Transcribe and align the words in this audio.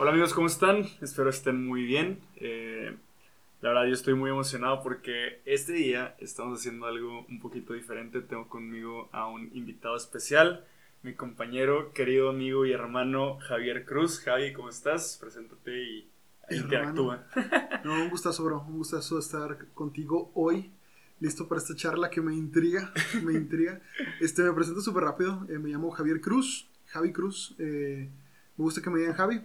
Hola 0.00 0.12
amigos, 0.12 0.32
¿cómo 0.32 0.46
están? 0.46 0.86
Espero 1.00 1.28
estén 1.28 1.66
muy 1.66 1.82
bien. 1.82 2.20
Eh, 2.36 2.96
la 3.60 3.70
verdad 3.70 3.86
yo 3.86 3.94
estoy 3.94 4.14
muy 4.14 4.30
emocionado 4.30 4.80
porque 4.80 5.40
este 5.44 5.72
día 5.72 6.14
estamos 6.20 6.60
haciendo 6.60 6.86
algo 6.86 7.26
un 7.28 7.40
poquito 7.40 7.72
diferente. 7.72 8.20
Tengo 8.20 8.48
conmigo 8.48 9.08
a 9.10 9.26
un 9.26 9.50
invitado 9.54 9.96
especial, 9.96 10.64
mi 11.02 11.14
compañero, 11.14 11.92
querido 11.94 12.28
amigo 12.28 12.64
y 12.64 12.70
hermano 12.70 13.38
Javier 13.40 13.84
Cruz. 13.84 14.20
Javi, 14.20 14.52
¿cómo 14.52 14.68
estás? 14.68 15.18
Preséntate 15.20 15.82
y 15.82 16.08
interactúa. 16.48 17.26
No, 17.82 17.94
un 17.94 18.10
gustazo, 18.10 18.44
bro. 18.44 18.64
Un 18.68 18.78
gustazo 18.78 19.18
estar 19.18 19.66
contigo 19.74 20.30
hoy. 20.34 20.70
Listo 21.18 21.48
para 21.48 21.60
esta 21.60 21.74
charla 21.74 22.08
que 22.08 22.20
me 22.20 22.34
intriga, 22.34 22.92
me 23.24 23.32
intriga. 23.32 23.80
Este, 24.20 24.44
me 24.44 24.52
presento 24.52 24.80
súper 24.80 25.02
rápido. 25.02 25.44
Eh, 25.48 25.58
me 25.58 25.70
llamo 25.70 25.90
Javier 25.90 26.20
Cruz, 26.20 26.68
Javi 26.86 27.10
Cruz. 27.10 27.56
Eh, 27.58 28.08
me 28.56 28.62
gusta 28.62 28.80
que 28.80 28.90
me 28.90 29.00
digan 29.00 29.14
Javi. 29.14 29.42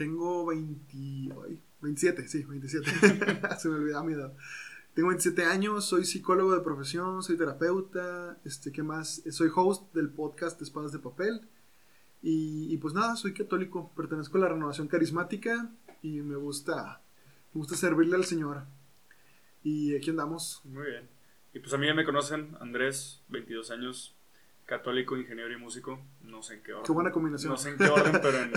Tengo 0.00 0.46
20, 0.46 0.96
ay, 0.96 1.60
27, 1.82 2.26
sí, 2.26 2.42
27. 2.44 2.90
Se 3.58 3.68
me 3.68 3.74
olvidaba 3.74 4.02
mi 4.02 4.14
edad. 4.14 4.32
Tengo 4.94 5.10
27 5.10 5.44
años, 5.44 5.84
soy 5.84 6.06
psicólogo 6.06 6.54
de 6.54 6.62
profesión, 6.62 7.22
soy 7.22 7.36
terapeuta, 7.36 8.40
este, 8.46 8.72
¿qué 8.72 8.82
más? 8.82 9.22
Soy 9.30 9.50
host 9.54 9.92
del 9.94 10.08
podcast 10.08 10.62
Espadas 10.62 10.92
de 10.92 11.00
Papel. 11.00 11.42
Y, 12.22 12.72
y, 12.72 12.78
pues 12.78 12.94
nada, 12.94 13.14
soy 13.14 13.34
católico, 13.34 13.92
pertenezco 13.94 14.38
a 14.38 14.40
la 14.40 14.48
renovación 14.48 14.88
carismática 14.88 15.70
y 16.00 16.22
me 16.22 16.36
gusta, 16.36 17.02
me 17.52 17.58
gusta 17.58 17.76
servirle 17.76 18.16
al 18.16 18.24
Señor. 18.24 18.64
Y 19.62 19.94
aquí 19.96 20.08
andamos. 20.08 20.62
Muy 20.64 20.86
bien. 20.86 21.10
Y 21.52 21.58
pues 21.58 21.74
a 21.74 21.76
mí 21.76 21.86
ya 21.86 21.92
me 21.92 22.06
conocen, 22.06 22.56
Andrés, 22.58 23.22
22 23.28 23.70
años, 23.70 24.16
católico, 24.70 25.16
ingeniero 25.16 25.52
y 25.52 25.56
músico. 25.56 26.00
No 26.22 26.42
sé 26.42 26.54
en 26.54 26.62
qué 26.62 26.72
orden. 26.72 26.86
Qué 26.86 26.92
buena 26.92 27.10
combinación. 27.10 27.50
No 27.50 27.58
sé 27.58 27.70
en 27.70 27.76
qué 27.76 27.88
orden, 27.88 28.20
pero 28.22 28.38
en, 28.38 28.52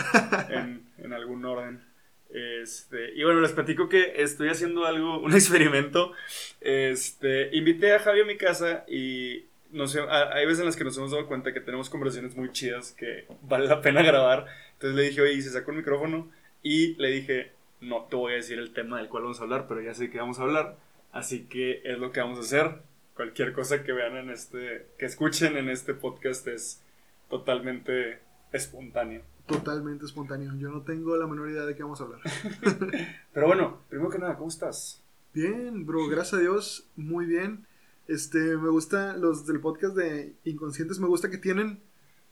en, 0.50 0.88
en 1.00 1.14
algún 1.14 1.44
orden. 1.44 1.84
Este, 2.30 3.14
y 3.16 3.24
bueno, 3.24 3.42
les 3.42 3.52
platico 3.52 3.90
que 3.90 4.22
estoy 4.22 4.50
haciendo 4.50 4.86
algo, 4.86 5.20
un 5.20 5.34
experimento. 5.34 6.14
Este, 6.62 7.50
invité 7.56 7.94
a 7.94 8.00
Javi 8.00 8.22
a 8.22 8.26
mi 8.26 8.38
casa 8.38 8.86
y 8.88 9.46
no 9.72 9.88
sé, 9.88 10.02
hay 10.02 10.46
veces 10.46 10.60
en 10.60 10.68
las 10.68 10.76
que 10.76 10.84
nos 10.84 10.96
hemos 10.98 11.12
dado 11.12 11.26
cuenta 11.26 11.52
que 11.52 11.60
tenemos 11.60 11.90
conversaciones 11.90 12.38
muy 12.38 12.52
chidas 12.52 12.92
que 12.92 13.26
vale 13.42 13.68
la 13.68 13.82
pena 13.82 14.04
grabar. 14.04 14.46
Entonces 14.74 14.96
le 14.96 15.04
dije, 15.10 15.22
oye, 15.22 15.42
se 15.42 15.50
sacó 15.50 15.72
el 15.72 15.78
micrófono 15.78 16.30
y 16.62 16.94
le 16.96 17.10
dije, 17.10 17.52
no 17.82 18.04
te 18.04 18.16
voy 18.16 18.34
a 18.34 18.36
decir 18.36 18.60
el 18.60 18.72
tema 18.72 19.00
del 19.00 19.10
cual 19.10 19.24
vamos 19.24 19.40
a 19.40 19.44
hablar, 19.44 19.66
pero 19.68 19.82
ya 19.82 19.96
sé 19.96 20.12
que 20.12 20.20
vamos 20.20 20.38
a 20.40 20.44
hablar. 20.44 20.78
Así 21.12 21.46
que 21.46 21.82
es 21.84 21.98
lo 21.98 22.12
que 22.12 22.20
vamos 22.20 22.38
a 22.38 22.42
hacer. 22.42 22.82
Cualquier 23.16 23.54
cosa 23.54 23.84
que 23.84 23.92
vean 23.92 24.16
en 24.18 24.30
este, 24.30 24.88
que 24.98 25.06
escuchen 25.06 25.56
en 25.58 25.70
este 25.70 25.94
podcast 25.94 26.48
es 26.48 26.82
totalmente 27.30 28.20
espontáneo. 28.52 29.22
Totalmente 29.46 30.06
espontáneo. 30.06 30.54
Yo 30.58 30.70
no 30.70 30.82
tengo 30.82 31.16
la 31.18 31.28
menor 31.28 31.50
idea 31.50 31.66
de 31.66 31.76
qué 31.76 31.84
vamos 31.84 32.02
a 32.02 32.06
hablar. 32.06 32.22
Pero 33.34 33.48
bueno, 33.48 33.82
primero 33.90 34.10
que 34.10 34.20
nada, 34.20 34.38
¿cómo 34.38 34.50
estás? 34.50 35.02
Bien, 35.34 35.86
bro, 35.86 36.08
gracias 36.08 36.36
a 36.36 36.42
Dios, 36.42 36.88
muy 36.96 37.26
bien. 37.26 37.66
Este, 38.08 38.58
me 38.58 38.70
gusta 38.70 39.18
los 39.18 39.48
del 39.48 39.60
podcast 39.60 39.96
de 39.96 40.36
Inconscientes, 40.44 41.00
me 41.00 41.08
gusta 41.08 41.30
que 41.30 41.38
tienen 41.38 41.82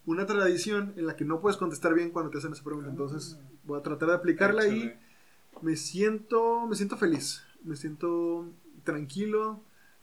una 0.06 0.26
tradición 0.26 0.94
en 0.98 1.06
la 1.06 1.16
que 1.16 1.26
no 1.26 1.42
puedes 1.42 1.58
contestar 1.58 1.94
bien 1.94 2.12
cuando 2.12 2.32
te 2.32 2.40
hacen 2.40 2.54
esa 2.54 2.64
pregunta. 2.64 2.90
Entonces, 2.90 3.40
voy 3.64 3.80
a 3.80 3.84
tratar 3.84 4.09
de 4.09 4.16
aplicarla 4.16 4.68
y 4.68 4.94
me 5.62 5.76
siento, 5.76 6.66
me 6.68 6.76
siento 6.76 6.98
feliz, 6.98 7.44
me 7.64 7.76
siento 7.76 8.48
tranquilo. 8.84 9.62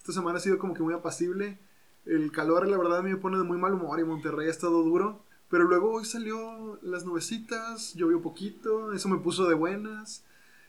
Esta 0.09 0.21
semana 0.21 0.39
ha 0.39 0.41
sido 0.41 0.57
como 0.57 0.73
que 0.73 0.83
muy 0.83 0.95
apacible. 0.95 1.59
El 2.07 2.33
calor, 2.33 2.67
la 2.67 2.79
verdad, 2.79 3.03
me 3.03 3.15
pone 3.19 3.37
de 3.37 3.45
muy 3.45 3.59
mal 3.59 3.75
humor 3.75 4.01
y 4.01 4.05
Monterrey 4.05 4.47
ha 4.47 4.51
estado 4.51 4.83
duro. 4.83 5.23
Pero 5.51 5.65
luego 5.65 5.93
hoy 5.93 6.07
salió 6.07 6.79
las 6.81 7.05
nubecitas, 7.05 7.93
llovió 7.93 8.23
poquito, 8.23 8.95
eso 8.95 9.11
me 9.11 9.19
puso 9.19 9.47
de 9.47 9.55
buenas. 9.55 10.25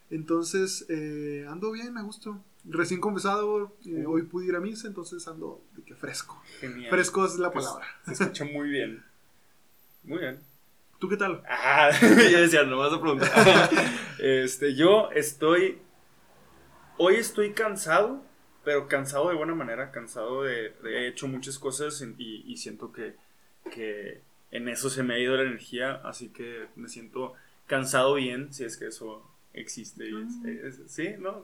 Entonces, 0.09 0.85
eh, 0.89 1.45
ando 1.49 1.71
bien, 1.71 1.97
a 1.97 2.01
gusto. 2.01 2.43
Recién 2.65 2.99
confesado, 2.99 3.73
eh, 3.85 4.03
hoy 4.05 4.23
pude 4.23 4.47
ir 4.47 4.57
a 4.57 4.59
misa, 4.59 4.89
entonces 4.89 5.25
ando 5.29 5.63
de 5.73 5.83
que 5.83 5.95
fresco. 5.95 6.43
Genial. 6.59 6.89
Fresco 6.89 7.25
es 7.25 7.39
la 7.39 7.49
Pues, 7.49 7.63
palabra. 7.65 7.87
Se 8.07 8.11
escucha 8.11 8.43
muy 8.43 8.67
bien. 8.69 9.05
Muy 10.03 10.19
bien. 10.19 10.41
¿Tú 10.99 11.07
qué 11.07 11.15
tal? 11.15 11.43
Ah, 11.47 11.91
yo 12.01 12.41
decía, 12.41 12.63
no 12.63 12.77
vas 12.77 12.91
a 12.91 12.99
preguntar. 12.99 13.69
este, 14.19 14.75
yo 14.75 15.09
estoy. 15.11 15.77
Hoy 16.97 17.15
estoy 17.15 17.53
cansado, 17.53 18.21
pero 18.69 18.87
cansado 18.87 19.29
de 19.29 19.35
buena 19.35 19.55
manera. 19.55 19.89
Cansado 19.89 20.43
de. 20.43 20.69
de- 20.83 20.97
he 20.99 21.07
hecho 21.07 21.27
muchas 21.27 21.57
cosas 21.57 22.05
y, 22.19 22.43
y 22.45 22.57
siento 22.57 22.91
que, 22.91 23.15
que 23.71 24.21
en 24.51 24.69
eso 24.69 24.91
se 24.91 25.01
me 25.01 25.15
ha 25.15 25.19
ido 25.19 25.35
la 25.35 25.41
energía. 25.41 25.93
Así 26.03 26.29
que 26.29 26.67
me 26.75 26.87
siento 26.87 27.33
cansado 27.65 28.13
bien, 28.13 28.53
si 28.53 28.63
es 28.65 28.77
que 28.77 28.85
eso 28.85 29.25
existe. 29.53 30.07
y 30.07 30.13
es- 30.45 30.79
es- 30.79 30.91
sí, 30.91 31.15
¿no? 31.17 31.43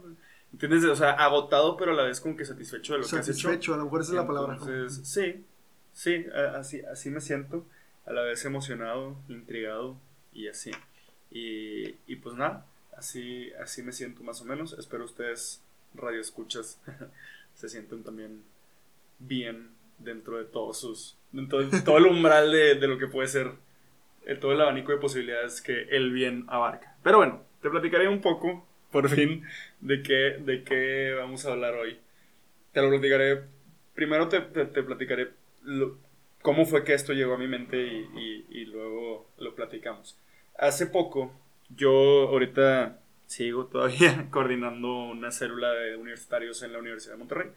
¿Entiendes? 0.54 0.84
O 0.86 0.96
sea, 0.96 1.14
agotado, 1.14 1.78
pero 1.78 1.94
a 1.94 1.96
la 1.96 2.04
vez 2.04 2.22
como 2.22 2.38
que 2.38 2.46
satisfecho 2.46 2.94
de 2.94 3.00
lo 3.00 3.08
que 3.08 3.16
has 3.16 3.28
hecho. 3.28 3.48
Satisfecho, 3.48 3.74
a 3.74 3.78
lo 3.78 3.86
mejor 3.86 4.02
esa 4.02 4.12
es 4.12 4.16
la 4.18 4.28
palabra. 4.28 4.54
Entonces, 4.54 5.02
sí, 5.08 5.44
sí, 5.94 6.28
así, 6.54 6.82
así 6.82 7.10
me 7.10 7.22
siento, 7.22 7.66
a 8.06 8.14
la 8.14 8.22
vez 8.22 8.46
emocionado, 8.46 9.16
intrigado 9.30 9.98
y 10.32 10.48
así. 10.48 10.70
Y, 11.32 11.96
y 12.06 12.16
pues 12.18 12.36
nada, 12.36 12.68
así, 12.96 13.52
así 13.60 13.82
me 13.82 13.92
siento 13.92 14.22
más 14.24 14.42
o 14.42 14.46
menos. 14.46 14.74
Espero 14.78 15.04
ustedes, 15.06 15.62
radio 15.98 16.22
escuchas, 16.22 16.80
se 17.56 17.70
sienten 17.70 18.04
también 18.04 18.44
bien 19.20 19.70
dentro 20.00 20.38
de 20.38 20.46
todos 20.46 20.80
sus, 20.80 21.18
dentro 21.32 21.64
de 21.66 21.82
todo 21.82 21.98
el 21.98 22.06
umbral 22.08 22.52
de, 22.52 22.76
de 22.76 22.88
lo 22.88 22.98
que 22.98 23.08
puede 23.08 23.28
ser 23.28 23.52
eh, 24.26 24.36
todo 24.36 24.54
el 24.54 24.62
abanico 24.62 24.92
de 24.92 24.98
posibilidades 24.98 25.62
que 25.62 25.84
el 25.92 26.12
bien 26.12 26.46
abarca. 26.48 26.96
Pero 27.04 27.18
bueno, 27.18 27.42
te 27.62 27.70
platicaré 27.70 28.08
un 28.08 28.22
poco, 28.22 28.66
por 28.92 29.10
fin, 29.10 29.44
de 29.82 30.04
qué, 30.04 30.38
de 30.40 30.64
qué 30.64 31.14
vamos 31.18 31.46
a 31.46 31.52
hablar 31.54 31.76
hoy. 31.76 31.98
Te 32.74 32.82
lo 32.82 32.90
platicaré. 32.90 33.44
Primero 33.94 34.28
te, 34.30 34.42
te, 34.42 34.66
te 34.66 34.84
platicaré 34.84 35.32
lo- 35.64 35.98
cómo 36.42 36.66
fue 36.66 36.84
que 36.84 36.94
esto 36.94 37.14
llegó 37.14 37.36
a 37.36 37.38
mi 37.38 37.48
mente 37.48 37.78
y, 37.82 38.10
y- 38.16 38.46
y 38.62 38.66
luego 38.66 39.28
lo 39.38 39.56
platicamos. 39.56 40.18
Hace 40.58 40.88
poco, 40.88 41.32
yo 41.70 41.92
ahorita 42.30 43.00
sigo 43.26 43.66
todavía 43.68 44.28
coordinando 44.32 45.06
una 45.06 45.32
célula 45.32 45.72
de 45.72 45.96
universitarios 45.98 46.62
en 46.64 46.74
la 46.74 46.80
Universidad 46.80 47.14
de 47.14 47.20
Monterrey. 47.20 47.50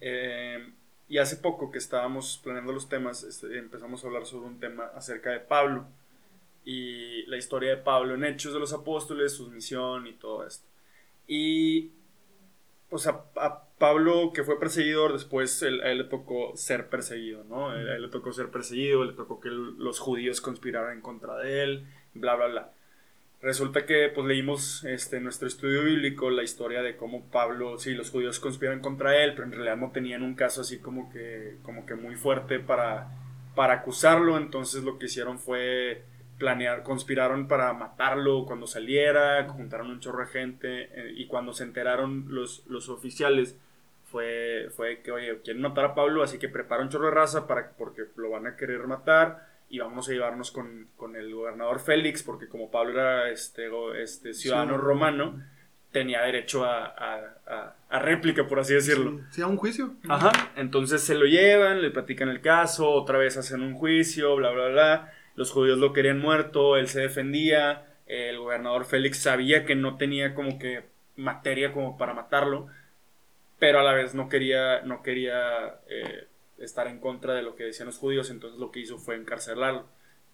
Eh, 0.00 0.72
y 1.08 1.18
hace 1.18 1.36
poco 1.36 1.70
que 1.70 1.78
estábamos 1.78 2.40
planeando 2.42 2.72
los 2.72 2.88
temas, 2.88 3.22
este, 3.22 3.58
empezamos 3.58 4.02
a 4.02 4.08
hablar 4.08 4.26
sobre 4.26 4.48
un 4.48 4.58
tema 4.58 4.86
acerca 4.94 5.30
de 5.30 5.40
Pablo 5.40 5.86
y 6.64 7.24
la 7.26 7.36
historia 7.36 7.70
de 7.70 7.76
Pablo 7.76 8.14
en 8.14 8.24
Hechos 8.24 8.52
de 8.52 8.58
los 8.58 8.72
Apóstoles, 8.72 9.32
su 9.34 9.48
misión 9.50 10.06
y 10.08 10.14
todo 10.14 10.44
esto. 10.46 10.66
Y 11.28 11.92
pues 12.88 13.06
a, 13.06 13.24
a 13.36 13.64
Pablo 13.78 14.32
que 14.32 14.42
fue 14.44 14.58
perseguidor, 14.58 15.12
después 15.12 15.62
él- 15.62 15.80
a 15.82 15.90
él 15.90 15.98
le 15.98 16.04
tocó 16.04 16.56
ser 16.56 16.88
perseguido, 16.88 17.44
¿no? 17.44 17.70
A 17.70 17.80
él 17.80 18.02
le 18.02 18.08
tocó 18.08 18.32
ser 18.32 18.50
perseguido, 18.50 19.04
le 19.04 19.12
tocó 19.12 19.40
que 19.40 19.48
los 19.50 19.98
judíos 19.98 20.40
conspiraran 20.40 20.94
en 20.96 21.02
contra 21.02 21.36
de 21.38 21.62
él, 21.64 21.86
bla, 22.14 22.34
bla, 22.36 22.46
bla. 22.46 22.72
Resulta 23.42 23.84
que 23.84 24.10
pues 24.14 24.26
leímos 24.26 24.84
este, 24.84 25.18
en 25.18 25.24
nuestro 25.24 25.46
estudio 25.46 25.84
bíblico 25.84 26.30
la 26.30 26.42
historia 26.42 26.82
de 26.82 26.96
cómo 26.96 27.30
Pablo, 27.30 27.78
sí, 27.78 27.94
los 27.94 28.10
judíos 28.10 28.40
conspiran 28.40 28.80
contra 28.80 29.22
él, 29.22 29.34
pero 29.34 29.44
en 29.44 29.52
realidad 29.52 29.76
no 29.76 29.90
tenían 29.90 30.22
un 30.22 30.34
caso 30.34 30.62
así 30.62 30.78
como 30.78 31.10
que, 31.10 31.58
como 31.62 31.84
que 31.84 31.94
muy 31.94 32.16
fuerte 32.16 32.58
para, 32.58 33.08
para 33.54 33.74
acusarlo, 33.74 34.38
entonces 34.38 34.84
lo 34.84 34.98
que 34.98 35.06
hicieron 35.06 35.38
fue 35.38 36.02
planear, 36.38 36.82
conspiraron 36.82 37.46
para 37.46 37.72
matarlo 37.74 38.46
cuando 38.46 38.66
saliera, 38.66 39.46
juntaron 39.48 39.90
un 39.90 40.00
chorro 40.00 40.20
de 40.20 40.26
gente 40.26 40.82
eh, 40.94 41.12
y 41.14 41.26
cuando 41.26 41.52
se 41.52 41.64
enteraron 41.64 42.26
los, 42.28 42.64
los 42.66 42.88
oficiales 42.88 43.56
fue, 44.10 44.68
fue 44.74 45.02
que, 45.02 45.12
oye, 45.12 45.40
quieren 45.42 45.62
matar 45.62 45.84
a 45.84 45.94
Pablo, 45.94 46.22
así 46.22 46.38
que 46.38 46.48
prepara 46.48 46.82
un 46.82 46.88
chorro 46.88 47.06
de 47.06 47.14
raza 47.14 47.46
para, 47.46 47.72
porque 47.72 48.04
lo 48.16 48.30
van 48.30 48.46
a 48.46 48.56
querer 48.56 48.86
matar 48.86 49.55
y 49.68 49.78
vamos 49.80 50.08
a 50.08 50.12
llevarnos 50.12 50.50
con, 50.50 50.86
con 50.96 51.16
el 51.16 51.34
gobernador 51.34 51.80
Félix, 51.80 52.22
porque 52.22 52.48
como 52.48 52.70
Pablo 52.70 52.92
era 52.92 53.30
este, 53.30 53.68
este 54.02 54.32
ciudadano 54.34 54.74
Sí. 54.74 54.80
romano, 54.80 55.42
tenía 55.92 56.22
derecho 56.22 56.64
a, 56.64 56.84
a- 56.86 57.34
a- 57.46 57.74
a 57.88 57.98
réplica, 57.98 58.46
por 58.46 58.60
así 58.60 58.74
decirlo. 58.74 59.18
Sí, 59.30 59.36
sí, 59.36 59.42
a 59.42 59.46
un 59.46 59.56
juicio. 59.56 59.94
Ajá, 60.08 60.30
entonces 60.56 61.02
se 61.02 61.14
lo 61.14 61.24
llevan, 61.24 61.80
le 61.82 61.90
platican 61.90 62.28
el 62.28 62.40
caso, 62.40 62.90
otra 62.90 63.18
vez 63.18 63.36
hacen 63.36 63.62
un 63.62 63.74
juicio, 63.74 64.36
bla, 64.36 64.50
bla, 64.50 64.68
bla. 64.68 65.12
Los 65.36 65.50
judíos 65.50 65.78
lo 65.78 65.92
querían 65.92 66.18
muerto, 66.20 66.76
él 66.76 66.88
se 66.88 67.00
defendía, 67.00 67.86
el 68.06 68.38
gobernador 68.38 68.84
Félix 68.84 69.18
sabía 69.18 69.64
que 69.64 69.74
no 69.74 69.96
tenía 69.96 70.34
como 70.34 70.58
que 70.58 70.84
materia 71.16 71.72
como 71.72 71.96
para 71.98 72.14
matarlo, 72.14 72.68
pero 73.58 73.80
a 73.80 73.82
la 73.82 73.92
vez 73.94 74.14
no 74.14 74.28
quería, 74.28 74.82
no 74.82 75.02
quería 75.02 75.76
eh, 75.88 76.26
estar 76.58 76.86
en 76.86 77.00
contra 77.00 77.34
de 77.34 77.42
lo 77.42 77.54
que 77.54 77.64
decían 77.64 77.86
los 77.86 77.98
judíos, 77.98 78.30
entonces 78.30 78.58
lo 78.58 78.70
que 78.70 78.80
hizo 78.80 78.98
fue 78.98 79.16
encarcelarlo 79.16 79.86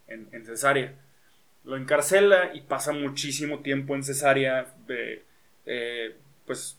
en, 0.07 0.45
Cesarea. 0.45 0.95
Lo 1.65 1.77
encarcela 1.77 2.55
y 2.55 2.63
pasa 2.63 2.93
muchísimo 2.93 3.61
tiempo 3.61 3.95
en 3.95 4.03
Cesarea, 4.03 4.75
eh, 5.67 6.17
pues 6.47 6.79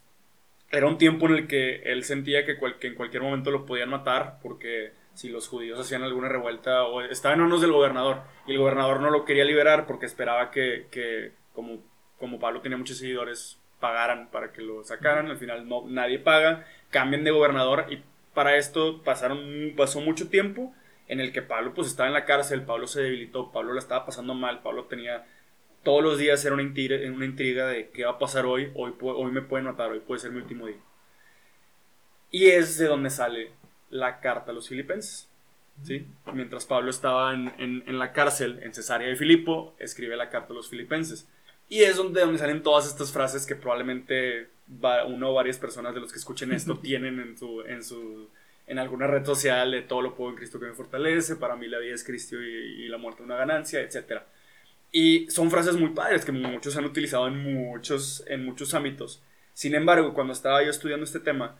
era 0.71 0.87
un 0.87 0.97
tiempo 0.97 1.27
en 1.27 1.35
el 1.35 1.47
que 1.47 1.83
él 1.83 2.03
sentía 2.03 2.45
que, 2.45 2.57
en 2.87 2.95
cualquier 2.95 3.23
momento 3.23 3.51
lo 3.51 3.65
podían 3.65 3.89
matar 3.89 4.39
porque 4.41 4.91
si 5.13 5.29
los 5.29 5.47
judíos 5.47 5.79
hacían 5.79 6.01
alguna 6.01 6.29
revuelta 6.29 6.83
o 6.85 7.01
estaban 7.01 7.39
en 7.39 7.45
manos 7.45 7.61
del 7.61 7.71
gobernador 7.71 8.21
y 8.47 8.53
el 8.53 8.57
gobernador 8.57 8.99
no 8.99 9.11
lo 9.11 9.25
quería 9.25 9.45
liberar 9.45 9.85
porque 9.85 10.07
esperaba 10.07 10.49
que, 10.49 10.87
que 10.89 11.31
como, 11.53 11.79
como 12.17 12.39
Pablo 12.39 12.61
tenía 12.61 12.77
muchos 12.77 12.97
seguidores, 12.97 13.59
pagaran 13.79 14.29
para 14.31 14.51
que 14.51 14.61
lo 14.61 14.83
sacaran. 14.83 15.27
Al 15.27 15.37
final 15.37 15.67
no, 15.67 15.83
nadie 15.87 16.17
paga, 16.17 16.65
cambian 16.89 17.23
de 17.23 17.31
gobernador 17.31 17.85
y 17.89 18.01
para 18.33 18.57
esto 18.57 19.01
pasaron, 19.03 19.73
pasó 19.75 20.01
mucho 20.01 20.29
tiempo 20.29 20.73
en 21.07 21.19
el 21.19 21.31
que 21.31 21.41
Pablo 21.41 21.73
pues 21.73 21.87
estaba 21.87 22.07
en 22.07 22.13
la 22.13 22.25
cárcel, 22.25 22.63
Pablo 22.63 22.87
se 22.87 23.01
debilitó, 23.01 23.51
Pablo 23.51 23.73
la 23.73 23.79
estaba 23.79 24.05
pasando 24.05 24.33
mal, 24.33 24.61
Pablo 24.61 24.85
tenía 24.85 25.25
todos 25.83 26.01
los 26.01 26.17
días 26.17 26.43
era 26.45 26.53
una 26.53 26.63
intriga, 26.63 26.95
una 27.11 27.25
intriga 27.25 27.67
de 27.67 27.89
qué 27.89 28.05
va 28.05 28.11
a 28.11 28.19
pasar 28.19 28.45
hoy, 28.45 28.71
hoy, 28.75 28.93
hoy 29.01 29.31
me 29.31 29.41
pueden 29.41 29.65
matar, 29.65 29.91
hoy 29.91 29.99
puede 29.99 30.21
ser 30.21 30.31
mi 30.31 30.37
último 30.37 30.67
día. 30.67 30.79
Y 32.31 32.47
es 32.47 32.77
de 32.77 32.87
donde 32.87 33.09
sale 33.09 33.51
la 33.89 34.19
carta 34.19 34.51
a 34.51 34.53
los 34.55 34.69
filipenses. 34.69 35.29
¿sí? 35.83 36.07
Mientras 36.33 36.65
Pablo 36.65 36.89
estaba 36.89 37.33
en, 37.33 37.53
en, 37.59 37.99
la 37.99 38.13
cárcel 38.13 38.59
en 38.63 38.73
Cesarea 38.73 39.09
de 39.09 39.15
Filipo, 39.15 39.75
escribe 39.77 40.15
la 40.15 40.29
carta 40.29 40.53
a 40.53 40.55
los 40.55 40.69
filipenses. 40.69 41.29
Y 41.69 41.83
es 41.83 41.97
donde, 41.97 42.21
donde 42.21 42.37
salen 42.37 42.61
todas 42.61 42.87
estas 42.87 43.11
frases 43.11 43.45
que 43.45 43.55
probablemente 43.55 44.49
uno 45.07 45.31
o 45.31 45.33
varias 45.33 45.57
personas 45.57 45.93
de 45.93 46.01
los 46.01 46.11
que 46.11 46.19
escuchen 46.19 46.51
esto 46.51 46.77
tienen 46.81 47.19
en 47.19 47.37
su, 47.37 47.61
en 47.61 47.83
su 47.83 48.29
en 48.65 48.79
alguna 48.79 49.07
red 49.07 49.25
social 49.25 49.71
de 49.71 49.81
todo 49.81 50.01
lo 50.01 50.15
puedo 50.15 50.31
en 50.31 50.37
Cristo 50.37 50.59
que 50.59 50.67
me 50.67 50.73
fortalece, 50.73 51.35
para 51.35 51.55
mí 51.55 51.67
la 51.67 51.79
vida 51.79 51.95
es 51.95 52.03
Cristo 52.03 52.41
y, 52.41 52.87
la 52.87 52.97
muerte 52.97 53.23
una 53.23 53.35
ganancia, 53.35 53.81
etc. 53.81 54.21
Y 54.91 55.29
son 55.29 55.51
frases 55.51 55.75
muy 55.75 55.89
padres 55.89 56.23
que 56.23 56.31
muchos 56.31 56.77
han 56.77 56.85
utilizado 56.85 57.27
en 57.27 57.53
muchos, 57.53 58.23
en 58.27 58.45
muchos 58.45 58.73
ámbitos. 58.73 59.21
Sin 59.53 59.75
embargo, 59.75 60.13
cuando 60.13 60.33
estaba 60.33 60.63
yo 60.63 60.69
estudiando 60.69 61.03
este 61.03 61.19
tema, 61.19 61.59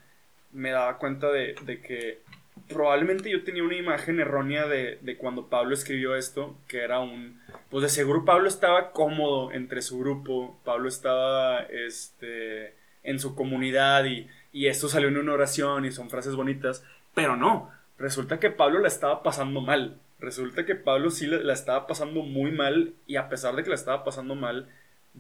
me 0.52 0.72
daba 0.72 0.98
cuenta 0.98 1.32
de, 1.32 1.56
de 1.66 1.82
que 1.82 2.22
probablemente 2.68 3.30
yo 3.30 3.44
tenía 3.44 3.64
una 3.64 3.76
imagen 3.76 4.20
errónea 4.20 4.68
de, 4.68 5.00
de, 5.02 5.18
cuando 5.18 5.48
Pablo 5.48 5.74
escribió 5.74 6.16
esto, 6.16 6.56
que 6.68 6.80
era 6.80 7.00
un... 7.00 7.40
Pues 7.70 7.84
de 7.84 7.90
seguro 7.90 8.26
Pablo 8.26 8.48
estaba 8.48 8.92
cómodo 8.92 9.52
entre 9.52 9.82
su 9.82 10.00
grupo, 10.00 10.60
Pablo 10.64 10.88
estaba 10.88 11.62
este, 11.64 12.76
en 13.04 13.20
su 13.20 13.36
comunidad 13.36 14.06
y, 14.06 14.28
y 14.52 14.68
esto 14.68 14.88
salió 14.88 15.08
en 15.10 15.18
una 15.18 15.34
oración 15.34 15.86
y 15.86 15.92
son 15.92 16.10
frases 16.10 16.36
bonitas, 16.36 16.86
pero 17.14 17.36
no, 17.36 17.72
resulta 17.98 18.40
que 18.40 18.52
Pablo 18.52 18.80
la 18.80 18.88
estaba 18.88 19.24
pasando 19.24 19.62
mal. 19.62 20.00
Resulta 20.24 20.66
que 20.66 20.76
Pablo 20.76 21.10
sí 21.10 21.28
la, 21.28 21.52
estaba 21.52 21.86
pasando 21.86 22.22
muy 22.22 22.52
mal 22.52 22.94
y 23.08 23.18
a 23.18 23.28
pesar 23.28 23.56
de 23.56 23.64
que 23.64 23.70
la 23.70 23.76
estaba 23.76 24.06
pasando 24.06 24.36
mal, 24.36 24.70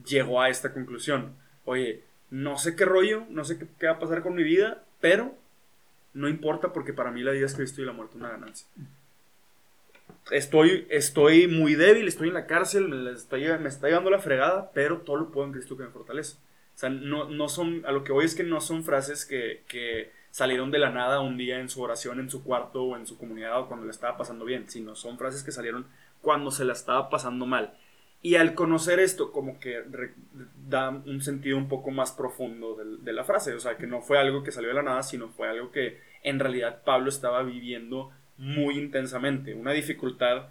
llegó 0.05 0.41
a 0.41 0.47
esta 0.47 0.71
conclusión. 0.71 1.35
Oye, 1.65 2.03
no 2.29 2.57
sé 2.57 2.77
qué 2.77 2.85
rollo, 2.85 3.25
no 3.29 3.43
sé 3.43 3.59
qué, 3.59 3.87
va 3.87 3.93
a 3.93 3.99
pasar 3.99 4.21
con 4.21 4.33
mi 4.33 4.43
vida, 4.43 4.85
pero 5.01 5.35
no 6.13 6.29
importa 6.29 6.73
porque 6.73 6.93
para 6.93 7.11
mí 7.11 7.23
la 7.23 7.31
vida 7.31 7.45
es 7.45 7.55
Cristo 7.55 7.81
y 7.81 7.85
la 7.85 7.93
muerte 7.93 8.17
una 8.17 8.29
ganancia. 8.29 8.67
Estoy, 10.31 10.87
estoy 10.89 11.47
muy 11.47 11.75
débil, 11.75 12.07
estoy 12.07 12.29
en 12.29 12.33
la 12.33 12.47
cárcel, 12.47 12.87
me, 12.87 13.11
está, 13.11 13.37
me 13.37 13.69
está 13.69 13.87
llevando 13.87 14.09
la 14.09 14.19
fregada, 14.19 14.71
pero 14.73 15.01
todo 15.01 15.17
lo 15.17 15.31
puedo 15.31 15.47
en 15.47 15.53
Cristo 15.53 15.75
que 15.75 15.83
me 15.83 15.89
fortalece. 15.89 16.37
O 16.75 16.77
sea, 16.77 16.89
no, 16.89 17.29
no 17.29 17.49
son, 17.49 17.85
a 17.85 17.91
lo 17.91 18.03
que 18.03 18.11
voy 18.11 18.25
es 18.25 18.35
que 18.35 18.43
no 18.43 18.61
son 18.61 18.83
frases 18.83 19.25
que, 19.25 19.63
que 19.67 20.11
salieron 20.31 20.71
de 20.71 20.79
la 20.79 20.89
nada 20.89 21.19
un 21.19 21.37
día 21.37 21.59
en 21.59 21.69
su 21.69 21.81
oración, 21.81 22.19
en 22.19 22.29
su 22.29 22.43
cuarto 22.43 22.83
o 22.83 22.97
en 22.97 23.05
su 23.05 23.17
comunidad 23.17 23.59
o 23.59 23.67
cuando 23.67 23.85
le 23.85 23.91
estaba 23.91 24.17
pasando 24.17 24.45
bien, 24.45 24.69
sino 24.69 24.95
son 24.95 25.17
frases 25.17 25.43
que 25.43 25.51
salieron 25.51 25.85
cuando 26.21 26.49
se 26.51 26.65
la 26.65 26.73
estaba 26.73 27.09
pasando 27.09 27.45
mal. 27.45 27.77
Y 28.23 28.35
al 28.35 28.55
conocer 28.55 28.99
esto, 28.99 29.31
como 29.31 29.59
que 29.59 29.83
da 30.67 30.89
un 30.89 31.21
sentido 31.21 31.57
un 31.57 31.67
poco 31.67 31.91
más 31.91 32.13
profundo 32.13 32.73
de, 32.73 33.03
de, 33.03 33.13
la 33.13 33.25
frase. 33.25 33.53
O 33.53 33.59
sea, 33.59 33.77
que 33.77 33.85
no 33.85 34.01
fue 34.01 34.17
algo 34.17 34.43
que 34.43 34.51
salió 34.51 34.69
de 34.69 34.75
la 34.75 34.81
nada, 34.81 35.03
sino 35.03 35.29
fue 35.29 35.49
algo 35.49 35.71
que 35.71 35.99
en 36.23 36.39
realidad 36.39 36.83
Pablo 36.83 37.09
estaba 37.09 37.43
viviendo 37.43 38.11
muy 38.37 38.79
intensamente. 38.79 39.53
Una 39.53 39.73
dificultad 39.73 40.47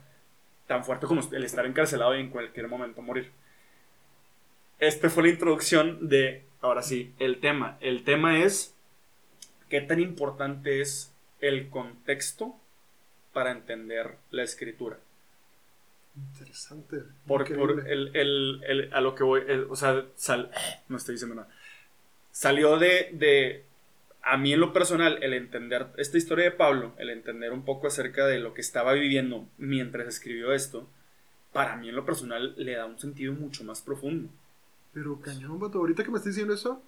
tan 0.66 0.84
fuerte 0.84 1.06
como 1.06 1.22
el 1.32 1.44
estar 1.44 1.66
encarcelado 1.66 2.16
y 2.16 2.20
en 2.20 2.30
cualquier 2.30 2.68
momento 2.68 3.02
morir. 3.02 3.30
Esta 4.78 5.10
fue 5.10 5.24
la 5.24 5.28
introducción 5.30 6.08
de, 6.08 6.44
ahora 6.60 6.82
sí, 6.82 7.14
el 7.18 7.40
tema. 7.40 7.78
El 7.80 8.04
tema 8.04 8.40
es 8.40 8.74
qué 9.68 9.80
tan 9.80 10.00
importante 10.00 10.80
es 10.80 11.14
el 11.40 11.68
contexto 11.68 12.56
para 13.32 13.52
entender 13.52 14.16
la 14.30 14.42
escritura. 14.42 14.98
Interesante. 16.16 17.02
Porque 17.26 17.54
por 17.54 17.88
el, 17.88 18.14
el, 18.14 18.62
el, 18.66 18.94
a 18.94 19.00
lo 19.00 19.14
que 19.14 19.24
voy, 19.24 19.42
o 19.68 19.76
sea, 19.76 20.04
no 20.88 20.96
estoy 20.96 21.14
diciendo 21.14 21.34
nada. 21.34 21.48
Salió 22.30 22.78
de, 22.78 23.10
de, 23.12 23.64
a 24.22 24.36
mí 24.36 24.52
en 24.52 24.60
lo 24.60 24.72
personal, 24.72 25.22
el 25.22 25.34
entender 25.34 25.88
esta 25.96 26.18
historia 26.18 26.44
de 26.44 26.50
Pablo, 26.52 26.94
el 26.98 27.10
entender 27.10 27.52
un 27.52 27.64
poco 27.64 27.86
acerca 27.86 28.26
de 28.26 28.38
lo 28.38 28.54
que 28.54 28.60
estaba 28.60 28.92
viviendo 28.92 29.46
mientras 29.58 30.06
escribió 30.06 30.52
esto, 30.52 30.88
para 31.52 31.76
mí 31.76 31.88
en 31.88 31.96
lo 31.96 32.06
personal 32.06 32.54
le 32.56 32.74
da 32.74 32.86
un 32.86 32.98
sentido 32.98 33.32
mucho 33.34 33.64
más 33.64 33.82
profundo. 33.82 34.30
Pero 34.92 35.20
cañón, 35.20 35.58
vato, 35.58 35.78
ahorita 35.78 36.04
que 36.04 36.10
me 36.10 36.18
estás 36.18 36.34
diciendo 36.34 36.54
eso, 36.54 36.82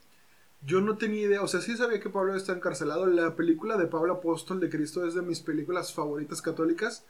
yo 0.67 0.81
no 0.81 0.97
tenía 0.97 1.23
idea, 1.23 1.43
o 1.43 1.49
sea, 1.49 1.61
sí 1.61 1.77
sabía 1.77 2.01
que 2.01 2.09
Pablo 2.09 2.35
está 2.35 2.53
encarcelado. 2.53 3.07
La 3.07 3.37
película 3.37 3.77
de 3.77 3.87
Pablo 3.87 4.15
Apóstol 4.15 4.61
de 4.61 4.71
Cristo 4.71 5.07
es 5.07 5.15
de 5.15 5.23
mis 5.23 5.41
películas 5.41 5.93
favoritas 5.93 6.41
católicas. 6.41 7.05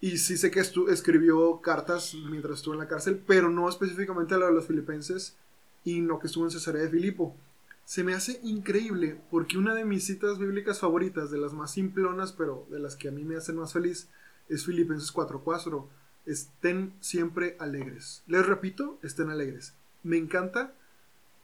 Y 0.00 0.18
sí 0.18 0.36
sé 0.36 0.50
que 0.50 0.60
escribió 0.60 1.60
cartas 1.60 2.14
mientras 2.14 2.58
estuvo 2.58 2.74
en 2.74 2.80
la 2.80 2.88
cárcel, 2.88 3.22
pero 3.26 3.48
no 3.48 3.68
específicamente 3.68 4.34
a 4.34 4.38
lo 4.38 4.46
de 4.46 4.52
los 4.52 4.66
filipenses 4.66 5.36
y 5.84 6.00
no 6.00 6.18
que 6.18 6.26
estuvo 6.26 6.44
en 6.44 6.50
Cesarea 6.50 6.82
de 6.82 6.90
Filipo. 6.90 7.36
Se 7.84 8.02
me 8.02 8.14
hace 8.14 8.40
increíble 8.42 9.20
porque 9.30 9.58
una 9.58 9.74
de 9.74 9.84
mis 9.84 10.04
citas 10.04 10.38
bíblicas 10.38 10.80
favoritas, 10.80 11.30
de 11.30 11.38
las 11.38 11.52
más 11.52 11.72
simplonas, 11.72 12.32
pero 12.32 12.66
de 12.70 12.78
las 12.78 12.96
que 12.96 13.08
a 13.08 13.12
mí 13.12 13.24
me 13.24 13.36
hacen 13.36 13.56
más 13.56 13.72
feliz, 13.72 14.08
es 14.48 14.64
Filipenses 14.64 15.12
4:4. 15.12 15.88
Estén 16.26 16.94
siempre 17.00 17.56
alegres. 17.58 18.22
Les 18.26 18.44
repito, 18.44 18.98
estén 19.02 19.28
alegres. 19.28 19.74
Me 20.02 20.16
encanta 20.16 20.74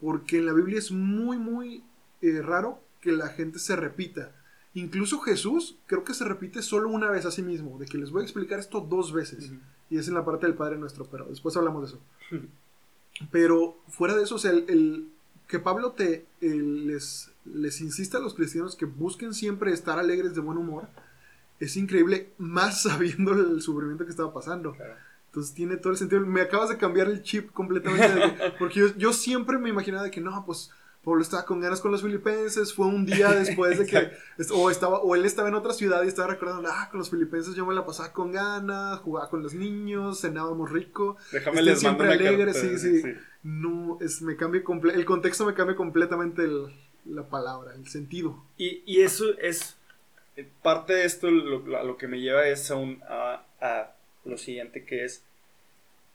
porque 0.00 0.38
en 0.38 0.46
la 0.46 0.54
Biblia 0.54 0.78
es 0.78 0.90
muy, 0.90 1.36
muy 1.36 1.84
eh, 2.22 2.40
raro 2.42 2.82
que 3.00 3.12
la 3.12 3.28
gente 3.28 3.58
se 3.58 3.76
repita. 3.76 4.32
Incluso 4.74 5.18
Jesús 5.20 5.76
creo 5.86 6.04
que 6.04 6.14
se 6.14 6.24
repite 6.24 6.62
solo 6.62 6.88
una 6.88 7.10
vez 7.10 7.26
a 7.26 7.30
sí 7.30 7.42
mismo, 7.42 7.78
de 7.78 7.86
que 7.86 7.98
les 7.98 8.10
voy 8.10 8.22
a 8.22 8.24
explicar 8.24 8.60
esto 8.60 8.80
dos 8.80 9.12
veces. 9.12 9.50
Y 9.88 9.98
es 9.98 10.06
en 10.06 10.14
la 10.14 10.24
parte 10.24 10.46
del 10.46 10.54
Padre 10.54 10.78
Nuestro, 10.78 11.06
pero 11.06 11.24
después 11.26 11.56
hablamos 11.56 11.82
de 11.82 11.88
eso. 11.88 12.46
pero 13.32 13.78
fuera 13.88 14.14
de 14.14 14.22
eso, 14.22 14.36
o 14.36 14.48
el, 14.48 15.08
que 15.48 15.58
Pablo 15.58 15.92
te 15.92 16.26
les, 16.40 17.32
les 17.44 17.80
insista 17.80 18.18
a 18.18 18.20
los 18.20 18.34
cristianos 18.34 18.76
que 18.76 18.84
busquen 18.84 19.34
siempre 19.34 19.72
estar 19.72 19.98
alegres 19.98 20.34
de 20.36 20.40
buen 20.40 20.58
humor, 20.58 20.86
es 21.58 21.76
increíble, 21.76 22.30
más 22.38 22.82
sabiendo 22.84 23.32
el 23.32 23.60
sufrimiento 23.60 24.04
que 24.04 24.10
estaba 24.10 24.32
pasando. 24.32 24.76
Entonces 25.26 25.54
tiene 25.54 25.76
todo 25.76 25.92
el 25.92 25.98
sentido. 25.98 26.24
Me 26.26 26.40
acabas 26.40 26.70
de 26.70 26.76
cambiar 26.76 27.08
el 27.08 27.22
chip 27.22 27.52
completamente. 27.52 28.52
porque 28.58 28.80
yo, 28.80 28.96
yo, 28.96 29.12
siempre 29.12 29.58
me 29.58 29.68
imaginaba 29.68 30.04
de 30.04 30.10
que 30.10 30.20
no, 30.20 30.44
pues 30.44 30.72
Pablo 31.04 31.22
estaba 31.22 31.46
con 31.46 31.60
ganas 31.60 31.80
con 31.80 31.90
los 31.90 32.02
filipenses. 32.02 32.74
Fue 32.74 32.86
un 32.86 33.06
día 33.06 33.32
después 33.32 33.78
de 33.78 33.86
que. 33.86 34.10
o, 34.52 34.70
estaba, 34.70 35.00
o 35.00 35.14
él 35.14 35.24
estaba 35.24 35.48
en 35.48 35.54
otra 35.54 35.72
ciudad 35.72 36.02
y 36.04 36.08
estaba 36.08 36.28
recordando, 36.28 36.68
ah, 36.70 36.88
con 36.90 36.98
los 36.98 37.10
filipenses 37.10 37.54
yo 37.54 37.64
me 37.64 37.74
la 37.74 37.86
pasaba 37.86 38.12
con 38.12 38.32
ganas, 38.32 39.00
jugaba 39.00 39.30
con 39.30 39.42
los 39.42 39.54
niños, 39.54 40.20
cenábamos 40.20 40.70
rico. 40.70 41.16
Déjame 41.32 41.62
les 41.62 41.80
siempre 41.80 42.12
alegres, 42.12 42.56
sí, 42.58 42.78
sí, 42.78 43.02
No, 43.42 43.98
es, 44.00 44.20
me 44.20 44.36
cambia 44.36 44.62
el 44.94 45.04
contexto 45.04 45.46
me 45.46 45.54
cambia 45.54 45.74
completamente 45.74 46.46
la 47.06 47.28
palabra, 47.28 47.74
el 47.74 47.88
sentido. 47.88 48.44
Y, 48.58 48.82
y, 48.84 49.00
eso 49.00 49.24
es. 49.38 49.76
Parte 50.62 50.94
de 50.94 51.04
esto 51.04 51.30
lo, 51.30 51.58
lo 51.58 51.96
que 51.96 52.08
me 52.08 52.20
lleva 52.20 52.46
es 52.46 52.70
a, 52.70 52.76
un, 52.76 53.02
a, 53.08 53.44
a 53.60 53.94
lo 54.24 54.38
siguiente 54.38 54.84
que 54.84 55.04
es, 55.04 55.22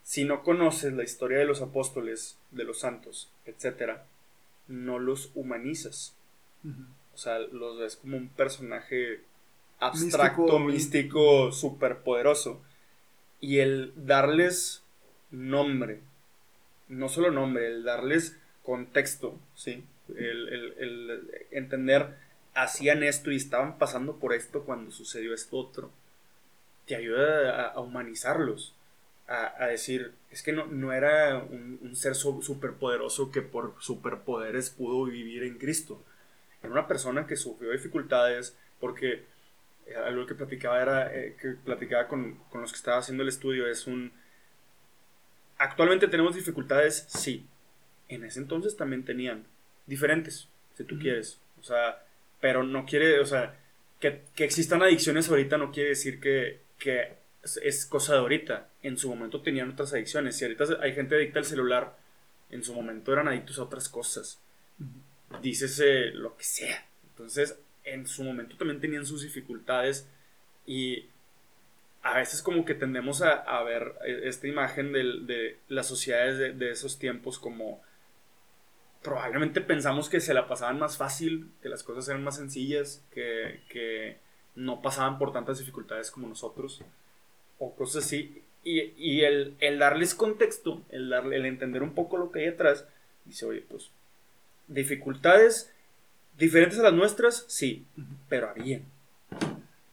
si 0.02 0.24
no 0.24 0.42
conoces 0.42 0.92
la 0.92 1.02
historia 1.02 1.38
de 1.38 1.44
los 1.44 1.62
apóstoles, 1.62 2.38
de 2.50 2.64
los 2.64 2.80
santos, 2.80 3.30
etc., 3.44 3.98
no 4.68 4.98
los 4.98 5.30
humanizas. 5.34 6.14
O 7.14 7.18
sea, 7.18 7.38
los 7.38 7.78
ves 7.78 7.96
como 7.96 8.16
un 8.16 8.28
personaje 8.28 9.20
abstracto, 9.78 10.58
místico, 10.58 11.52
superpoderoso. 11.52 12.60
Y 13.40 13.58
el 13.58 13.92
darles 13.96 14.82
nombre, 15.30 16.00
no 16.88 17.08
solo 17.08 17.30
nombre, 17.30 17.66
el 17.68 17.84
darles 17.84 18.36
contexto, 18.62 19.38
¿sí? 19.54 19.84
El, 20.08 20.48
el, 20.48 20.74
el, 20.78 21.30
entender, 21.50 22.16
hacían 22.54 23.02
esto 23.02 23.30
y 23.30 23.36
estaban 23.36 23.78
pasando 23.78 24.16
por 24.16 24.34
esto 24.34 24.64
cuando 24.64 24.90
sucedió 24.90 25.34
esto 25.34 25.58
otro 25.58 25.90
te 26.86 26.94
ayuda 26.94 27.66
a, 27.72 27.80
humanizarlos, 27.80 28.74
a, 29.28 29.66
decir, 29.66 30.12
es 30.30 30.42
que 30.42 30.52
no, 30.52 30.66
no 30.66 30.92
era 30.92 31.38
un, 31.38 31.94
ser 31.94 32.14
superpoderoso 32.14 33.32
que 33.32 33.42
por 33.42 33.74
superpoderes 33.80 34.70
pudo 34.70 35.04
vivir 35.06 35.42
en 35.42 35.58
Cristo. 35.58 36.04
Era 36.62 36.72
una 36.72 36.86
persona 36.86 37.26
que 37.26 37.36
sufrió 37.36 37.72
dificultades 37.72 38.56
porque 38.78 39.24
eh, 39.86 39.96
algo 39.96 40.26
que 40.26 40.34
platicaba 40.34 40.80
era, 40.80 41.14
eh, 41.14 41.36
que 41.40 41.50
platicaba 41.52 42.06
con, 42.06 42.36
con 42.50 42.60
los 42.60 42.70
que 42.70 42.76
estaba 42.76 42.98
haciendo 42.98 43.22
el 43.22 43.28
estudio, 43.28 43.66
es 43.66 43.86
un... 43.86 44.12
Actualmente 45.58 46.06
tenemos 46.06 46.36
dificultades, 46.36 47.06
sí. 47.08 47.46
En 48.08 48.24
ese 48.24 48.38
entonces 48.38 48.76
también 48.76 49.04
tenían 49.04 49.44
diferentes, 49.86 50.48
si 50.74 50.84
tú 50.84 50.98
quieres. 50.98 51.40
O 51.58 51.64
sea, 51.64 52.04
pero 52.40 52.62
no 52.62 52.86
quiere, 52.86 53.18
o 53.18 53.26
sea, 53.26 53.56
que, 53.98 54.22
que 54.36 54.44
existan 54.44 54.82
adicciones 54.82 55.28
ahorita 55.28 55.58
no 55.58 55.72
quiere 55.72 55.90
decir 55.90 56.20
que, 56.20 56.60
que 56.78 57.25
es, 57.62 57.86
cosa 57.86 58.14
de 58.14 58.18
ahorita. 58.20 58.68
En 58.82 58.96
su 58.98 59.08
momento 59.08 59.42
tenían 59.42 59.70
otras 59.70 59.92
adicciones. 59.92 60.36
Si 60.36 60.44
ahorita 60.44 60.64
hay 60.80 60.94
gente 60.94 61.14
adicta 61.14 61.38
al 61.38 61.44
celular, 61.44 61.96
en 62.50 62.62
su 62.62 62.74
momento 62.74 63.12
eran 63.12 63.28
adictos 63.28 63.58
a 63.58 63.64
otras 63.64 63.88
cosas. 63.88 64.40
Dícese 65.42 66.06
lo 66.12 66.36
que 66.36 66.44
sea. 66.44 66.86
Entonces, 67.10 67.58
en 67.84 68.06
su 68.06 68.24
momento 68.24 68.56
también 68.56 68.80
tenían 68.80 69.06
sus 69.06 69.22
dificultades 69.22 70.08
y 70.66 71.06
a 72.02 72.14
veces 72.16 72.42
como 72.42 72.64
que 72.64 72.74
tendemos 72.74 73.22
a, 73.22 73.32
a 73.32 73.62
ver 73.62 73.94
esta 74.04 74.46
imagen 74.46 74.92
de, 74.92 75.02
de 75.22 75.58
las 75.68 75.86
sociedades 75.86 76.38
de, 76.38 76.52
de, 76.52 76.70
esos 76.70 76.98
tiempos 76.98 77.38
como 77.38 77.82
probablemente 79.02 79.60
pensamos 79.60 80.08
que 80.08 80.20
se 80.20 80.34
la 80.34 80.48
pasaban 80.48 80.78
más 80.78 80.96
fácil, 80.96 81.50
que 81.62 81.68
las 81.68 81.82
cosas 81.82 82.08
eran 82.08 82.24
más 82.24 82.36
sencillas, 82.36 83.04
que, 83.12 83.60
que 83.68 84.18
no 84.56 84.82
pasaban 84.82 85.18
por 85.18 85.32
tantas 85.32 85.58
dificultades 85.58 86.10
como 86.10 86.28
nosotros 86.28 86.82
o 87.58 87.74
cosas 87.74 88.04
así. 88.04 88.42
Y, 88.64 88.80
y 88.96 89.20
el, 89.22 89.56
el, 89.60 89.78
darles 89.78 90.14
contexto, 90.14 90.82
el, 90.88 91.08
darle, 91.08 91.36
el 91.36 91.46
entender 91.46 91.82
un 91.82 91.94
poco 91.94 92.18
lo 92.18 92.32
que 92.32 92.40
hay 92.40 92.48
atrás, 92.48 92.84
dice, 93.24 93.46
oye, 93.46 93.64
pues 93.68 93.90
dificultades 94.66 95.72
diferentes 96.36 96.78
a 96.78 96.84
las 96.84 96.92
nuestras, 96.92 97.44
sí, 97.48 97.86
pero 98.28 98.50
había. 98.50 98.82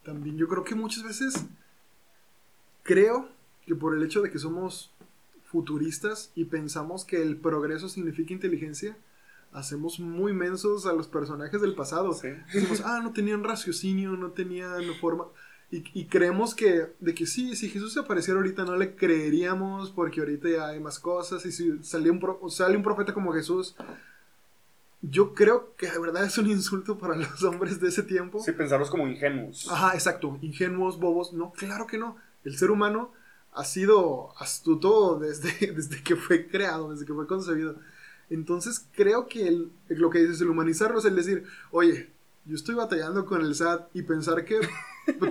También 0.04 0.38
yo 0.38 0.48
creo 0.48 0.64
que 0.64 0.76
muchas 0.76 1.04
veces 1.04 1.46
creo 2.84 3.30
que 3.66 3.76
por 3.76 3.96
el 3.96 4.04
hecho 4.04 4.22
de 4.22 4.30
que 4.30 4.40
somos 4.40 4.92
futuristas 5.44 6.32
y 6.36 6.46
pensamos 6.46 7.06
que 7.06 7.22
el 7.22 7.38
progreso 7.38 7.88
significa 7.88 8.34
inteligencia, 8.34 8.98
hacemos 9.54 10.00
muy 10.00 10.34
mensos 10.34 10.86
a 10.86 10.94
los 10.94 11.08
personajes 11.08 11.62
del 11.62 11.76
pasado. 11.76 12.14
Sí. 12.14 12.30
Decimos, 12.52 12.82
ah, 12.84 13.00
no 13.04 13.14
tenían 13.14 13.44
raciocinio, 13.44 14.12
no 14.12 14.32
tenían 14.32 14.84
forma. 14.96 15.26
Y, 15.74 15.84
y, 15.96 16.06
creemos 16.06 16.54
que, 16.54 16.92
de 17.00 17.16
que 17.16 17.26
sí, 17.26 17.56
si 17.56 17.68
Jesús 17.68 17.94
se 17.94 18.00
apareciera 18.00 18.40
ahorita 18.40 18.64
no 18.64 18.76
le 18.76 18.96
creeríamos 18.96 19.90
porque 19.90 20.20
ahorita 20.20 20.48
ya 20.48 20.68
hay 20.68 20.80
más 20.80 21.00
cosas. 21.00 21.44
Y 21.48 21.52
si 21.52 21.84
sale 21.84 22.12
un, 22.12 22.20
pro, 22.20 22.40
sale 22.52 22.78
un 22.78 22.84
profeta 22.84 23.12
como 23.12 23.34
Jesús, 23.34 23.76
yo 25.02 25.34
creo 25.34 25.74
que 25.76 25.90
de 25.90 25.98
verdad 25.98 26.26
es 26.26 26.38
un 26.38 26.48
insulto 26.48 27.00
para 27.00 27.16
los 27.18 27.44
hombres 27.44 27.80
de 27.80 27.88
ese 27.88 28.04
tiempo. 28.04 28.40
Sí, 28.44 28.52
pensarlos 28.52 28.92
como 28.92 29.08
ingenuos. 29.08 29.68
Ajá, 29.68 29.96
exacto. 29.96 30.38
Ingenuos, 30.44 31.00
bobos. 31.00 31.34
No, 31.34 31.52
claro 31.54 31.88
que 31.88 31.98
no. 31.98 32.18
El 32.46 32.56
ser 32.56 32.70
humano 32.70 33.12
ha 33.52 33.64
sido 33.64 34.40
astuto 34.40 35.18
desde, 35.18 35.72
desde 35.74 36.04
que 36.04 36.16
fue 36.16 36.48
creado, 36.50 36.92
desde 36.92 37.08
que 37.08 37.16
fue 37.16 37.26
concebido. 37.26 37.78
Entonces 38.30 38.86
creo 38.96 39.28
que 39.28 39.48
el, 39.48 39.72
lo 39.90 40.12
que 40.12 40.20
dices, 40.20 40.40
el 40.40 40.52
humanizarlo 40.52 41.00
es 41.00 41.06
el 41.06 41.16
decir, 41.16 41.46
oye, 41.72 42.12
yo 42.46 42.56
estoy 42.56 42.76
batallando 42.76 43.26
con 43.26 43.42
el 43.42 43.56
SAT 43.56 43.90
y 43.94 44.02
pensar 44.04 44.44
que, 44.44 44.60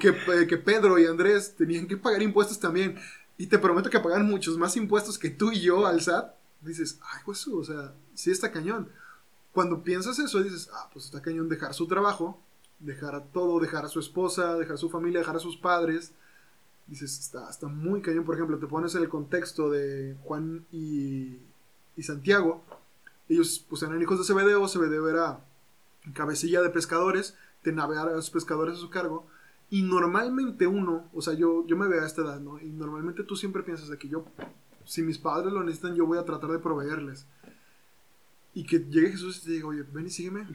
que, 0.00 0.46
que 0.46 0.58
Pedro 0.58 0.98
y 0.98 1.06
Andrés 1.06 1.54
tenían 1.56 1.86
que 1.86 1.96
pagar 1.96 2.22
impuestos 2.22 2.58
también. 2.58 2.96
Y 3.36 3.46
te 3.46 3.58
prometo 3.58 3.90
que 3.90 4.00
pagan 4.00 4.26
muchos 4.26 4.56
más 4.56 4.76
impuestos 4.76 5.18
que 5.18 5.30
tú 5.30 5.52
y 5.52 5.60
yo 5.60 5.86
al 5.86 6.00
SAT. 6.00 6.34
Dices, 6.60 6.98
ay, 7.02 7.20
pues, 7.24 7.46
o 7.48 7.64
sea, 7.64 7.92
sí 8.14 8.30
está 8.30 8.52
cañón. 8.52 8.88
Cuando 9.52 9.82
piensas 9.82 10.18
eso, 10.18 10.42
dices, 10.42 10.70
ah, 10.72 10.88
pues 10.92 11.06
está 11.06 11.20
cañón 11.20 11.48
dejar 11.48 11.74
su 11.74 11.86
trabajo, 11.86 12.40
dejar 12.78 13.14
a 13.14 13.24
todo, 13.24 13.60
dejar 13.60 13.84
a 13.84 13.88
su 13.88 14.00
esposa, 14.00 14.56
dejar 14.56 14.74
a 14.74 14.78
su 14.78 14.88
familia, 14.88 15.20
dejar 15.20 15.36
a 15.36 15.40
sus 15.40 15.56
padres. 15.56 16.12
Dices, 16.86 17.18
está, 17.18 17.50
está 17.50 17.66
muy 17.66 18.00
cañón. 18.00 18.24
Por 18.24 18.36
ejemplo, 18.36 18.58
te 18.58 18.66
pones 18.66 18.94
en 18.94 19.02
el 19.02 19.08
contexto 19.08 19.70
de 19.70 20.16
Juan 20.22 20.64
y, 20.72 21.38
y 21.96 22.02
Santiago. 22.02 22.62
Ellos 23.28 23.64
pues 23.68 23.82
eran 23.82 24.00
hijos 24.00 24.18
de 24.18 24.24
Zebedeo, 24.24 24.66
Zebedeo 24.68 25.08
era 25.08 25.40
cabecilla 26.14 26.62
de 26.62 26.70
pescadores, 26.70 27.36
de 27.62 27.72
navegar 27.72 28.08
a 28.08 28.12
los 28.12 28.30
pescadores 28.30 28.76
a 28.76 28.80
su 28.80 28.90
cargo. 28.90 29.26
Y 29.70 29.82
normalmente 29.82 30.66
uno, 30.66 31.08
o 31.12 31.22
sea, 31.22 31.34
yo, 31.34 31.66
yo 31.66 31.76
me 31.76 31.88
veo 31.88 32.02
a 32.02 32.06
esta 32.06 32.22
edad, 32.22 32.40
¿no? 32.40 32.60
Y 32.60 32.70
normalmente 32.70 33.24
tú 33.24 33.36
siempre 33.36 33.62
piensas 33.62 33.88
de 33.88 33.98
que 33.98 34.08
yo, 34.08 34.26
si 34.84 35.02
mis 35.02 35.18
padres 35.18 35.52
lo 35.52 35.62
necesitan, 35.62 35.94
yo 35.94 36.06
voy 36.06 36.18
a 36.18 36.24
tratar 36.24 36.50
de 36.50 36.58
proveerles. 36.58 37.26
Y 38.54 38.64
que 38.64 38.80
llegue 38.80 39.12
Jesús 39.12 39.38
y 39.38 39.46
te 39.46 39.52
diga, 39.52 39.68
oye, 39.68 39.82
ven 39.82 40.06
y 40.06 40.10
sígueme. 40.10 40.46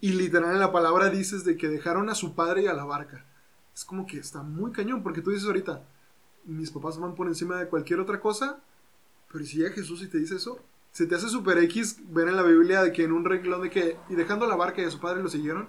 Y 0.00 0.12
literal 0.12 0.52
en 0.52 0.58
la 0.60 0.72
palabra 0.72 1.10
dices 1.10 1.44
de 1.44 1.56
que 1.56 1.68
dejaron 1.68 2.08
a 2.08 2.14
su 2.14 2.34
padre 2.34 2.62
y 2.62 2.66
a 2.66 2.72
la 2.72 2.84
barca. 2.84 3.24
Es 3.74 3.84
como 3.84 4.06
que 4.06 4.18
está 4.18 4.42
muy 4.42 4.72
cañón, 4.72 5.02
porque 5.02 5.20
tú 5.20 5.30
dices 5.30 5.46
ahorita, 5.46 5.86
mis 6.44 6.70
papás 6.70 6.98
van 6.98 7.14
por 7.14 7.28
encima 7.28 7.58
de 7.58 7.68
cualquier 7.68 8.00
otra 8.00 8.20
cosa, 8.20 8.60
pero 9.30 9.44
si 9.44 9.58
llega 9.58 9.70
Jesús 9.70 10.02
y 10.02 10.08
te 10.08 10.18
dice 10.18 10.36
eso, 10.36 10.58
se 10.92 11.06
te 11.06 11.14
hace 11.14 11.28
super 11.28 11.58
X 11.58 12.00
ver 12.08 12.28
en 12.28 12.36
la 12.36 12.42
Biblia 12.42 12.82
de 12.82 12.92
que 12.92 13.04
en 13.04 13.12
un 13.12 13.24
renglón 13.24 13.62
de 13.62 13.70
que, 13.70 13.96
y 14.08 14.14
dejando 14.14 14.46
la 14.46 14.56
barca 14.56 14.82
y 14.82 14.84
a 14.84 14.90
su 14.90 15.00
padre 15.00 15.22
lo 15.22 15.28
siguieron, 15.28 15.68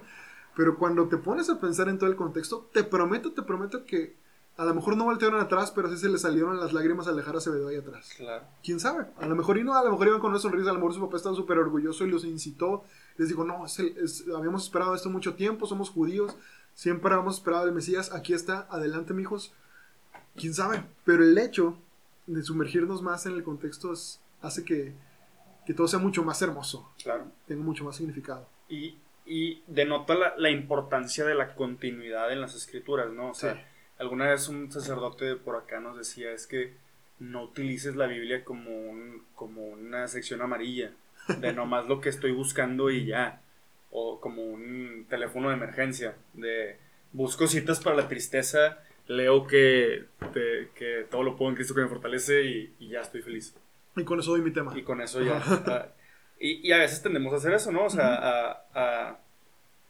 pero 0.56 0.76
cuando 0.76 1.08
te 1.08 1.16
pones 1.16 1.48
a 1.48 1.60
pensar 1.60 1.88
en 1.88 1.98
todo 1.98 2.10
el 2.10 2.16
contexto, 2.16 2.68
te 2.72 2.84
prometo, 2.84 3.32
te 3.32 3.42
prometo 3.42 3.84
que 3.84 4.16
a 4.56 4.64
lo 4.66 4.74
mejor 4.74 4.96
no 4.96 5.04
voltearon 5.04 5.40
atrás, 5.40 5.70
pero 5.70 5.88
sí 5.88 5.96
se 5.96 6.10
le 6.10 6.18
salieron 6.18 6.60
las 6.60 6.74
lágrimas 6.74 7.08
al 7.08 7.16
dejar 7.16 7.34
a 7.34 7.38
Acevedo 7.38 7.68
ahí 7.68 7.76
atrás. 7.76 8.10
Claro. 8.16 8.44
¿Quién 8.62 8.80
sabe? 8.80 9.06
A 9.16 9.26
lo 9.26 9.34
mejor 9.34 9.56
y 9.56 9.64
no, 9.64 9.74
a 9.74 9.82
lo 9.82 9.90
mejor 9.90 10.08
iban 10.08 10.20
con 10.20 10.30
una 10.30 10.40
sonrisa, 10.40 10.70
a 10.70 10.72
lo 10.74 10.78
mejor 10.78 10.94
su 10.94 11.00
papá 11.00 11.16
estaba 11.16 11.34
súper 11.34 11.58
orgulloso 11.58 12.04
y 12.04 12.10
los 12.10 12.24
incitó. 12.24 12.84
Les 13.16 13.28
dijo, 13.28 13.44
no, 13.44 13.64
es 13.64 13.78
el, 13.78 13.96
es, 13.96 14.24
habíamos 14.36 14.64
esperado 14.64 14.94
esto 14.94 15.08
mucho 15.08 15.34
tiempo, 15.34 15.66
somos 15.66 15.88
judíos, 15.88 16.36
siempre 16.74 17.14
habíamos 17.14 17.36
esperado 17.36 17.64
el 17.66 17.72
Mesías, 17.72 18.12
aquí 18.12 18.34
está, 18.34 18.66
adelante, 18.70 19.14
mijos. 19.14 19.54
¿Quién 20.36 20.52
sabe? 20.52 20.84
Pero 21.04 21.24
el 21.24 21.36
hecho 21.38 21.78
de 22.26 22.42
sumergirnos 22.42 23.00
más 23.00 23.24
en 23.24 23.32
el 23.32 23.44
contexto 23.44 23.92
es, 23.92 24.20
hace 24.42 24.64
que, 24.64 24.94
que 25.66 25.74
todo 25.74 25.88
sea 25.88 25.98
mucho 25.98 26.22
más 26.24 26.40
hermoso. 26.42 26.92
Claro. 27.02 27.26
Tenga 27.46 27.62
mucho 27.62 27.84
más 27.84 27.96
significado. 27.96 28.48
Y, 28.68 28.98
y 29.26 29.62
denota 29.66 30.14
la, 30.14 30.34
la, 30.36 30.50
importancia 30.50 31.24
de 31.24 31.34
la 31.34 31.54
continuidad 31.54 32.32
en 32.32 32.40
las 32.40 32.54
escrituras, 32.54 33.10
¿no? 33.10 33.30
O 33.30 33.34
sea, 33.34 33.54
sí. 33.54 33.60
alguna 33.98 34.30
vez 34.30 34.48
un 34.48 34.70
sacerdote 34.72 35.36
por 35.36 35.56
acá 35.56 35.80
nos 35.80 35.96
decía, 35.96 36.32
es 36.32 36.46
que 36.46 36.74
no 37.18 37.44
utilices 37.44 37.94
la 37.94 38.06
Biblia 38.06 38.44
como, 38.44 38.70
un, 38.70 39.24
como 39.34 39.66
una 39.66 40.08
sección 40.08 40.42
amarilla, 40.42 40.92
de 41.38 41.52
nomás 41.54 41.86
lo 41.86 42.00
que 42.00 42.08
estoy 42.08 42.32
buscando 42.32 42.90
y 42.90 43.06
ya. 43.06 43.40
O 43.90 44.20
como 44.20 44.42
un 44.42 45.06
teléfono 45.08 45.50
de 45.50 45.56
emergencia, 45.56 46.16
de 46.32 46.78
busco 47.12 47.46
citas 47.46 47.78
para 47.80 47.94
la 47.94 48.08
tristeza, 48.08 48.78
leo 49.06 49.46
que, 49.46 50.06
que 50.74 51.06
todo 51.10 51.22
lo 51.22 51.36
puedo 51.36 51.50
en 51.50 51.56
Cristo 51.56 51.74
que 51.74 51.82
me 51.82 51.88
fortalece 51.88 52.42
y, 52.42 52.74
y 52.80 52.88
ya 52.88 53.02
estoy 53.02 53.20
feliz. 53.20 53.54
Y 53.96 54.04
con 54.04 54.20
eso 54.20 54.30
doy 54.32 54.42
mi 54.42 54.52
tema. 54.52 54.76
Y 54.76 54.82
con 54.82 55.00
eso 55.00 55.22
ya. 55.22 55.36
uh, 55.38 55.92
y, 56.40 56.66
y, 56.66 56.72
a 56.72 56.78
veces 56.78 57.02
tendemos 57.02 57.32
a 57.32 57.36
hacer 57.36 57.52
eso, 57.52 57.70
¿no? 57.72 57.84
O 57.84 57.90
sea, 57.90 58.04
uh 58.04 58.22
-huh. 58.22 58.58
a, 58.74 59.08
a, 59.08 59.18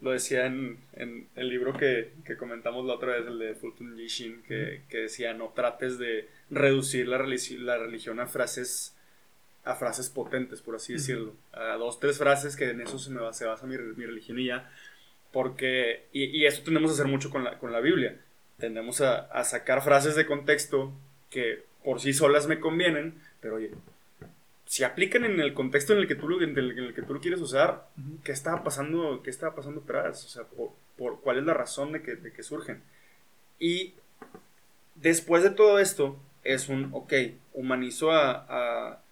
lo 0.01 0.11
decía 0.11 0.47
en, 0.47 0.79
en, 0.95 1.29
el 1.37 1.49
libro 1.49 1.73
que, 1.77 2.13
que, 2.25 2.37
comentamos 2.37 2.85
la 2.85 2.95
otra 2.95 3.13
vez, 3.13 3.27
el 3.27 3.39
de 3.39 3.55
Fulton 3.55 3.97
Yishin, 3.97 4.43
que, 4.43 4.55
uh 4.55 4.67
-huh. 4.67 4.89
que 4.89 4.99
decía, 4.99 5.33
no 5.35 5.53
trates 5.55 5.99
de 5.99 6.29
reducir 6.51 7.09
la, 7.09 7.19
religi 7.19 7.57
la 7.57 7.79
religión 7.79 8.21
a 8.21 8.27
frases 8.27 8.97
a 9.65 9.77
frases 9.77 10.11
potentes, 10.11 10.61
por 10.61 10.75
así 10.75 10.95
decirlo. 10.95 11.35
A 11.53 11.77
dos, 11.77 12.01
tres 12.01 12.19
frases 12.19 12.57
que 12.57 12.71
en 12.71 12.81
eso 12.81 12.99
se, 12.99 13.11
me 13.11 13.21
va, 13.21 13.33
se 13.33 13.47
basa 13.47 13.65
mi, 13.67 13.79
mi 13.79 14.07
religión 14.07 14.39
y 14.39 14.47
ya. 14.47 14.69
Porque, 15.33 16.09
y, 16.13 16.25
y, 16.25 16.47
eso 16.47 16.63
tendemos 16.65 16.91
a 16.91 16.95
hacer 16.95 17.07
mucho 17.07 17.31
con 17.31 17.45
la, 17.45 17.59
con 17.59 17.71
la 17.73 17.81
Biblia. 17.81 18.21
Tendemos 18.59 19.01
a, 19.01 19.21
a 19.21 19.45
sacar 19.45 19.83
frases 19.83 20.17
de 20.17 20.27
contexto 20.27 20.93
que 21.31 21.65
por 21.85 22.01
sí 22.01 22.13
solas 22.13 22.47
me 22.49 22.61
convienen, 22.61 23.21
pero 23.43 23.57
oye, 23.57 23.73
si 24.65 24.85
aplican 24.85 25.27
en 25.27 25.39
el 25.41 25.53
contexto 25.53 25.93
en 25.93 25.99
el 25.99 26.09
que 26.09 26.15
tú 26.15 26.29
lo, 26.29 26.41
en 26.41 26.57
el, 26.57 26.73
en 26.79 26.85
el 26.85 26.95
que 26.95 27.03
tú 27.03 27.13
lo 27.13 27.21
quieres 27.21 27.41
usar, 27.43 27.89
uh 27.99 28.01
-huh. 28.01 28.23
¿qué 28.25 28.33
estaba 28.33 28.65
pasando, 28.65 29.21
qué 29.23 29.29
estaba 29.29 29.55
pasando 29.55 29.83
atrás? 29.83 30.25
O 30.25 30.29
sea, 30.29 30.45
por, 30.45 30.71
por, 30.97 31.21
¿cuál 31.21 31.39
es 31.39 31.45
la 31.45 31.53
razón 31.53 31.93
de 31.93 32.01
que, 32.01 32.15
de 32.17 32.33
que 32.33 32.43
surgen? 32.43 32.83
Y 33.59 33.93
después 34.95 35.43
de 35.43 35.51
todo 35.51 35.79
esto, 35.79 36.17
es 36.45 36.69
un, 36.71 36.89
ok, 36.93 37.13
humanizo 37.53 38.13
a, 38.13 38.47
a, 38.49 39.03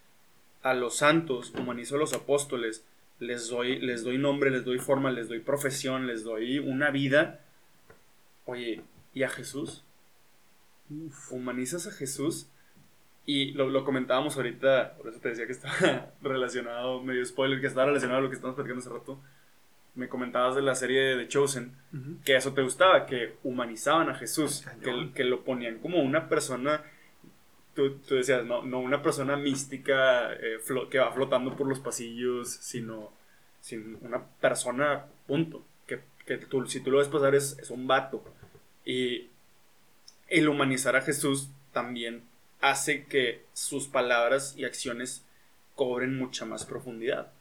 a 0.63 0.75
los 0.75 0.97
santos, 0.97 1.53
humanizo 1.59 1.97
a 1.97 1.99
los 1.99 2.15
apóstoles, 2.15 2.85
les 3.19 3.49
doy, 3.49 3.79
les 3.81 4.03
doy 4.03 4.17
nombre, 4.17 4.51
les 4.51 4.65
doy 4.65 4.79
forma, 4.79 5.11
les 5.11 5.29
doy 5.29 5.41
profesión, 5.41 6.07
les 6.07 6.25
doy 6.25 6.59
una 6.59 6.91
vida. 6.91 7.41
Oye, 8.47 8.83
¿y 9.13 9.23
a 9.25 9.29
Jesús? 9.29 9.85
Uf. 10.89 11.33
¿Humanizas 11.33 11.87
a 11.87 11.93
Jesús? 11.93 12.47
Y 13.27 13.53
lo, 13.53 13.69
lo, 13.69 13.85
comentábamos 13.85 14.37
ahorita, 14.37 14.95
por 14.97 15.09
eso 15.09 15.21
te 15.21 15.31
decía 15.31 15.47
que 15.47 15.53
estaba 15.53 16.11
relacionado, 16.23 17.03
medio 17.03 17.25
spoiler, 17.25 17.61
que 17.61 17.67
estaba 17.67 17.87
relacionado 17.87 18.19
a 18.19 18.23
lo 18.23 18.29
que 18.31 18.37
estamos 18.37 18.57
platicando 18.57 18.81
hace 18.81 18.91
rato. 18.91 19.21
Me 19.95 20.09
comentabas 20.09 20.55
de 20.57 20.63
la 20.63 20.75
serie 20.75 21.01
de 21.01 21.25
The 21.25 21.29
Chosen, 21.29 21.77
uh 21.93 21.97
-huh. 21.97 22.25
que 22.25 22.37
eso 22.37 22.55
te 22.55 22.63
gustaba, 22.63 23.07
que 23.07 23.35
humanizaban 23.43 24.09
a 24.09 24.15
Jesús, 24.15 24.67
que, 24.83 25.11
que, 25.15 25.25
lo 25.25 25.45
ponían 25.45 25.79
como 25.79 26.01
una 26.01 26.29
persona, 26.29 26.83
tú, 27.75 27.99
tú 27.99 28.15
decías, 28.15 28.45
no, 28.45 28.63
no, 28.63 28.81
una 28.81 29.03
persona 29.03 29.37
mística 29.37 30.33
eh, 30.33 30.59
que 30.91 30.99
va 30.99 31.13
flotando 31.13 31.57
por 31.57 31.67
los 31.67 31.81
pasillos, 31.81 32.49
sino, 32.49 33.13
sino 33.61 33.99
una 34.01 34.25
persona, 34.41 35.05
punto. 35.27 35.63
Que, 35.87 36.01
que 36.25 36.39
tú, 36.39 36.67
si 36.67 36.81
tú 36.81 36.91
lo 36.91 36.99
ves 36.99 37.09
pasar 37.09 37.35
es, 37.35 37.59
es 37.59 37.71
un 37.71 37.87
vato. 37.87 38.25
Y 38.85 39.29
el 40.29 40.49
humanizar 40.49 40.97
a 40.97 41.03
Jesús 41.03 41.51
también 41.73 42.23
hace 42.61 43.05
que 43.05 43.43
sus 43.53 43.89
palabras 43.89 44.55
y 44.57 44.65
acciones 44.65 45.25
cobren 45.75 46.17
mucha 46.17 46.45
más 46.45 46.65
profundidad. 46.67 47.33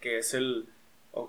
Que 0.00 0.18
es 0.18 0.34
el, 0.34 0.68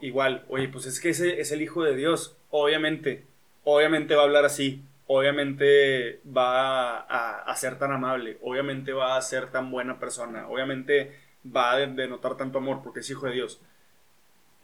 igual, 0.02 0.46
oye, 0.50 0.68
pues 0.68 0.86
es 0.86 1.00
que 1.00 1.10
ese 1.10 1.42
es 1.42 1.52
el 1.52 1.62
Hijo 1.62 1.84
de 1.84 1.96
Dios. 1.96 2.38
Obviamente, 2.52 3.26
obviamente 3.64 4.16
va 4.16 4.22
a 4.22 4.26
hablar 4.26 4.46
así. 4.46 4.84
Obviamente 5.08 6.20
va 6.26 7.00
a, 7.00 7.56
ser 7.56 7.80
tan 7.80 7.92
amable. 7.92 8.38
Obviamente 8.42 8.92
va 8.92 9.16
a 9.16 9.22
ser 9.22 9.52
tan 9.52 9.72
buena 9.72 10.00
persona. 10.00 10.48
Obviamente 10.50 11.18
va 11.44 11.72
a 11.72 11.78
denotar 11.78 12.36
tanto 12.36 12.60
amor 12.60 12.82
porque 12.84 13.00
es 13.00 13.10
Hijo 13.10 13.26
de 13.26 13.34
Dios. 13.34 13.62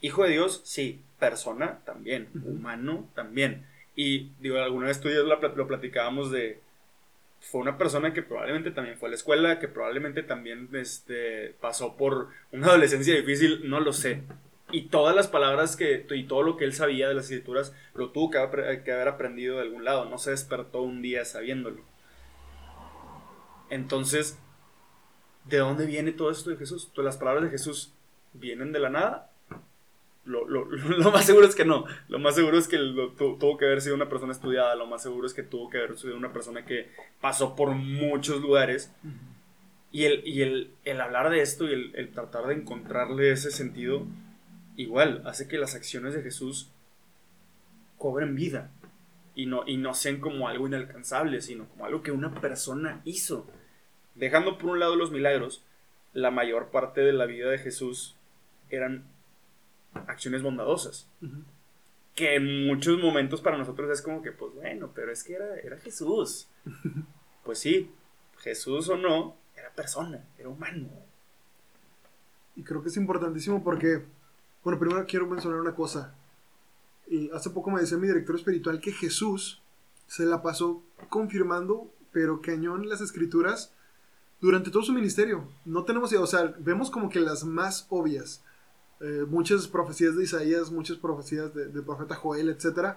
Hijo 0.01 0.23
de 0.23 0.31
Dios, 0.31 0.61
sí. 0.65 1.01
Persona 1.17 1.79
también. 1.85 2.27
Humano 2.45 3.09
también. 3.15 3.65
Y 3.95 4.31
digo, 4.39 4.57
alguna 4.57 4.87
vez 4.87 4.99
tú 4.99 5.07
y 5.07 5.13
yo 5.13 5.23
lo 5.23 5.67
platicábamos 5.67 6.29
de, 6.31 6.59
fue 7.43 7.59
una 7.59 7.77
persona 7.77 8.13
que 8.13 8.23
probablemente 8.23 8.71
también 8.71 8.97
fue 8.97 9.07
a 9.07 9.11
la 9.11 9.15
escuela, 9.17 9.59
que 9.59 9.67
probablemente 9.67 10.23
también 10.23 10.69
este, 10.73 11.53
pasó 11.59 11.97
por 11.97 12.29
una 12.53 12.67
adolescencia 12.67 13.13
difícil, 13.15 13.69
no 13.69 13.81
lo 13.81 13.91
sé. 13.91 14.23
Y 14.71 14.83
todas 14.83 15.13
las 15.13 15.27
palabras 15.27 15.75
que, 15.75 16.05
y 16.09 16.23
todo 16.23 16.41
lo 16.41 16.55
que 16.55 16.63
él 16.63 16.73
sabía 16.73 17.09
de 17.09 17.13
las 17.13 17.25
escrituras, 17.25 17.75
lo 17.95 18.11
tuvo 18.11 18.31
que 18.31 18.37
haber, 18.37 19.07
aprendido 19.07 19.57
de 19.57 19.63
algún 19.63 19.83
lado, 19.83 20.05
no 20.05 20.17
se 20.17 20.31
despertó 20.31 20.81
un 20.81 21.01
día 21.01 21.25
sabiéndolo. 21.25 21.81
Entonces, 23.69 24.39
¿de 25.43 25.57
dónde 25.57 25.85
viene 25.85 26.13
todo 26.13 26.31
esto 26.31 26.49
de 26.49 26.55
Jesús? 26.55 26.91
Todas 26.93 27.05
las 27.05 27.17
palabras 27.17 27.43
de 27.43 27.51
Jesús 27.51 27.93
vienen 28.31 28.71
de 28.71 28.79
la 28.79 28.89
nada 28.89 29.32
lo, 30.25 30.47
lo, 30.47 30.65
lo, 30.65 31.11
más 31.11 31.25
seguro 31.25 31.47
es 31.47 31.55
que 31.55 31.65
no. 31.65 31.85
Lo 32.07 32.19
más 32.19 32.35
seguro 32.35 32.57
es 32.57 32.67
que 32.67 32.77
tuvo 32.77 33.57
que 33.57 33.65
haber 33.65 33.81
sido 33.81 33.95
una 33.95 34.09
persona 34.09 34.31
estudiada. 34.31 34.75
Lo 34.75 34.87
más 34.87 35.03
seguro 35.03 35.27
es 35.27 35.33
que 35.33 35.43
tuvo 35.43 35.69
que 35.69 35.79
haber 35.79 35.97
sido 35.97 36.15
una 36.15 36.31
persona 36.31 36.65
que 36.65 36.91
pasó 37.21 37.55
por 37.55 37.71
muchos 37.71 38.41
lugares. 38.41 38.93
Y, 39.91 40.05
el, 40.05 40.25
y 40.25 40.41
el, 40.41 40.71
el, 40.85 41.01
hablar 41.01 41.29
de 41.29 41.41
esto 41.41 41.69
y 41.69 41.91
el, 41.93 42.11
tratar 42.11 42.47
de 42.47 42.55
encontrarle 42.55 43.31
ese 43.31 43.51
sentido, 43.51 44.07
igual, 44.75 45.21
hace 45.25 45.47
que 45.47 45.59
las 45.59 45.75
acciones 45.75 46.13
de 46.15 46.23
Jesús 46.23 46.71
cobren 47.97 48.35
vida. 48.35 48.71
Y 49.35 49.47
no, 49.47 49.63
y 49.65 49.77
no 49.77 49.93
sean 49.93 50.19
como 50.19 50.47
algo 50.47 50.67
inalcanzable, 50.67 51.41
sino 51.41 51.67
como 51.67 51.85
algo 51.85 52.01
que 52.01 52.11
una 52.11 52.39
persona 52.39 53.01
hizo. 53.03 53.47
Dejando 54.15 54.57
por 54.57 54.71
un 54.71 54.79
lado 54.79 54.95
los 54.95 55.11
milagros, 55.11 55.63
la 56.13 56.29
mayor 56.31 56.69
parte 56.69 57.01
de 57.01 57.13
la 57.13 57.25
vida 57.25 57.49
de 57.49 57.57
Jesús 57.57 58.15
eran 58.69 59.05
acciones 60.07 60.41
bondadosas. 60.41 61.07
Que 62.15 62.35
en 62.35 62.67
muchos 62.67 62.99
momentos 62.99 63.41
para 63.41 63.57
nosotros 63.57 63.89
es 63.91 64.01
como 64.01 64.21
que, 64.21 64.31
pues 64.31 64.53
bueno, 64.53 64.91
pero 64.93 65.11
es 65.11 65.23
que 65.23 65.33
era, 65.33 65.55
era 65.57 65.79
Jesús. 65.79 66.47
pues 67.43 67.59
sí, 67.59 67.91
Jesús 68.39 68.89
o 68.89 68.97
no, 68.97 69.35
era 69.55 69.71
persona, 69.71 70.25
era 70.37 70.49
humano. 70.49 70.89
Y 72.55 72.63
creo 72.63 72.83
que 72.83 72.89
es 72.89 72.97
importantísimo 72.97 73.63
porque, 73.63 74.03
bueno, 74.63 74.79
primero 74.79 75.05
quiero 75.07 75.27
mencionar 75.27 75.59
una 75.59 75.73
cosa. 75.73 76.13
Y 77.07 77.29
hace 77.31 77.49
poco 77.49 77.71
me 77.71 77.81
decía 77.81 77.97
mi 77.97 78.07
director 78.07 78.35
espiritual 78.35 78.79
que 78.79 78.91
Jesús 78.91 79.61
se 80.07 80.25
la 80.25 80.41
pasó 80.41 80.83
confirmando, 81.09 81.91
pero 82.11 82.41
cañón 82.41 82.87
las 82.87 83.01
escrituras 83.01 83.73
durante 84.39 84.71
todo 84.71 84.83
su 84.83 84.93
ministerio. 84.93 85.47
No 85.65 85.85
tenemos 85.85 86.11
idea, 86.11 86.21
o 86.21 86.27
sea, 86.27 86.53
vemos 86.59 86.91
como 86.91 87.09
que 87.09 87.19
las 87.19 87.43
más 87.43 87.87
obvias. 87.89 88.43
Eh, 89.01 89.25
muchas 89.27 89.67
profecías 89.67 90.15
de 90.15 90.23
Isaías, 90.23 90.71
muchas 90.71 90.97
profecías 90.97 91.53
de, 91.53 91.81
profeta 91.81 92.15
Joel, 92.15 92.49
etc. 92.49 92.95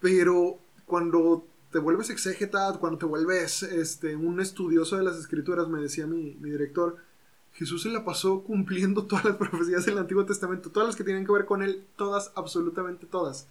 Pero 0.00 0.58
cuando 0.84 1.46
te 1.70 1.78
vuelves 1.78 2.10
exégeta, 2.10 2.76
cuando 2.78 2.98
te 2.98 3.06
vuelves 3.06 3.62
este, 3.62 4.16
un 4.16 4.40
estudioso 4.40 4.96
de 4.96 5.04
las 5.04 5.16
escrituras, 5.16 5.68
me 5.68 5.80
decía 5.80 6.06
mi, 6.06 6.34
director, 6.34 6.96
Jesús 7.52 7.82
se 7.82 7.88
la 7.90 8.04
pasó 8.04 8.42
cumpliendo 8.42 9.06
todas 9.06 9.24
las 9.24 9.36
profecías 9.36 9.86
del 9.86 9.98
Antiguo 9.98 10.26
Testamento, 10.26 10.70
todas 10.70 10.88
las 10.88 10.96
que 10.96 11.04
tienen 11.04 11.24
que 11.24 11.32
ver 11.32 11.46
con 11.46 11.62
él, 11.62 11.84
todas, 11.96 12.32
absolutamente 12.34 13.06
todas. 13.06 13.48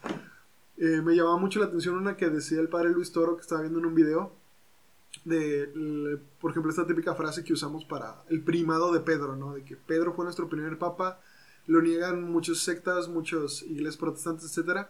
Eh, 0.78 1.02
me 1.02 1.16
llamaba 1.16 1.38
mucho 1.38 1.60
la 1.60 1.66
atención 1.66 1.96
una 1.96 2.16
que 2.16 2.30
decía 2.30 2.60
el 2.60 2.70
padre 2.70 2.92
Luis 2.92 3.12
Toro, 3.12 3.36
que 3.36 3.42
estaba 3.42 3.62
viendo 3.62 3.80
en 3.80 3.86
un 3.86 3.96
video, 3.96 4.34
de, 5.26 6.20
por 6.40 6.52
ejemplo, 6.52 6.70
esta 6.70 6.88
típica 6.88 7.16
frase 7.16 7.44
que 7.44 7.54
usamos 7.54 7.86
para 7.86 8.24
el 8.30 8.42
primado 8.42 8.94
de 8.94 9.00
Pedro, 9.00 9.36
¿no? 9.36 9.54
De 9.54 9.64
que 9.64 9.76
Pedro 9.76 10.14
fue 10.14 10.26
nuestro 10.26 10.48
primer 10.48 10.78
papa, 10.78 11.20
lo 11.70 11.84
niegan 11.84 12.24
muchas 12.24 12.58
sectas, 12.58 13.08
muchos 13.10 13.62
iglesias 13.62 13.98
protestantes, 13.98 14.58
etc. 14.58 14.88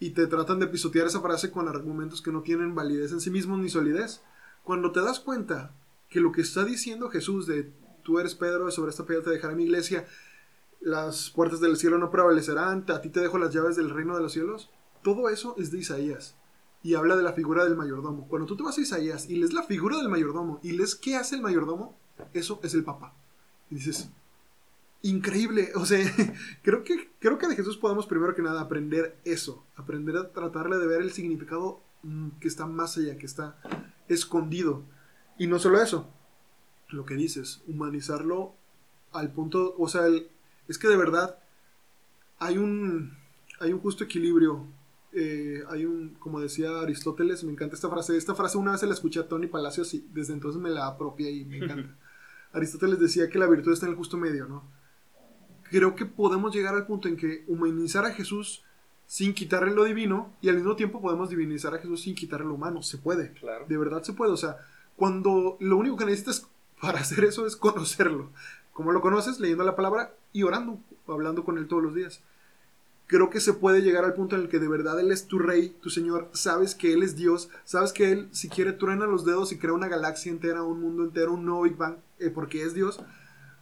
Y 0.00 0.10
te 0.10 0.26
tratan 0.26 0.58
de 0.58 0.66
pisotear 0.66 1.06
esa 1.06 1.20
frase 1.20 1.52
con 1.52 1.68
argumentos 1.68 2.20
que 2.22 2.32
no 2.32 2.42
tienen 2.42 2.74
validez 2.74 3.12
en 3.12 3.20
sí 3.20 3.30
mismos 3.30 3.60
ni 3.60 3.68
solidez. 3.68 4.20
Cuando 4.64 4.90
te 4.90 5.00
das 5.00 5.20
cuenta 5.20 5.76
que 6.08 6.18
lo 6.18 6.32
que 6.32 6.40
está 6.40 6.64
diciendo 6.64 7.08
Jesús 7.08 7.46
de 7.46 7.72
tú 8.02 8.18
eres 8.18 8.34
Pedro, 8.34 8.68
sobre 8.72 8.90
esta 8.90 9.06
piedra 9.06 9.22
te 9.22 9.30
dejaré 9.30 9.54
mi 9.54 9.62
iglesia, 9.62 10.08
las 10.80 11.30
puertas 11.30 11.60
del 11.60 11.76
cielo 11.76 11.98
no 11.98 12.10
prevalecerán, 12.10 12.84
a 12.88 13.00
ti 13.00 13.10
te 13.10 13.20
dejo 13.20 13.38
las 13.38 13.54
llaves 13.54 13.76
del 13.76 13.90
reino 13.90 14.16
de 14.16 14.22
los 14.22 14.32
cielos, 14.32 14.70
todo 15.02 15.28
eso 15.28 15.54
es 15.56 15.70
de 15.70 15.78
Isaías. 15.78 16.36
Y 16.82 16.94
habla 16.94 17.16
de 17.16 17.22
la 17.22 17.32
figura 17.32 17.64
del 17.64 17.76
mayordomo. 17.76 18.26
Cuando 18.26 18.46
tú 18.46 18.56
te 18.56 18.64
vas 18.64 18.76
a 18.76 18.80
Isaías 18.80 19.30
y 19.30 19.36
lees 19.36 19.52
la 19.52 19.62
figura 19.62 19.98
del 19.98 20.08
mayordomo 20.08 20.58
y 20.64 20.72
lees 20.72 20.96
qué 20.96 21.14
hace 21.14 21.36
el 21.36 21.42
mayordomo, 21.42 21.96
eso 22.32 22.58
es 22.64 22.74
el 22.74 22.82
papá. 22.82 23.14
Y 23.70 23.76
dices, 23.76 24.10
increíble. 25.02 25.70
O 25.74 25.86
sea, 25.86 25.98
creo 26.62 26.84
que, 26.84 27.10
creo 27.18 27.38
que 27.38 27.48
de 27.48 27.56
Jesús 27.56 27.76
podemos 27.76 28.06
primero 28.06 28.34
que 28.34 28.42
nada 28.42 28.60
aprender 28.60 29.18
eso, 29.24 29.64
aprender 29.76 30.16
a 30.16 30.32
tratarle 30.32 30.78
de 30.78 30.86
ver 30.86 31.02
el 31.02 31.12
significado 31.12 31.80
mm, 32.02 32.30
que 32.40 32.48
está 32.48 32.66
más 32.66 32.96
allá, 32.96 33.16
que 33.16 33.26
está 33.26 33.56
escondido. 34.08 34.82
Y 35.38 35.46
no 35.46 35.58
solo 35.58 35.80
eso, 35.80 36.08
lo 36.88 37.04
que 37.04 37.14
dices, 37.14 37.62
humanizarlo 37.66 38.54
al 39.12 39.32
punto, 39.32 39.74
o 39.78 39.88
sea, 39.88 40.02
es 40.66 40.78
que 40.78 40.88
de 40.88 40.96
verdad 40.96 41.38
hay 42.38 42.58
un, 42.58 43.16
hay 43.60 43.72
un 43.72 43.80
justo 43.80 44.04
equilibrio. 44.04 44.66
Eh, 45.12 45.62
hay 45.68 45.86
un, 45.86 46.16
como 46.18 46.38
decía 46.38 46.80
Aristóteles, 46.80 47.42
me 47.44 47.52
encanta 47.52 47.74
esta 47.74 47.88
frase. 47.88 48.16
Esta 48.16 48.34
frase 48.34 48.58
una 48.58 48.72
vez 48.72 48.80
se 48.80 48.86
la 48.86 48.94
escuché 48.94 49.20
a 49.20 49.28
Tony 49.28 49.46
Palacios 49.46 49.94
y 49.94 50.06
desde 50.12 50.34
entonces 50.34 50.60
me 50.60 50.70
la 50.70 50.86
apropié 50.86 51.30
y 51.30 51.44
me 51.44 51.58
encanta. 51.58 51.96
Aristóteles 52.52 52.98
decía 52.98 53.28
que 53.28 53.38
la 53.38 53.46
virtud 53.46 53.72
está 53.72 53.86
en 53.86 53.92
el 53.92 53.98
justo 53.98 54.16
medio, 54.16 54.46
¿no? 54.46 54.77
Creo 55.70 55.94
que 55.94 56.06
podemos 56.06 56.54
llegar 56.54 56.74
al 56.74 56.86
punto 56.86 57.08
en 57.08 57.16
que 57.16 57.44
humanizar 57.46 58.04
a 58.04 58.12
Jesús 58.12 58.64
sin 59.06 59.32
quitarle 59.32 59.72
lo 59.72 59.84
divino 59.84 60.32
y 60.42 60.48
al 60.48 60.56
mismo 60.56 60.76
tiempo 60.76 61.00
podemos 61.00 61.30
divinizar 61.30 61.74
a 61.74 61.78
Jesús 61.78 62.02
sin 62.02 62.14
quitarle 62.14 62.46
lo 62.46 62.54
humano. 62.54 62.82
Se 62.82 62.98
puede. 62.98 63.32
Claro. 63.32 63.64
De 63.66 63.78
verdad 63.78 64.02
se 64.02 64.12
puede. 64.12 64.32
O 64.32 64.36
sea, 64.36 64.58
cuando 64.96 65.56
lo 65.60 65.76
único 65.76 65.96
que 65.96 66.04
necesitas 66.04 66.46
para 66.80 67.00
hacer 67.00 67.24
eso 67.24 67.46
es 67.46 67.56
conocerlo. 67.56 68.30
Como 68.72 68.92
lo 68.92 69.00
conoces? 69.00 69.40
Leyendo 69.40 69.64
la 69.64 69.76
palabra 69.76 70.14
y 70.32 70.42
orando, 70.42 70.78
hablando 71.06 71.44
con 71.44 71.58
Él 71.58 71.66
todos 71.66 71.82
los 71.82 71.94
días. 71.94 72.20
Creo 73.06 73.30
que 73.30 73.40
se 73.40 73.54
puede 73.54 73.80
llegar 73.80 74.04
al 74.04 74.12
punto 74.12 74.36
en 74.36 74.42
el 74.42 74.48
que 74.50 74.58
de 74.58 74.68
verdad 74.68 75.00
Él 75.00 75.10
es 75.10 75.26
tu 75.26 75.38
rey, 75.38 75.74
tu 75.80 75.88
Señor. 75.88 76.28
Sabes 76.32 76.74
que 76.74 76.92
Él 76.92 77.02
es 77.02 77.16
Dios. 77.16 77.48
Sabes 77.64 77.92
que 77.92 78.12
Él, 78.12 78.28
si 78.32 78.50
quiere, 78.50 78.72
truena 78.74 79.06
los 79.06 79.24
dedos 79.24 79.50
y 79.50 79.58
crea 79.58 79.72
una 79.72 79.88
galaxia 79.88 80.30
entera, 80.30 80.62
un 80.62 80.82
mundo 80.82 81.04
entero, 81.04 81.32
un 81.32 81.46
nuevo 81.46 81.62
Big 81.62 81.76
Bang, 81.76 81.96
eh, 82.18 82.30
porque 82.30 82.62
es 82.62 82.74
Dios 82.74 83.00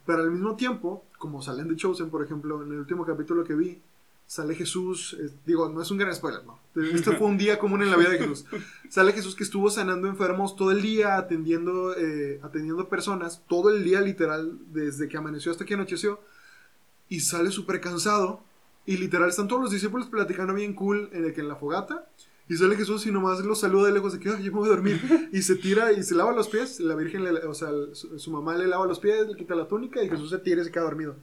pero 0.07 0.23
al 0.23 0.31
mismo 0.31 0.55
tiempo, 0.55 1.03
como 1.17 1.41
salen 1.41 1.67
de 1.67 1.75
Chosen, 1.75 2.09
por 2.09 2.23
ejemplo, 2.23 2.63
en 2.63 2.71
el 2.71 2.79
último 2.79 3.05
capítulo 3.05 3.43
que 3.43 3.55
vi, 3.55 3.81
sale 4.27 4.55
Jesús, 4.55 5.17
digo, 5.45 5.69
no 5.69 5.81
es 5.81 5.89
un 5.89 5.97
gran 5.97 6.13
spoiler, 6.13 6.43
no. 6.45 6.59
Este 6.75 7.13
fue 7.13 7.27
un 7.27 7.37
día 7.37 7.57
común 7.57 7.81
en 7.81 7.89
la 7.89 7.97
vida 7.97 8.09
de 8.09 8.19
Jesús. 8.19 8.45
Sale 8.89 9.13
Jesús 9.13 9.35
que 9.35 9.43
estuvo 9.43 9.69
sanando 9.71 10.07
enfermos 10.07 10.55
todo 10.55 10.71
el 10.71 10.81
día, 10.81 11.17
atendiendo, 11.17 11.95
eh, 11.97 12.39
atendiendo 12.43 12.87
personas, 12.87 13.41
todo 13.47 13.71
el 13.71 13.83
día 13.83 13.99
literal, 14.01 14.59
desde 14.71 15.07
que 15.07 15.17
amaneció 15.17 15.51
hasta 15.51 15.65
que 15.65 15.73
anocheció, 15.73 16.19
y 17.09 17.21
sale 17.21 17.51
súper 17.51 17.81
cansado, 17.81 18.41
y 18.85 18.97
literal 18.97 19.29
están 19.29 19.47
todos 19.47 19.61
los 19.61 19.71
discípulos 19.71 20.07
platicando 20.07 20.53
bien 20.53 20.73
cool 20.73 21.09
en, 21.13 21.25
el 21.25 21.33
que 21.33 21.41
en 21.41 21.47
la 21.47 21.55
fogata, 21.55 22.07
y 22.49 22.55
sale 22.55 22.77
Jesús 22.77 23.05
y 23.05 23.11
nomás 23.11 23.39
lo 23.39 23.55
saluda 23.55 23.87
de 23.87 23.93
lejos 23.93 24.13
de 24.13 24.19
que, 24.19 24.29
ay, 24.29 24.43
yo 24.43 24.51
me 24.53 24.59
voy 24.59 24.69
a 24.69 24.71
dormir. 24.71 25.29
Y 25.33 25.41
se 25.41 25.55
tira 25.55 25.91
y 25.91 26.03
se 26.03 26.15
lava 26.15 26.31
los 26.31 26.47
pies. 26.47 26.79
La 26.79 26.95
Virgen, 26.95 27.27
o 27.45 27.53
sea, 27.53 27.69
su, 27.93 28.31
mamá 28.31 28.55
le 28.55 28.67
lava 28.67 28.85
los 28.87 28.99
pies, 28.99 29.27
le 29.27 29.35
quita 29.35 29.55
la 29.55 29.67
túnica 29.67 30.01
y 30.01 30.09
Jesús 30.09 30.29
se 30.29 30.39
tira 30.39 30.61
y 30.61 30.65
se 30.65 30.71
queda 30.71 30.83
dormido. 30.83 31.17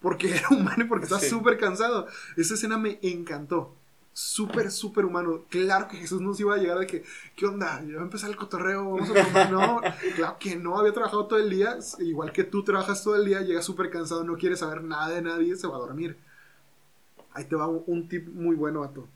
Porque 0.00 0.34
era 0.34 0.48
humano 0.50 0.84
y 0.84 0.88
porque 0.88 1.04
está 1.04 1.20
súper 1.20 1.58
cansado. 1.58 2.06
Esa 2.36 2.54
escena 2.54 2.78
me 2.78 2.98
encantó. 3.02 3.74
Súper, 4.12 4.70
súper 4.70 5.04
humano. 5.04 5.44
Claro 5.50 5.86
que 5.86 5.98
Jesús 5.98 6.20
no 6.20 6.34
se 6.34 6.42
iba 6.42 6.54
a 6.54 6.58
llegar 6.58 6.78
de 6.78 6.86
que, 6.86 7.04
¿qué 7.36 7.46
onda? 7.46 7.82
Ya 7.86 7.96
va 7.96 8.00
a 8.00 8.04
empezar 8.04 8.30
el 8.30 8.36
cotorreo, 8.36 8.90
vamos 8.90 9.10
a 9.10 9.50
No, 9.50 9.80
claro 10.16 10.36
que 10.40 10.56
no, 10.56 10.78
había 10.78 10.92
trabajado 10.92 11.26
todo 11.26 11.38
el 11.38 11.50
día. 11.50 11.78
Igual 11.98 12.32
que 12.32 12.44
tú 12.44 12.64
trabajas 12.64 13.04
todo 13.04 13.16
el 13.16 13.26
día, 13.26 13.42
llega 13.42 13.60
súper 13.60 13.90
cansado, 13.90 14.24
no 14.24 14.36
quiere 14.36 14.56
saber 14.56 14.82
nada 14.82 15.10
de 15.10 15.22
nadie, 15.22 15.56
se 15.56 15.66
va 15.66 15.76
a 15.76 15.80
dormir. 15.80 16.16
Ahí 17.32 17.44
te 17.44 17.54
va 17.54 17.68
un, 17.68 18.08
tip 18.08 18.28
muy 18.28 18.56
bueno, 18.56 18.82
a 18.82 18.92
todo 18.92 19.06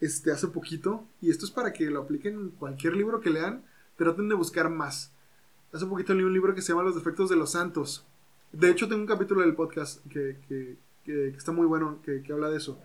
este, 0.00 0.30
hace 0.30 0.48
poquito, 0.48 1.06
y 1.20 1.30
esto 1.30 1.44
es 1.44 1.50
para 1.50 1.72
que 1.72 1.90
lo 1.90 2.02
apliquen 2.02 2.34
en 2.34 2.50
cualquier 2.50 2.96
libro 2.96 3.20
que 3.20 3.30
lean, 3.30 3.64
traten 3.96 4.28
de 4.28 4.34
buscar 4.34 4.70
más. 4.70 5.12
Hace 5.72 5.86
poquito 5.86 6.14
leí 6.14 6.24
un 6.24 6.32
libro 6.32 6.54
que 6.54 6.62
se 6.62 6.72
llama 6.72 6.82
Los 6.82 6.94
defectos 6.94 7.28
de 7.28 7.36
los 7.36 7.52
santos. 7.52 8.06
De 8.52 8.70
hecho, 8.70 8.88
tengo 8.88 9.00
un 9.00 9.06
capítulo 9.06 9.40
del 9.40 9.54
podcast 9.54 10.06
que, 10.08 10.38
que, 10.48 10.76
está 11.36 11.52
muy 11.52 11.66
bueno, 11.66 12.00
que, 12.02 12.22
habla 12.32 12.50
de 12.50 12.56
eso. 12.56 12.80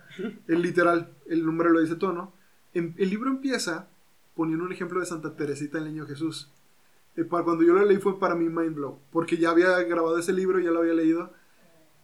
El 0.47 0.61
literal, 0.61 1.11
el 1.27 1.45
nombre 1.45 1.69
lo 1.69 1.81
dice 1.81 1.95
todo, 1.95 2.13
¿no? 2.13 2.33
Em, 2.73 2.93
el 2.97 3.09
libro 3.09 3.29
empieza 3.29 3.87
poniendo 4.35 4.63
un 4.65 4.71
ejemplo 4.71 4.99
de 4.99 5.05
Santa 5.05 5.35
Teresita 5.35 5.77
el 5.77 5.85
Niño 5.85 6.05
Jesús. 6.05 6.51
Eh, 7.15 7.25
cuando 7.25 7.63
yo 7.63 7.73
lo 7.73 7.83
leí 7.83 7.97
fue 7.97 8.19
para 8.19 8.35
mí 8.35 8.47
mind 8.47 8.75
blow, 8.75 8.99
porque 9.11 9.37
ya 9.37 9.49
había 9.49 9.81
grabado 9.83 10.17
ese 10.17 10.33
libro, 10.33 10.59
ya 10.59 10.71
lo 10.71 10.79
había 10.79 10.93
leído, 10.93 11.33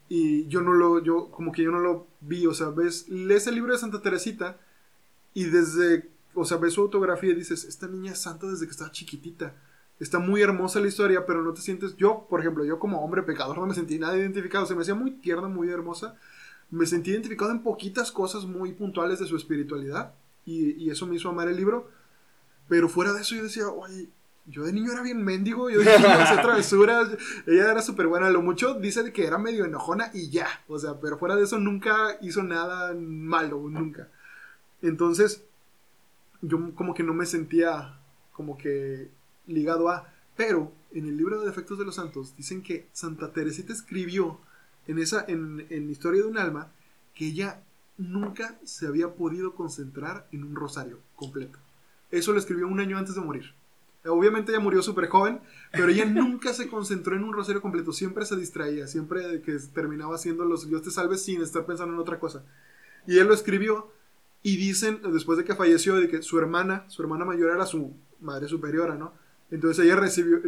y 0.09 0.47
yo 0.47 0.61
no 0.61 0.73
lo, 0.73 1.01
yo 1.03 1.29
como 1.31 1.51
que 1.51 1.63
yo 1.63 1.71
no 1.71 1.79
lo 1.79 2.07
vi, 2.21 2.45
o 2.45 2.53
sea, 2.53 2.69
ves, 2.69 3.07
lees 3.09 3.47
el 3.47 3.55
libro 3.55 3.73
de 3.73 3.79
Santa 3.79 4.01
Teresita 4.01 4.57
y 5.33 5.45
desde, 5.45 6.09
o 6.33 6.45
sea, 6.45 6.57
ves 6.57 6.73
su 6.73 6.81
autografía 6.81 7.31
y 7.31 7.35
dices, 7.35 7.63
esta 7.63 7.87
niña 7.87 8.13
es 8.13 8.19
santa 8.19 8.47
desde 8.47 8.65
que 8.65 8.71
estaba 8.71 8.91
chiquitita. 8.91 9.55
Está 9.99 10.19
muy 10.19 10.41
hermosa 10.41 10.79
la 10.79 10.87
historia, 10.87 11.25
pero 11.25 11.41
no 11.41 11.53
te 11.53 11.61
sientes, 11.61 11.95
yo, 11.97 12.27
por 12.29 12.39
ejemplo, 12.39 12.63
yo 12.63 12.77
como 12.79 13.03
hombre 13.03 13.23
pecador 13.23 13.57
no 13.57 13.65
me 13.65 13.73
sentí 13.73 13.97
nada 13.97 14.17
identificado, 14.17 14.65
se 14.65 14.75
me 14.75 14.81
hacía 14.81 14.93
muy 14.93 15.11
tierna, 15.11 15.47
muy 15.47 15.69
hermosa, 15.69 16.15
me 16.69 16.85
sentí 16.85 17.11
identificado 17.11 17.51
en 17.51 17.63
poquitas 17.63 18.11
cosas 18.11 18.45
muy 18.45 18.73
puntuales 18.73 19.19
de 19.19 19.25
su 19.25 19.35
espiritualidad 19.35 20.13
y, 20.45 20.89
eso 20.89 21.05
me 21.07 21.15
hizo 21.15 21.29
amar 21.29 21.47
el 21.49 21.57
libro, 21.57 21.89
pero 22.69 22.87
fuera 22.87 23.11
de 23.13 23.21
eso 23.21 23.35
yo 23.35 23.43
decía, 23.43 23.67
oye, 23.67 24.09
yo 24.45 24.63
de 24.63 24.71
niño 24.71 24.91
era 24.91 25.01
bien 25.01 25.21
mendigo, 25.23 25.69
yo 25.69 25.79
de 25.79 25.85
niño 25.85 26.07
hacía 26.09 26.41
travesuras, 26.41 27.09
ella 27.45 27.71
era 27.71 27.81
súper 27.81 28.07
buena, 28.07 28.29
lo 28.29 28.41
mucho 28.41 28.75
dice 28.75 29.11
que 29.11 29.25
era 29.25 29.37
medio 29.37 29.65
enojona 29.65 30.09
y 30.13 30.29
ya, 30.29 30.47
o 30.67 30.79
sea, 30.79 30.99
pero 31.01 31.17
fuera 31.17 31.35
de 31.35 31.43
eso 31.43 31.59
nunca 31.59 32.17
hizo 32.21 32.43
nada 32.43 32.93
malo, 32.95 33.67
nunca. 33.69 34.09
Entonces, 34.81 35.43
yo 36.41 36.73
como 36.75 36.93
que 36.93 37.03
no 37.03 37.13
me 37.13 37.25
sentía 37.25 37.99
como 38.31 38.57
que 38.57 39.09
ligado 39.47 39.89
a, 39.89 40.13
pero 40.35 40.71
en 40.91 41.07
el 41.07 41.17
libro 41.17 41.39
de 41.39 41.47
defectos 41.47 41.79
de 41.79 41.85
los 41.85 41.95
santos 41.95 42.35
dicen 42.35 42.61
que 42.61 42.87
Santa 42.91 43.31
Teresita 43.33 43.73
escribió 43.73 44.39
en 44.85 44.99
esa, 44.99 45.25
en, 45.27 45.65
en 45.69 45.89
Historia 45.89 46.21
de 46.21 46.27
un 46.27 46.37
alma, 46.37 46.71
que 47.13 47.27
ella 47.27 47.63
nunca 47.97 48.59
se 48.63 48.87
había 48.87 49.15
podido 49.15 49.55
concentrar 49.55 50.27
en 50.31 50.43
un 50.43 50.55
rosario 50.55 50.99
completo. 51.15 51.57
Eso 52.11 52.31
lo 52.31 52.39
escribió 52.39 52.67
un 52.67 52.79
año 52.79 52.97
antes 52.97 53.15
de 53.15 53.21
morir. 53.21 53.53
Obviamente 54.05 54.51
ella 54.51 54.61
murió 54.61 54.81
súper 54.81 55.09
joven, 55.09 55.41
pero 55.71 55.89
ella 55.89 56.05
nunca 56.09 56.53
se 56.53 56.69
concentró 56.69 57.15
en 57.15 57.23
un 57.23 57.33
rosario 57.33 57.61
completo, 57.61 57.91
siempre 57.91 58.25
se 58.25 58.35
distraía, 58.35 58.87
siempre 58.87 59.41
que 59.41 59.57
terminaba 59.73 60.15
haciendo 60.15 60.45
los 60.45 60.67
Dios 60.67 60.83
te 60.83 60.91
salve 60.91 61.17
sin 61.17 61.41
estar 61.41 61.65
pensando 61.65 61.93
en 61.93 61.99
otra 61.99 62.19
cosa. 62.19 62.45
Y 63.05 63.17
él 63.17 63.27
lo 63.27 63.33
escribió 63.33 63.91
y 64.47 64.55
dicen, 64.55 65.01
después 65.12 65.38
de 65.38 65.43
que 65.43 65.55
falleció, 65.55 65.97
de 65.97 66.07
que 66.07 66.21
su 66.21 66.39
hermana, 66.39 66.86
su 66.88 67.01
hermana 67.01 67.25
mayor 67.25 67.51
era 67.51 67.65
su 67.65 67.97
madre 68.21 68.47
superiora, 68.47 68.95
¿no? 68.95 69.12
Entonces 69.51 69.83
ella 69.83 69.97
recibió, 69.97 70.39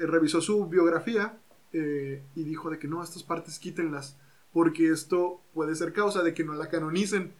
revisó 0.00 0.42
su 0.42 0.66
biografía 0.66 1.38
eh, 1.72 2.22
y 2.34 2.44
dijo 2.44 2.68
de 2.68 2.78
que 2.78 2.86
no, 2.86 3.02
estas 3.02 3.22
partes 3.22 3.58
quítenlas, 3.58 4.18
porque 4.52 4.90
esto 4.90 5.40
puede 5.54 5.74
ser 5.74 5.94
causa 5.94 6.22
de 6.22 6.34
que 6.34 6.44
no 6.44 6.52
la 6.52 6.68
canonicen. 6.68 7.32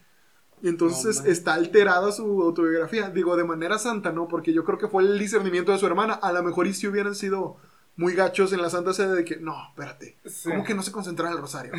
Y 0.62 0.68
entonces 0.68 1.22
está 1.26 1.52
alterada 1.52 2.10
su 2.12 2.24
autobiografía. 2.42 3.10
Digo, 3.10 3.36
de 3.36 3.44
manera 3.44 3.78
santa, 3.78 4.10
¿no? 4.10 4.26
Porque 4.26 4.54
yo 4.54 4.64
creo 4.64 4.78
que 4.78 4.88
fue 4.88 5.02
el 5.02 5.18
discernimiento 5.18 5.70
de 5.70 5.76
su 5.76 5.86
hermana. 5.86 6.14
A 6.14 6.32
lo 6.32 6.42
mejor 6.42 6.66
y 6.66 6.72
si 6.72 6.86
hubieran 6.86 7.14
sido 7.14 7.58
muy 7.96 8.14
gachos 8.14 8.52
en 8.52 8.60
la 8.60 8.70
Santa 8.70 8.92
Sede 8.92 9.14
de 9.14 9.24
que, 9.24 9.36
no, 9.36 9.56
espérate, 9.68 10.18
¿cómo 10.44 10.64
que 10.64 10.74
no 10.74 10.82
se 10.82 10.92
concentra 10.92 11.28
en 11.28 11.34
el 11.34 11.40
rosario? 11.40 11.72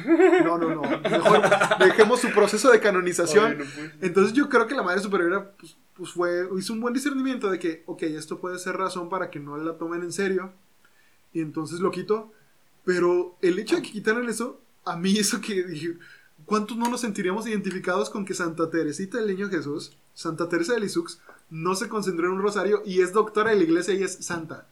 No, 0.44 0.58
no, 0.58 0.74
no, 0.74 0.82
mejor 0.82 1.42
dejemos 1.80 2.22
su 2.22 2.30
proceso 2.32 2.72
de 2.72 2.80
canonización. 2.80 3.58
Pues. 3.58 3.92
Entonces 4.02 4.34
yo 4.34 4.50
creo 4.50 4.68
que 4.68 4.76
la 4.76 4.84
Madre 4.84 5.02
Superiora 5.02 5.52
pues, 5.52 5.78
pues, 5.94 6.12
fue, 6.12 6.48
hizo 6.58 6.74
un 6.74 6.82
buen 6.82 6.94
discernimiento 6.94 7.50
de 7.52 7.60
que, 7.60 7.84
ok, 7.86 8.04
esto 8.04 8.40
puede 8.40 8.58
ser 8.60 8.78
razón 8.78 9.10
para 9.10 9.30
que 9.30 9.40
no 9.40 9.58
la 9.58 9.78
tomen 9.78 10.02
en 10.02 10.12
serio. 10.12 10.54
Y 11.34 11.42
entonces 11.42 11.80
lo 11.80 11.92
quito. 11.92 12.32
Pero 12.84 13.38
el 13.42 13.60
hecho 13.60 13.76
de 13.76 13.82
que 13.82 13.92
quitaran 13.92 14.28
eso, 14.30 14.62
a 14.86 14.96
mí 14.96 15.18
eso 15.18 15.42
que 15.42 15.64
dije, 15.64 15.98
¿Cuántos 16.46 16.78
no 16.78 16.90
nos 16.90 17.02
sentiríamos 17.02 17.48
identificados 17.48 18.10
con 18.10 18.24
que 18.24 18.34
Santa 18.34 18.70
Teresita 18.70 19.18
del 19.18 19.28
Niño 19.28 19.50
Jesús, 19.50 19.98
Santa 20.14 20.48
Teresa 20.48 20.74
de 20.74 20.80
Lisieux, 20.80 21.20
no 21.50 21.76
se 21.76 21.90
concentró 21.90 22.28
en 22.28 22.34
un 22.34 22.42
rosario 22.42 22.82
y 22.86 23.02
es 23.02 23.12
doctora 23.12 23.52
de 23.52 23.58
la 23.58 23.64
iglesia 23.64 23.94
y 23.96 24.04
es 24.04 24.14
santa? 24.26 24.68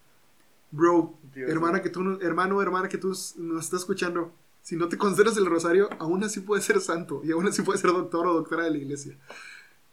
Bro, 0.75 1.17
hermana 1.35 1.81
que 1.81 1.89
tú, 1.89 2.19
hermano, 2.21 2.61
hermana 2.61 2.89
que 2.89 2.97
tú 2.97 3.07
nos 3.38 3.63
estás 3.63 3.81
escuchando, 3.81 4.33
si 4.61 4.75
no 4.75 4.89
te 4.89 4.97
consideras 4.97 5.38
el 5.38 5.45
rosario, 5.45 5.89
aún 5.99 6.23
así 6.23 6.41
puedes 6.41 6.65
ser 6.65 6.81
santo 6.81 7.21
y 7.23 7.31
aún 7.31 7.47
así 7.47 7.61
puedes 7.61 7.81
ser 7.81 7.91
doctor 7.91 8.27
o 8.27 8.33
doctora 8.33 8.65
de 8.65 8.71
la 8.71 8.77
iglesia. 8.77 9.15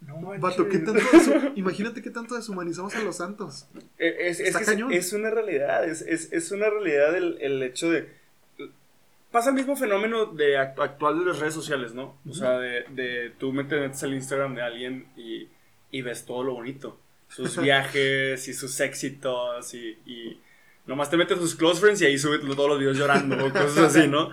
No 0.00 0.20
Vato, 0.40 0.68
¿qué 0.68 0.78
tanto 0.78 1.00
imagínate 1.54 2.02
qué 2.02 2.10
tanto 2.10 2.34
deshumanizamos 2.34 2.92
a 2.96 3.04
los 3.04 3.16
santos. 3.16 3.68
E, 3.96 4.28
es, 4.28 4.40
es, 4.40 4.56
es 4.56 5.12
una 5.12 5.30
realidad, 5.30 5.88
es, 5.88 6.50
una 6.50 6.68
realidad 6.68 7.16
el, 7.16 7.38
el 7.40 7.62
hecho 7.62 7.88
de 7.88 8.08
pasa 9.30 9.50
el 9.50 9.56
mismo 9.56 9.76
fenómeno 9.76 10.26
de 10.26 10.58
actual 10.58 11.20
de 11.20 11.26
las 11.26 11.38
redes 11.38 11.54
sociales, 11.54 11.94
¿no? 11.94 12.18
O 12.28 12.34
sea, 12.34 12.58
de, 12.58 12.84
de 12.90 13.32
tú 13.38 13.52
metes 13.52 14.02
al 14.02 14.14
Instagram 14.14 14.54
de 14.54 14.62
alguien 14.62 15.06
y, 15.16 15.48
y, 15.90 16.02
ves 16.02 16.26
todo 16.26 16.42
lo 16.42 16.54
bonito. 16.54 16.98
Sus 17.28 17.60
viajes 17.62 18.46
y 18.48 18.52
sus 18.52 18.78
éxitos 18.80 19.72
y, 19.72 19.98
y 20.04 20.40
nomás 20.86 21.10
te 21.10 21.16
metes 21.16 21.38
sus 21.38 21.54
close 21.54 21.80
friends 21.80 22.02
y 22.02 22.06
ahí 22.06 22.18
subes 22.18 22.40
todos 22.40 22.68
los 22.68 22.78
videos 22.78 22.96
llorando 22.96 23.52
cosas 23.52 23.96
así, 23.96 24.08
¿no? 24.08 24.30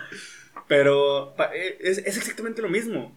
Pero 0.68 1.36
e, 1.54 1.78
es, 1.80 2.00
es 2.00 2.18
exactamente 2.18 2.62
lo 2.62 2.70
mismo. 2.70 3.16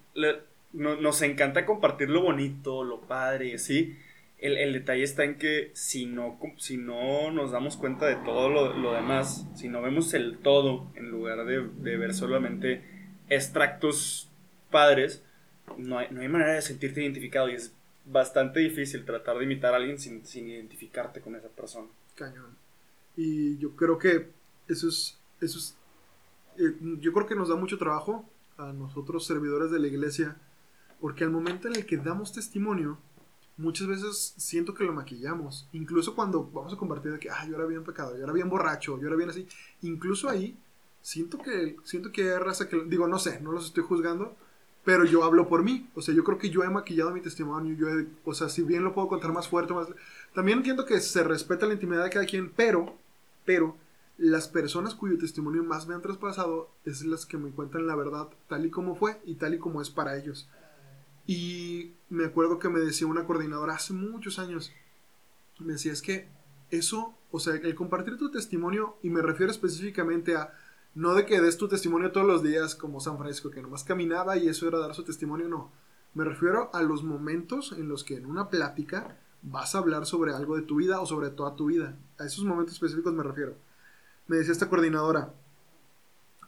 nos 0.72 1.22
encanta 1.22 1.66
compartir 1.66 2.10
lo 2.10 2.22
bonito, 2.22 2.84
lo 2.84 3.00
padre, 3.00 3.58
¿sí? 3.58 3.96
el, 4.42 4.72
detalle 4.72 5.04
está 5.04 5.24
en 5.24 5.38
que 5.38 5.70
si 5.72 6.04
no, 6.06 6.38
si 6.56 6.76
no 6.76 7.30
nos 7.30 7.52
damos 7.52 7.76
cuenta 7.76 8.06
de 8.06 8.16
todo 8.16 8.48
lo, 8.48 8.92
demás, 8.92 9.46
si 9.54 9.68
no 9.68 9.80
vemos 9.80 10.12
el 10.14 10.38
todo 10.38 10.90
en 10.96 11.10
lugar 11.10 11.44
de, 11.46 11.60
ver 11.96 12.12
solamente 12.12 12.82
extractos 13.28 14.28
padres, 14.70 15.24
no 15.78 15.98
hay, 15.98 16.10
manera 16.10 16.54
de 16.54 16.62
sentirte 16.62 17.02
identificado 17.02 17.48
y 17.48 17.54
es 17.54 17.72
bastante 18.04 18.58
difícil 18.58 19.04
tratar 19.04 19.38
de 19.38 19.44
imitar 19.44 19.74
a 19.74 19.76
alguien 19.76 19.98
sin, 19.98 20.24
identificarte 20.48 21.20
con 21.20 21.36
esa 21.36 21.48
persona. 21.48 21.88
Cañón. 22.16 22.56
Y 23.16 23.58
yo 23.58 23.76
creo 23.76 23.98
que 23.98 24.32
eso 24.68 24.88
es, 24.88 25.18
eso 25.40 25.58
es 25.58 25.76
eh, 26.58 26.76
yo 27.00 27.12
creo 27.12 27.26
que 27.26 27.34
nos 27.34 27.48
da 27.48 27.56
mucho 27.56 27.78
trabajo 27.78 28.28
a 28.58 28.72
nosotros 28.72 29.26
servidores 29.26 29.70
de 29.70 29.78
la 29.78 29.86
iglesia, 29.86 30.36
porque 31.00 31.24
al 31.24 31.30
momento 31.30 31.68
en 31.68 31.76
el 31.76 31.86
que 31.86 31.96
damos 31.96 32.32
testimonio, 32.32 32.98
muchas 33.56 33.86
veces 33.86 34.34
siento 34.36 34.74
que 34.74 34.84
lo 34.84 34.92
maquillamos. 34.92 35.68
Incluso 35.72 36.14
cuando 36.14 36.44
vamos 36.44 36.72
a 36.72 36.76
compartir 36.76 37.12
de 37.12 37.18
que, 37.18 37.30
ah, 37.30 37.46
yo 37.48 37.56
era 37.56 37.66
bien 37.66 37.84
pecado, 37.84 38.16
yo 38.16 38.24
era 38.24 38.32
bien 38.32 38.48
borracho, 38.48 39.00
yo 39.00 39.06
era 39.06 39.16
bien 39.16 39.30
así. 39.30 39.46
Incluso 39.82 40.28
ahí, 40.28 40.56
siento 41.00 41.38
que, 41.38 41.76
siento 41.84 42.12
que 42.12 42.32
hay 42.32 42.38
raza 42.38 42.68
que, 42.68 42.84
digo, 42.84 43.08
no 43.08 43.18
sé, 43.18 43.40
no 43.40 43.52
los 43.52 43.66
estoy 43.66 43.82
juzgando, 43.82 44.36
pero 44.84 45.04
yo 45.04 45.24
hablo 45.24 45.48
por 45.48 45.62
mí. 45.62 45.88
O 45.94 46.02
sea, 46.02 46.14
yo 46.14 46.22
creo 46.24 46.38
que 46.38 46.50
yo 46.50 46.62
he 46.62 46.68
maquillado 46.70 47.12
mi 47.12 47.20
testimonio, 47.20 47.74
yo 47.74 47.88
o 48.24 48.34
sea, 48.34 48.48
si 48.48 48.62
bien 48.62 48.84
lo 48.84 48.94
puedo 48.94 49.08
contar 49.08 49.32
más 49.32 49.48
fuerte, 49.48 49.72
más... 49.72 49.88
También 50.34 50.58
entiendo 50.58 50.84
que 50.84 51.00
se 51.00 51.24
respeta 51.24 51.66
la 51.66 51.74
intimidad 51.74 52.04
de 52.04 52.10
cada 52.10 52.26
quien, 52.26 52.50
pero, 52.50 52.96
pero, 53.44 53.76
las 54.18 54.46
personas 54.46 54.94
cuyo 54.94 55.18
testimonio 55.18 55.64
más 55.64 55.86
me 55.86 55.94
han 55.94 56.02
traspasado 56.02 56.70
es 56.84 57.04
las 57.04 57.26
que 57.26 57.38
me 57.38 57.50
cuentan 57.50 57.86
la 57.86 57.96
verdad 57.96 58.28
tal 58.48 58.66
y 58.66 58.70
como 58.70 58.94
fue 58.94 59.20
y 59.24 59.34
tal 59.36 59.54
y 59.54 59.58
como 59.58 59.80
es 59.80 59.90
para 59.90 60.16
ellos. 60.16 60.48
Y 61.26 61.94
me 62.08 62.26
acuerdo 62.26 62.58
que 62.58 62.68
me 62.68 62.80
decía 62.80 63.06
una 63.06 63.24
coordinadora 63.24 63.74
hace 63.74 63.94
muchos 63.94 64.38
años, 64.38 64.72
me 65.58 65.74
decía, 65.74 65.92
es 65.92 66.02
que 66.02 66.28
eso, 66.70 67.14
o 67.30 67.38
sea, 67.38 67.54
el 67.54 67.74
compartir 67.74 68.16
tu 68.16 68.30
testimonio, 68.30 68.96
y 69.02 69.10
me 69.10 69.22
refiero 69.22 69.50
específicamente 69.50 70.36
a, 70.36 70.52
no 70.94 71.14
de 71.14 71.26
que 71.26 71.40
des 71.40 71.56
tu 71.56 71.68
testimonio 71.68 72.12
todos 72.12 72.26
los 72.26 72.42
días 72.42 72.74
como 72.74 73.00
San 73.00 73.18
Francisco, 73.18 73.50
que 73.50 73.62
nomás 73.62 73.84
caminaba 73.84 74.36
y 74.36 74.48
eso 74.48 74.68
era 74.68 74.78
dar 74.78 74.94
su 74.94 75.04
testimonio, 75.04 75.48
no. 75.48 75.72
Me 76.14 76.24
refiero 76.24 76.70
a 76.74 76.82
los 76.82 77.02
momentos 77.02 77.72
en 77.72 77.88
los 77.88 78.04
que 78.04 78.16
en 78.16 78.26
una 78.26 78.50
plática 78.50 79.16
vas 79.42 79.74
a 79.74 79.78
hablar 79.78 80.06
sobre 80.06 80.32
algo 80.32 80.56
de 80.56 80.62
tu 80.62 80.76
vida 80.76 81.00
o 81.00 81.06
sobre 81.06 81.30
toda 81.30 81.56
tu 81.56 81.66
vida. 81.66 81.96
A 82.18 82.24
esos 82.24 82.44
momentos 82.44 82.74
específicos 82.74 83.12
me 83.12 83.22
refiero. 83.22 83.56
Me 84.28 84.36
decía 84.36 84.52
esta 84.52 84.68
coordinadora, 84.68 85.34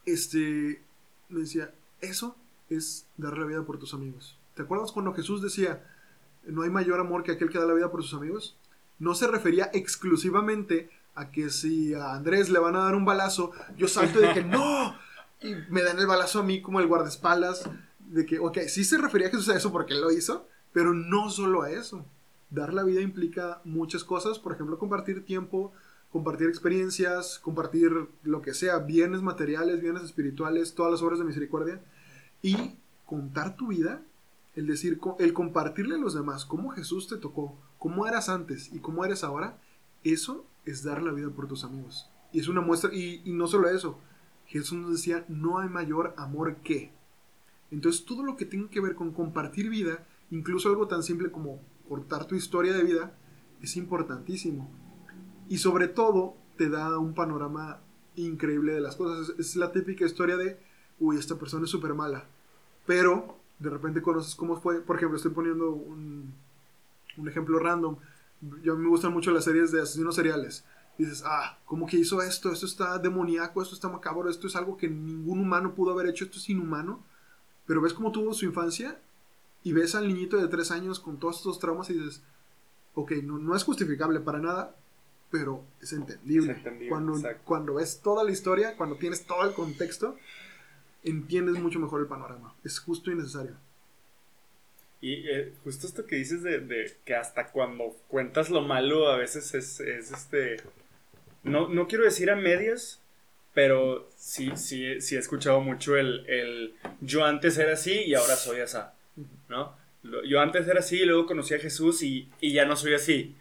este, 0.06 0.82
me 1.28 1.40
decía, 1.40 1.74
eso 2.00 2.36
es 2.70 3.06
dar 3.16 3.36
la 3.36 3.46
vida 3.46 3.62
por 3.64 3.78
tus 3.78 3.94
amigos. 3.94 4.38
¿Te 4.54 4.62
acuerdas 4.62 4.92
cuando 4.92 5.12
Jesús 5.12 5.42
decía, 5.42 5.84
no 6.44 6.62
hay 6.62 6.70
mayor 6.70 7.00
amor 7.00 7.24
que 7.24 7.32
aquel 7.32 7.50
que 7.50 7.58
da 7.58 7.66
la 7.66 7.74
vida 7.74 7.90
por 7.90 8.02
sus 8.02 8.14
amigos? 8.14 8.56
No 8.98 9.14
se 9.14 9.26
refería 9.26 9.70
exclusivamente 9.72 10.90
a 11.14 11.30
que 11.30 11.50
si 11.50 11.94
a 11.94 12.14
Andrés 12.14 12.50
le 12.50 12.58
van 12.58 12.76
a 12.76 12.84
dar 12.84 12.94
un 12.94 13.04
balazo, 13.04 13.52
yo 13.76 13.88
salto 13.88 14.20
de 14.20 14.32
que 14.32 14.44
no, 14.44 14.96
y 15.40 15.54
me 15.68 15.82
dan 15.82 15.98
el 15.98 16.06
balazo 16.06 16.40
a 16.40 16.42
mí 16.42 16.62
como 16.62 16.80
el 16.80 16.86
guardaespaldas, 16.86 17.68
de 17.98 18.26
que, 18.26 18.38
ok, 18.38 18.58
sí 18.68 18.84
se 18.84 18.98
refería 18.98 19.28
a 19.28 19.30
Jesús 19.30 19.48
a 19.48 19.56
eso 19.56 19.72
porque 19.72 19.94
él 19.94 20.00
lo 20.00 20.12
hizo, 20.12 20.46
pero 20.72 20.94
no 20.94 21.30
solo 21.30 21.62
a 21.62 21.70
eso. 21.70 22.04
Dar 22.50 22.72
la 22.72 22.84
vida 22.84 23.00
implica 23.00 23.60
muchas 23.64 24.04
cosas, 24.04 24.38
por 24.38 24.52
ejemplo, 24.52 24.78
compartir 24.78 25.24
tiempo, 25.24 25.72
compartir 26.10 26.48
experiencias, 26.48 27.38
compartir 27.40 27.92
lo 28.22 28.42
que 28.42 28.54
sea, 28.54 28.78
bienes 28.78 29.22
materiales, 29.22 29.80
bienes 29.80 30.04
espirituales, 30.04 30.74
todas 30.74 30.92
las 30.92 31.02
obras 31.02 31.18
de 31.18 31.24
misericordia, 31.24 31.80
y 32.42 32.78
contar 33.04 33.56
tu 33.56 33.68
vida 33.68 34.02
el 34.54 34.66
decir, 34.66 35.00
el 35.18 35.32
compartirle 35.32 35.96
a 35.96 35.98
los 35.98 36.14
demás 36.14 36.44
cómo 36.44 36.70
Jesús 36.70 37.08
te 37.08 37.16
tocó, 37.16 37.56
cómo 37.78 38.06
eras 38.06 38.28
antes 38.28 38.72
y 38.72 38.78
cómo 38.78 39.04
eres 39.04 39.24
ahora, 39.24 39.58
eso 40.04 40.46
es 40.64 40.84
dar 40.84 41.02
la 41.02 41.12
vida 41.12 41.30
por 41.30 41.48
tus 41.48 41.64
amigos. 41.64 42.08
Y 42.32 42.40
es 42.40 42.48
una 42.48 42.60
muestra, 42.60 42.94
y, 42.94 43.22
no 43.26 43.46
solo 43.46 43.68
eso, 43.68 43.98
Jesús 44.46 44.78
nos 44.78 44.92
decía, 44.92 45.24
no 45.28 45.58
hay 45.58 45.68
mayor 45.68 46.14
amor 46.16 46.56
que. 46.56 46.92
Entonces 47.70 48.04
todo 48.04 48.22
lo 48.22 48.36
que 48.36 48.44
tenga 48.44 48.70
que 48.70 48.80
ver 48.80 48.94
con 48.94 49.12
compartir 49.12 49.68
vida, 49.68 50.06
incluso 50.30 50.68
algo 50.68 50.86
tan 50.86 51.02
simple 51.02 51.30
como 51.30 51.60
cortar 51.88 52.26
tu 52.26 52.34
historia 52.34 52.72
de 52.72 52.82
vida, 52.82 53.16
es 53.62 53.76
importantísimo. 53.76 54.70
Y 55.48 55.58
sobre 55.58 55.88
todo 55.88 56.36
te 56.56 56.68
da 56.68 56.98
un 56.98 57.14
panorama 57.14 57.80
increíble 58.16 58.72
de 58.72 58.80
las 58.80 58.96
cosas. 58.96 59.34
Es, 59.38 59.56
la 59.56 59.72
típica 59.72 60.04
historia 60.04 60.36
de 60.36 60.58
uy, 61.00 61.16
esta 61.16 61.36
persona 61.36 61.64
es 61.64 61.70
súper 61.70 61.94
mala. 61.94 62.24
Pero 62.86 63.38
de 63.58 63.70
repente 63.70 64.02
conoces 64.02 64.34
cómo 64.34 64.60
fue. 64.60 64.80
Por 64.80 64.96
ejemplo, 64.96 65.16
estoy 65.16 65.32
poniendo 65.32 65.70
un, 65.70 66.32
un 67.16 67.28
ejemplo 67.28 67.58
random. 67.58 67.96
Yo 68.62 68.74
a 68.74 68.76
mí 68.76 68.82
me 68.82 68.88
gustan 68.88 69.12
mucho 69.12 69.30
las 69.30 69.44
series 69.44 69.72
de 69.72 69.82
asesinos 69.82 70.14
seriales. 70.14 70.64
Dices, 70.98 71.24
ah, 71.26 71.58
¿cómo 71.64 71.86
que 71.86 71.96
hizo 71.96 72.22
esto? 72.22 72.52
Esto 72.52 72.66
está 72.66 72.98
demoníaco, 72.98 73.60
esto 73.60 73.74
está 73.74 73.88
macabro, 73.88 74.30
esto 74.30 74.46
es 74.46 74.54
algo 74.54 74.76
que 74.76 74.88
ningún 74.88 75.40
humano 75.40 75.74
pudo 75.74 75.92
haber 75.92 76.06
hecho, 76.06 76.24
esto 76.24 76.38
es 76.38 76.48
inhumano. 76.48 77.02
Pero 77.66 77.80
ves 77.80 77.94
cómo 77.94 78.12
tuvo 78.12 78.32
su 78.34 78.44
infancia 78.44 79.00
y 79.64 79.72
ves 79.72 79.94
al 79.94 80.06
niñito 80.06 80.36
de 80.36 80.46
tres 80.48 80.70
años 80.70 81.00
con 81.00 81.18
todos 81.18 81.38
estos 81.38 81.58
traumas 81.58 81.90
y 81.90 81.94
dices, 81.94 82.22
ok, 82.94 83.12
no, 83.22 83.38
no 83.38 83.56
es 83.56 83.64
justificable 83.64 84.20
para 84.20 84.38
nada, 84.38 84.76
pero 85.30 85.64
es 85.80 85.92
entendible. 85.92 86.52
Es 86.52 86.58
entendible, 86.58 86.90
cuando, 86.90 87.16
exacto. 87.16 87.42
cuando 87.44 87.74
ves 87.74 88.00
toda 88.02 88.22
la 88.22 88.30
historia, 88.30 88.76
cuando 88.76 88.96
tienes 88.96 89.24
todo 89.26 89.42
el 89.42 89.54
contexto, 89.54 90.16
entiendes 91.02 91.60
mucho 91.60 91.80
mejor 91.80 92.02
el 92.02 92.06
panorama. 92.06 92.54
Es 92.62 92.78
justo 92.78 93.10
y 93.10 93.16
necesario. 93.16 93.56
Y 95.00 95.28
eh, 95.28 95.54
justo 95.64 95.86
esto 95.86 96.06
que 96.06 96.16
dices 96.16 96.42
de, 96.42 96.60
de 96.60 96.96
que 97.04 97.14
hasta 97.14 97.48
cuando 97.48 97.96
cuentas 98.08 98.50
lo 98.50 98.62
malo 98.62 99.08
a 99.08 99.16
veces 99.16 99.54
es, 99.54 99.80
es 99.80 100.12
este... 100.12 100.62
No, 101.42 101.68
no 101.68 101.88
quiero 101.88 102.04
decir 102.04 102.30
a 102.30 102.36
medias, 102.36 103.02
pero 103.54 104.08
sí, 104.16 104.52
sí, 104.56 105.00
sí 105.00 105.16
he 105.16 105.18
escuchado 105.18 105.60
mucho 105.60 105.96
el, 105.96 106.24
el 106.26 106.74
yo 107.00 107.24
antes 107.24 107.58
era 107.58 107.74
así 107.74 107.92
y 107.92 108.14
ahora 108.14 108.36
soy 108.36 108.60
así, 108.60 108.78
¿no? 109.54 109.76
Yo 110.26 110.40
antes 110.40 110.68
era 110.68 110.80
así 110.80 111.04
luego 111.04 111.26
conocí 111.26 111.54
a 111.54 111.58
Jesús 111.58 112.02
y, 112.02 112.28
y 112.40 112.52
ya 112.52 112.66
no 112.66 112.76
soy 112.76 112.94
así. 112.94 113.34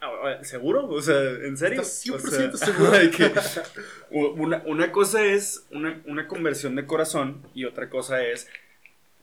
Ah, 0.00 0.10
ah, 0.24 0.44
¿Seguro? 0.44 0.88
O 0.88 1.00
sea, 1.00 1.20
¿en 1.20 1.56
serio? 1.56 1.80
¿Estás 1.80 2.08
O 2.10 2.18
100% 2.18 2.56
sea, 2.56 2.56
seguro? 2.66 2.90
de 2.90 3.10
que 3.10 3.32
una, 4.10 4.62
una 4.66 4.90
cosa 4.90 5.24
es 5.24 5.66
una, 5.70 6.02
una 6.06 6.26
conversión 6.26 6.74
de 6.74 6.86
corazón 6.86 7.46
y 7.54 7.64
otra 7.66 7.88
cosa 7.88 8.24
es 8.24 8.48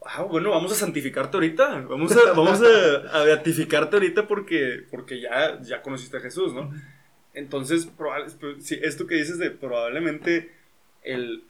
Ah, 0.05 0.23
bueno, 0.23 0.51
vamos 0.51 0.71
a 0.71 0.75
santificarte 0.75 1.35
ahorita. 1.35 1.81
Vamos 1.81 2.15
a, 2.15 2.31
vamos 2.31 2.61
a, 2.61 3.19
a 3.19 3.23
beatificarte 3.23 3.97
ahorita 3.97 4.27
porque, 4.27 4.85
porque 4.89 5.19
ya, 5.19 5.61
ya 5.61 5.81
conociste 5.81 6.17
a 6.17 6.21
Jesús, 6.21 6.53
¿no? 6.53 6.71
Entonces, 7.33 7.85
probable, 7.85 8.27
sí, 8.59 8.79
esto 8.81 9.07
que 9.07 9.15
dices 9.15 9.37
de 9.37 9.51
probablemente 9.51 10.51
el 11.03 11.43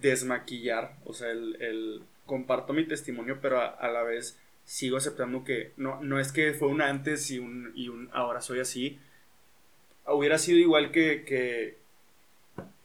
desmaquillar, 0.00 0.96
o 1.04 1.12
sea, 1.12 1.30
el, 1.30 1.56
el 1.60 2.02
comparto 2.26 2.72
mi 2.72 2.84
testimonio, 2.86 3.38
pero 3.40 3.60
a, 3.60 3.66
a 3.66 3.88
la 3.90 4.02
vez 4.02 4.38
sigo 4.64 4.96
aceptando 4.96 5.44
que 5.44 5.72
no, 5.76 6.00
no 6.02 6.18
es 6.20 6.32
que 6.32 6.52
fue 6.54 6.68
un 6.68 6.82
antes 6.82 7.30
y 7.30 7.38
un, 7.38 7.72
y 7.74 7.88
un 7.88 8.08
ahora 8.12 8.40
soy 8.40 8.60
así. 8.60 8.98
Hubiera 10.06 10.38
sido 10.38 10.58
igual 10.58 10.90
que, 10.90 11.24
que, 11.24 11.78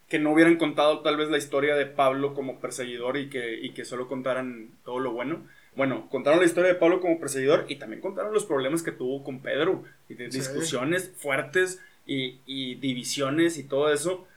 que 0.07 0.19
no 0.19 0.31
hubieran 0.33 0.57
contado 0.57 1.01
tal 1.01 1.17
vez 1.17 1.29
la 1.29 1.37
historia 1.37 1.75
de 1.75 1.85
Pablo 1.85 2.33
como 2.33 2.59
perseguidor 2.59 3.17
y 3.17 3.29
que, 3.29 3.59
y 3.61 3.71
que 3.71 3.85
solo 3.85 4.07
contaran 4.07 4.69
todo 4.83 4.99
lo 4.99 5.11
bueno. 5.11 5.45
Bueno, 5.75 6.09
contaron 6.09 6.39
la 6.39 6.45
historia 6.45 6.69
de 6.73 6.79
Pablo 6.79 6.99
como 6.99 7.19
perseguidor 7.19 7.65
y 7.69 7.75
también 7.75 8.01
contaron 8.01 8.33
los 8.33 8.45
problemas 8.45 8.81
que 8.81 8.91
tuvo 8.91 9.23
con 9.23 9.41
Pedro 9.41 9.83
y 10.09 10.15
de 10.15 10.31
Sí. 10.31 10.39
discusiones 10.39 11.13
fuertes 11.17 11.81
y, 12.07 12.39
y 12.47 12.75
divisiones 12.75 13.57
y 13.57 13.63
todo 13.63 13.93
eso. 13.93 14.27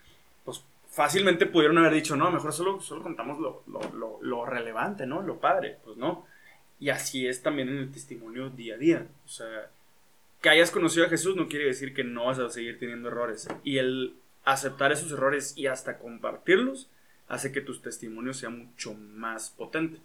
Fácilmente 0.92 1.46
pudieron 1.46 1.78
haber 1.78 1.94
dicho, 1.94 2.16
no, 2.16 2.30
mejor 2.30 2.52
solo, 2.52 2.78
solo 2.80 3.02
contamos 3.02 3.40
lo, 3.40 3.62
lo, 3.66 3.80
lo, 3.94 4.18
lo 4.20 4.44
relevante, 4.44 5.06
¿no? 5.06 5.22
Lo 5.22 5.40
padre. 5.40 5.78
Pues 5.82 5.96
no. 5.96 6.26
Y 6.78 6.90
así 6.90 7.26
es 7.26 7.42
también 7.42 7.70
en 7.70 7.78
el 7.78 7.90
testimonio 7.90 8.50
día 8.50 8.74
a 8.74 8.78
día. 8.78 9.06
O 9.24 9.28
sea, 9.28 9.70
que 10.42 10.50
hayas 10.50 10.70
conocido 10.70 11.06
a 11.06 11.08
Jesús 11.08 11.34
no 11.34 11.48
quiere 11.48 11.64
decir 11.64 11.94
que 11.94 12.04
no 12.04 12.26
vas 12.26 12.38
a 12.40 12.50
seguir 12.50 12.78
teniendo 12.78 13.08
errores. 13.08 13.48
Y 13.64 13.78
el 13.78 14.16
aceptar 14.44 14.92
esos 14.92 15.10
errores 15.12 15.56
y 15.56 15.66
hasta 15.66 15.98
compartirlos 15.98 16.90
hace 17.28 17.52
que 17.52 17.62
tu 17.62 17.74
testimonio 17.80 18.34
sea 18.34 18.50
mucho 18.50 18.92
más 18.92 19.50
potente, 19.50 20.00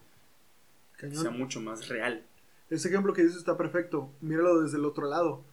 Cañón. 0.96 1.22
sea 1.22 1.32
mucho 1.32 1.60
más 1.60 1.90
real. 1.90 2.24
Ese 2.70 2.88
ejemplo 2.88 3.14
que 3.14 3.24
dices 3.24 3.40
está 3.40 3.58
perfecto. 3.58 4.10
Míralo 4.22 4.62
desde 4.62 4.78
el 4.78 4.86
otro 4.86 5.08
lado. 5.08 5.44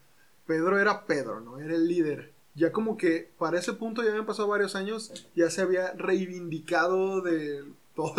Pedro 0.46 0.78
era 0.78 1.06
Pedro, 1.06 1.40
¿no? 1.40 1.58
Era 1.58 1.74
el 1.74 1.88
líder. 1.88 2.33
Ya 2.54 2.70
como 2.72 2.96
que 2.96 3.30
para 3.38 3.58
ese 3.58 3.72
punto 3.72 4.02
ya 4.02 4.10
habían 4.10 4.26
pasado 4.26 4.48
varios 4.48 4.76
años, 4.76 5.26
ya 5.34 5.50
se 5.50 5.60
había 5.62 5.92
reivindicado 5.94 7.20
de 7.20 7.64
todo, 7.96 8.14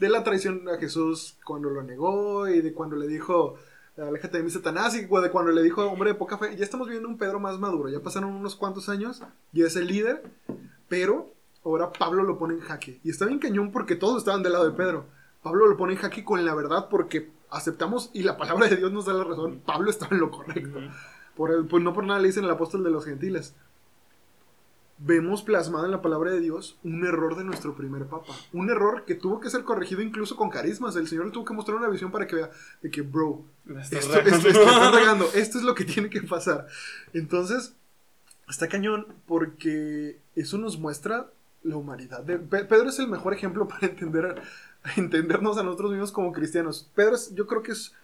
de 0.00 0.08
la 0.08 0.24
traición 0.24 0.68
a 0.68 0.78
Jesús 0.78 1.36
cuando 1.44 1.70
lo 1.70 1.82
negó 1.82 2.48
y 2.48 2.60
de 2.60 2.72
cuando 2.72 2.96
le 2.96 3.06
dijo, 3.06 3.54
aléjate 3.96 4.38
de 4.38 4.44
mí 4.44 4.50
Satanás, 4.50 4.94
y 4.96 5.02
de 5.02 5.30
cuando 5.30 5.52
le 5.52 5.62
dijo, 5.62 5.84
hombre 5.84 6.10
de 6.10 6.14
poca 6.16 6.38
fe. 6.38 6.56
Ya 6.56 6.64
estamos 6.64 6.88
viendo 6.88 7.08
un 7.08 7.18
Pedro 7.18 7.40
más 7.40 7.58
maduro, 7.58 7.88
ya 7.88 8.00
pasaron 8.00 8.32
unos 8.32 8.56
cuantos 8.56 8.88
años, 8.88 9.22
ya 9.52 9.66
es 9.66 9.76
el 9.76 9.86
líder, 9.88 10.22
pero 10.88 11.32
ahora 11.64 11.92
Pablo 11.92 12.22
lo 12.24 12.38
pone 12.38 12.54
en 12.54 12.60
jaque. 12.60 13.00
Y 13.04 13.10
está 13.10 13.26
bien 13.26 13.38
cañón 13.38 13.70
porque 13.72 13.96
todos 13.96 14.18
estaban 14.18 14.42
del 14.42 14.52
lado 14.54 14.64
de 14.70 14.76
Pedro. 14.76 15.04
Pablo 15.42 15.66
lo 15.66 15.76
pone 15.76 15.92
en 15.92 15.98
jaque 16.00 16.24
con 16.24 16.44
la 16.44 16.54
verdad 16.54 16.88
porque 16.90 17.30
aceptamos 17.50 18.10
y 18.12 18.22
la 18.24 18.36
palabra 18.36 18.68
de 18.68 18.76
Dios 18.76 18.92
nos 18.92 19.06
da 19.06 19.12
la 19.14 19.24
razón. 19.24 19.62
Pablo 19.64 19.90
estaba 19.90 20.14
en 20.14 20.20
lo 20.20 20.30
correcto. 20.30 20.80
Por 21.36 21.52
el- 21.52 21.66
pues 21.66 21.82
no 21.84 21.92
por 21.92 22.04
nada 22.04 22.18
le 22.18 22.26
dicen 22.28 22.44
el 22.44 22.50
apóstol 22.50 22.82
de 22.82 22.90
los 22.90 23.04
gentiles. 23.04 23.54
Vemos 25.00 25.42
plasmado 25.42 25.84
en 25.84 25.92
la 25.92 26.02
palabra 26.02 26.32
de 26.32 26.40
Dios 26.40 26.76
un 26.82 27.04
error 27.06 27.36
de 27.36 27.44
nuestro 27.44 27.76
primer 27.76 28.06
papa. 28.06 28.32
Un 28.52 28.68
error 28.68 29.04
que 29.04 29.14
tuvo 29.14 29.38
que 29.38 29.48
ser 29.48 29.62
corregido 29.62 30.02
incluso 30.02 30.34
con 30.34 30.50
carismas. 30.50 30.96
El 30.96 31.06
Señor 31.06 31.26
le 31.26 31.30
tuvo 31.30 31.44
que 31.44 31.54
mostrar 31.54 31.76
una 31.76 31.88
visión 31.88 32.10
para 32.10 32.26
que 32.26 32.34
vea 32.34 32.50
de 32.82 32.90
que, 32.90 33.02
bro, 33.02 33.44
esto, 33.80 33.96
esto- 33.96 34.12
regando. 34.20 34.48
esto 34.48 34.60
está 34.62 34.90
regando. 34.98 35.24
Esto 35.34 35.58
es 35.58 35.64
lo 35.64 35.74
que 35.76 35.84
tiene 35.84 36.10
que 36.10 36.22
pasar. 36.22 36.66
Entonces, 37.12 37.74
está 38.48 38.66
cañón 38.68 39.06
porque 39.26 40.18
eso 40.34 40.58
nos 40.58 40.78
muestra 40.78 41.30
la 41.62 41.76
humanidad. 41.76 42.24
de- 42.24 42.38
Pedro 42.38 42.88
es 42.88 42.98
el 42.98 43.06
mejor 43.08 43.34
ejemplo 43.34 43.68
para 43.68 43.86
entender, 43.86 44.42
entendernos 44.96 45.58
a 45.58 45.62
nosotros 45.62 45.92
mismos 45.92 46.10
como 46.10 46.32
cristianos. 46.32 46.90
Pedro 46.96 47.14
es- 47.14 47.32
yo 47.36 47.46
creo 47.46 47.62
que 47.62 47.70
es, 47.72 47.94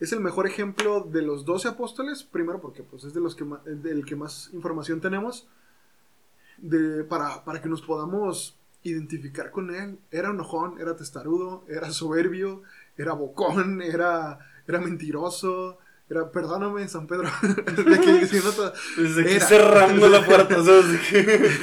es 0.00 0.12
el 0.12 0.20
mejor 0.20 0.46
ejemplo 0.46 1.00
de 1.00 1.20
los 1.20 1.44
12 1.44 1.68
apóstoles, 1.68 2.22
primero 2.22 2.58
porque 2.60 2.82
pues, 2.82 3.04
es 3.04 3.12
de 3.12 3.20
los 3.20 3.34
que 3.34 3.44
ma- 3.44 3.60
del 3.66 4.06
que 4.06 4.16
más 4.16 4.48
información 4.54 5.00
tenemos, 5.02 5.46
de, 6.58 7.04
para, 7.04 7.44
para 7.44 7.60
que 7.60 7.68
nos 7.68 7.82
podamos 7.82 8.58
identificar 8.82 9.50
con 9.50 9.74
él. 9.74 9.98
Era 10.10 10.30
enojón, 10.30 10.80
era 10.80 10.96
testarudo, 10.96 11.64
era 11.68 11.90
soberbio, 11.90 12.62
era 12.96 13.12
bocón, 13.12 13.82
era, 13.94 14.38
era 14.66 14.80
mentiroso. 14.80 15.78
Era, 16.10 16.30
perdóname, 16.30 16.88
San 16.88 17.06
Pedro. 17.06 17.28
de 17.42 18.00
que 18.00 18.12
diciendo 18.20 18.50
todo- 18.52 18.72
Desde 18.96 19.20
aquí 19.22 19.32
Era. 19.34 19.46
cerrando 19.46 20.08
la 20.08 20.24
puerta, 20.24 20.62
de 20.62 21.00
que- 21.00 21.56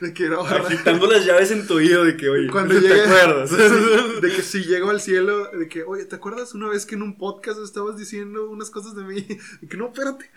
de 0.00 0.14
que 0.14 0.28
no, 0.30 0.40
agitando 0.40 1.06
las 1.06 1.26
llaves 1.26 1.50
en 1.50 1.66
tu 1.66 1.74
oído 1.74 2.02
de 2.04 2.16
que, 2.16 2.30
oye, 2.30 2.48
Cuando 2.50 2.80
¿te 2.80 3.02
acuerdas? 3.02 3.50
De 4.22 4.32
que 4.34 4.40
si 4.42 4.64
llego 4.64 4.88
al 4.88 5.00
cielo, 5.02 5.50
de 5.50 5.68
que, 5.68 5.82
oye, 5.84 6.06
¿te 6.06 6.16
acuerdas 6.16 6.54
una 6.54 6.68
vez 6.68 6.86
que 6.86 6.94
en 6.94 7.02
un 7.02 7.18
podcast 7.18 7.60
estabas 7.60 7.98
diciendo 7.98 8.48
unas 8.48 8.70
cosas 8.70 8.94
de 8.96 9.04
mí? 9.04 9.20
De 9.60 9.68
que 9.68 9.76
no, 9.76 9.88
espérate. 9.88 10.30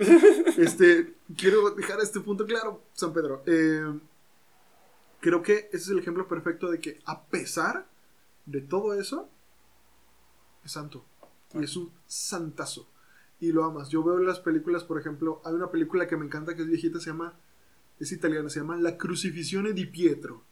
Este, 0.58 1.14
quiero 1.38 1.70
dejar 1.72 2.02
este 2.02 2.20
punto 2.20 2.46
claro, 2.46 2.84
San 2.94 3.14
Pedro. 3.14 3.42
Eh, 3.46 3.86
creo 5.22 5.42
que 5.42 5.70
ese 5.72 5.78
es 5.78 5.88
el 5.90 6.00
ejemplo 6.00 6.28
perfecto 6.28 6.70
de 6.70 6.80
que 6.82 7.00
a 7.06 7.24
pesar 7.24 7.88
de 8.46 8.60
todo 8.60 9.00
eso, 9.00 9.30
es 10.66 10.74
santo. 10.74 11.06
Y 11.54 11.64
es 11.64 11.76
un 11.78 11.90
santazo. 12.06 12.90
Y 13.40 13.52
lo 13.52 13.64
amas. 13.64 13.90
Yo 13.90 14.04
veo 14.04 14.18
las 14.20 14.40
películas, 14.40 14.84
por 14.84 15.00
ejemplo, 15.00 15.42
hay 15.46 15.54
una 15.54 15.72
película 15.72 16.08
que 16.08 16.18
me 16.18 16.26
encanta 16.26 16.56
que 16.56 16.64
es 16.64 16.68
viejita, 16.68 17.00
se 17.00 17.12
llama, 17.12 17.34
es 18.00 18.12
italiana, 18.12 18.50
se 18.50 18.60
llama 18.60 18.76
La 18.78 18.98
Crucifixione 18.98 19.72
di 19.74 19.86
Pietro. 19.86 20.44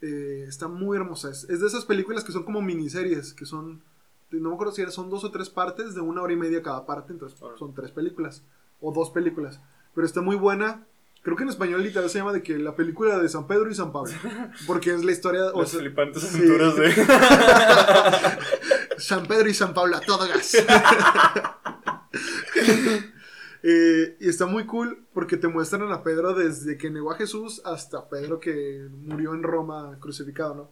Eh, 0.00 0.44
está 0.46 0.68
muy 0.68 0.96
hermosa. 0.96 1.30
Es, 1.30 1.44
es 1.50 1.60
de 1.60 1.66
esas 1.66 1.84
películas 1.84 2.22
que 2.22 2.30
son 2.32 2.44
como 2.44 2.62
miniseries, 2.62 3.32
que 3.34 3.44
son, 3.46 3.82
no 4.30 4.50
me 4.50 4.54
acuerdo 4.54 4.72
si 4.72 4.82
era- 4.82 4.92
son 4.92 5.10
dos 5.10 5.24
o 5.24 5.32
tres 5.32 5.50
partes 5.50 5.94
de 5.96 6.00
una 6.00 6.22
hora 6.22 6.32
y 6.32 6.36
media 6.36 6.62
cada 6.62 6.86
parte, 6.86 7.12
entonces 7.12 7.36
son 7.58 7.74
tres 7.74 7.90
películas, 7.90 8.44
o 8.80 8.92
dos 8.92 9.10
películas. 9.10 9.60
Pero 9.94 10.06
está 10.06 10.20
muy 10.20 10.36
buena. 10.36 10.86
Creo 11.22 11.36
que 11.36 11.42
en 11.42 11.48
español 11.48 11.82
literal 11.82 12.08
se 12.08 12.18
llama 12.18 12.32
de 12.32 12.44
que 12.44 12.56
la 12.58 12.76
película 12.76 13.18
de 13.18 13.28
San 13.28 13.48
Pedro 13.48 13.68
y 13.68 13.74
San 13.74 13.90
Pablo. 13.90 14.12
Porque 14.68 14.94
es 14.94 15.04
la 15.04 15.10
historia... 15.10 15.46
o 15.52 15.62
Las 15.62 15.70
sea, 15.70 15.80
flipantes 15.80 16.22
sí. 16.22 16.38
aventuras 16.38 16.76
de... 16.76 16.94
San 18.98 19.26
Pedro 19.26 19.48
y 19.48 19.54
San 19.54 19.74
Pablo 19.74 19.96
a 19.96 20.00
todo 20.00 20.28
gas. 20.28 20.56
Eh, 23.64 24.16
y 24.20 24.28
está 24.28 24.46
muy 24.46 24.66
cool 24.66 25.04
porque 25.12 25.36
te 25.36 25.48
muestran 25.48 25.90
a 25.90 26.04
Pedro 26.04 26.32
desde 26.32 26.78
que 26.78 26.90
negó 26.90 27.10
a 27.10 27.16
Jesús 27.16 27.60
hasta 27.64 28.08
Pedro 28.08 28.38
que 28.38 28.86
murió 29.02 29.34
en 29.34 29.42
Roma 29.42 29.96
crucificado, 29.98 30.54
¿no? 30.54 30.70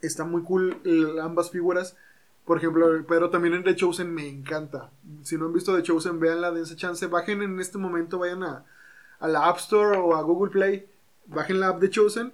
Está 0.00 0.24
muy 0.24 0.42
cool 0.42 0.76
el- 0.84 1.18
ambas 1.18 1.50
figuras. 1.50 1.96
Por 2.44 2.58
ejemplo, 2.58 2.86
Pedro 3.06 3.30
también 3.30 3.54
en 3.54 3.64
The 3.64 3.74
Chosen 3.74 4.14
me 4.14 4.28
encanta. 4.28 4.92
Si 5.24 5.36
no 5.36 5.46
han 5.46 5.52
visto 5.52 5.74
The 5.74 5.82
Chosen, 5.82 6.20
véanla, 6.20 6.52
dense 6.52 6.76
chance. 6.76 7.04
Bajen 7.08 7.42
en 7.42 7.58
este 7.58 7.78
momento, 7.78 8.18
vayan 8.20 8.44
a, 8.44 8.64
a 9.18 9.26
la 9.28 9.48
App 9.48 9.56
Store 9.58 9.98
o 9.98 10.14
a 10.14 10.22
Google 10.22 10.52
Play. 10.52 10.86
Bajen 11.26 11.58
la 11.58 11.68
app 11.70 11.80
The 11.80 11.90
Chosen 11.90 12.32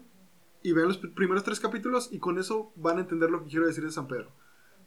y 0.62 0.72
vean 0.72 0.88
los 0.88 1.00
pr- 1.02 1.14
primeros 1.14 1.42
tres 1.44 1.58
capítulos 1.58 2.10
y 2.12 2.18
con 2.18 2.38
eso 2.38 2.70
van 2.76 2.98
a 2.98 3.00
entender 3.00 3.30
lo 3.30 3.42
que 3.44 3.48
quiero 3.50 3.66
decir 3.66 3.84
de 3.84 3.92
San 3.92 4.08
Pedro. 4.08 4.30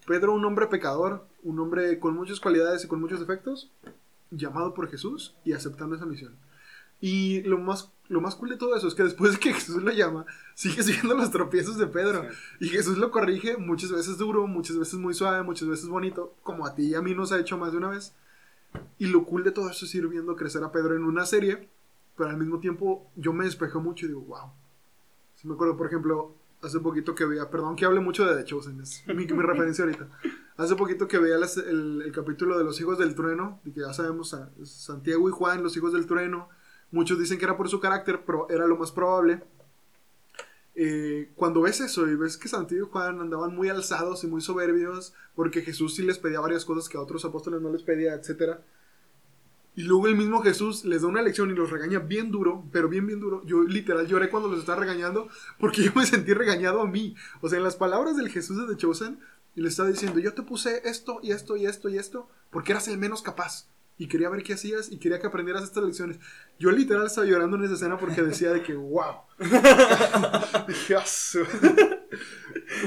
Pedro, 0.06 0.34
un 0.34 0.46
hombre 0.46 0.68
pecador, 0.68 1.26
un 1.44 1.60
hombre 1.60 2.00
con 2.00 2.16
muchas 2.16 2.40
cualidades 2.40 2.84
y 2.84 2.88
con 2.88 3.00
muchos 3.00 3.20
defectos, 3.20 3.72
llamado 4.32 4.74
por 4.74 4.90
Jesús 4.90 5.36
y 5.46 5.54
aceptando 5.54 5.96
esa 5.96 6.06
misión. 6.06 6.36
Y 7.02 7.42
lo 7.42 7.58
más, 7.58 7.92
lo 8.10 8.22
más 8.22 8.36
cool 8.36 8.50
de 8.50 8.58
todo 8.58 8.76
eso 8.76 8.88
es 8.88 8.94
que 8.94 9.04
después 9.04 9.34
de 9.34 9.40
que 9.40 9.54
Jesús 9.54 9.82
lo 9.82 9.92
llama, 9.92 10.26
sigues 10.54 10.88
viendo 10.88 11.16
los 11.16 11.32
tropiezos 11.32 11.78
de 11.78 11.88
Pedro. 11.88 12.28
Y 12.60 12.70
Jesús 12.70 12.98
lo 12.98 13.12
corrige 13.12 13.58
muchas 13.58 13.92
veces 13.92 14.18
duro, 14.18 14.48
muchas 14.48 14.78
veces 14.78 14.96
muy 14.96 15.16
suave, 15.16 15.44
muchas 15.44 15.68
veces 15.68 15.90
bonito, 15.90 16.36
como 16.44 16.66
a 16.66 16.76
ti 16.76 16.90
y 16.90 16.96
a 16.96 17.02
mí 17.02 17.16
nos 17.16 17.32
ha 17.32 17.40
hecho 17.40 17.58
más 17.58 17.72
de 17.72 17.80
una 17.80 17.90
vez. 17.90 18.14
Y 19.00 19.08
lo 19.08 19.26
cool 19.26 19.44
de 19.44 19.52
todo 19.52 19.70
eso 19.70 19.86
es 19.86 19.96
ir 19.96 20.08
viendo 20.08 20.36
crecer 20.36 20.64
a 20.64 20.72
Pedro 20.72 20.96
en 20.96 21.04
una 21.04 21.26
serie, 21.26 21.68
pero 22.16 22.30
al 22.30 22.38
mismo 22.38 22.60
tiempo 22.60 23.10
yo 23.16 23.34
me 23.34 23.46
despejo 23.46 23.82
mucho 23.82 24.06
y 24.06 24.10
digo, 24.10 24.22
wow. 24.22 24.52
Si 25.36 25.48
me 25.48 25.56
acuerdo, 25.56 25.76
por 25.76 25.88
ejemplo, 25.88 26.36
hace 26.62 26.80
poquito 26.80 27.16
que 27.16 27.26
veía, 27.26 27.50
perdón 27.50 27.76
que 27.76 27.86
hable 27.86 28.00
mucho 28.00 28.26
de 28.26 28.36
The 28.36 28.46
Chosen, 28.46 28.80
es 28.82 29.04
mi, 29.08 29.26
referencia 29.26 29.84
ahorita. 29.84 30.08
Hace 30.58 30.76
poquito 30.76 31.08
que 31.08 31.18
veía 31.18 31.36
el, 31.36 32.12
capítulo 32.14 32.58
de 32.58 32.64
los 32.64 32.80
hijos 32.80 32.98
del 33.00 33.16
trueno, 33.16 33.60
y 33.66 33.72
que 33.72 33.82
ya 33.82 33.94
sabemos, 33.94 34.36
Santiago 34.64 35.28
y 35.28 35.32
Juan, 35.32 35.64
los 35.64 35.76
hijos 35.76 35.94
del 35.94 36.06
trueno. 36.06 36.50
Muchos 36.92 37.18
dicen 37.20 37.38
que 37.38 37.46
era 37.46 37.58
por 37.58 37.70
su 37.70 37.80
carácter, 37.80 38.24
pero 38.26 38.48
era 38.50 38.68
lo 38.68 38.78
más 38.78 38.92
probable. 38.92 39.44
Eh, 40.76 41.32
cuando 41.36 41.62
ves 41.62 41.82
eso 41.82 42.08
y 42.08 42.16
ves 42.16 42.38
que 42.38 42.48
Santiago 42.48 42.88
y 42.88 42.90
Juan 42.90 43.20
andaban 43.20 43.56
muy 43.56 43.70
alzados 43.70 44.24
y 44.24 44.28
muy 44.28 44.42
soberbios, 44.42 45.14
porque 45.36 45.62
Jesús 45.62 45.96
sí 45.96 46.04
les 46.04 46.20
pedía 46.20 46.40
varias 46.40 46.66
cosas 46.66 46.90
que 46.90 46.98
a 46.98 47.02
otros 47.02 47.26
apóstoles 47.26 47.62
no 47.62 47.72
les 47.72 47.84
pedía, 47.84 48.14
etc. 48.14 48.60
Y 49.76 49.84
luego 49.84 50.08
el 50.08 50.16
mismo 50.18 50.42
Jesús 50.42 50.84
les 50.84 51.02
da 51.02 51.08
una 51.08 51.22
lección 51.22 51.50
y 51.50 51.54
los 51.56 51.70
regaña 51.70 52.00
bien 52.00 52.30
duro, 52.30 52.66
pero 52.74 52.90
bien, 52.90 53.08
bien 53.08 53.20
duro. 53.22 53.42
Yo 53.46 53.64
literal 53.64 54.06
lloré 54.08 54.30
cuando 54.30 54.50
los 54.50 54.60
estaba 54.60 54.80
regañando 54.82 55.30
porque 55.60 55.82
yo 55.84 55.92
me 55.96 56.06
sentí 56.06 56.34
regañado 56.34 56.82
a 56.82 56.88
mí. 56.88 57.16
O 57.40 57.48
sea, 57.50 57.58
en 57.58 57.64
las 57.64 57.78
palabras 57.78 58.18
del 58.18 58.30
Jesús 58.30 58.58
de 58.58 58.74
The 58.74 58.80
Chosen, 58.80 59.20
le 59.56 59.68
estaba 59.70 59.90
diciendo, 59.90 60.20
yo 60.20 60.34
te 60.34 60.42
puse 60.44 60.82
esto 60.90 61.20
y 61.24 61.32
esto 61.32 61.56
y 61.58 61.66
esto 61.66 61.88
y 61.90 61.98
esto 61.98 62.28
porque 62.50 62.72
eras 62.74 62.88
el 62.90 62.98
menos 62.98 63.22
capaz. 63.22 63.68
Y 63.98 64.08
quería 64.08 64.30
ver 64.30 64.44
qué 64.44 64.54
hacías 64.54 64.92
y 64.92 64.98
quería 64.98 65.20
que 65.20 65.28
aprendieras 65.28 65.64
estas 65.64 65.84
lecciones. 65.84 66.20
Yo 66.60 66.72
literal 66.72 67.06
estaba 67.06 67.28
llorando 67.28 67.56
en 67.58 67.64
esa 67.66 67.76
escena 67.76 67.98
porque 67.98 68.22
decía 68.24 68.52
de 68.52 68.64
que, 68.64 68.74
wow. 68.74 69.16
"Ah, 69.54 70.66
su-". 71.06 71.46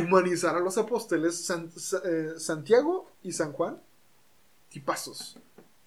Humanizar 0.01 0.57
a 0.57 0.61
los 0.61 0.77
apóstoles, 0.79 1.44
San- 1.44 1.70
Sa- 1.70 2.03
eh, 2.05 2.35
Santiago 2.38 3.11
y 3.23 3.33
San 3.33 3.53
Juan, 3.53 3.79
tipazos. 4.70 5.38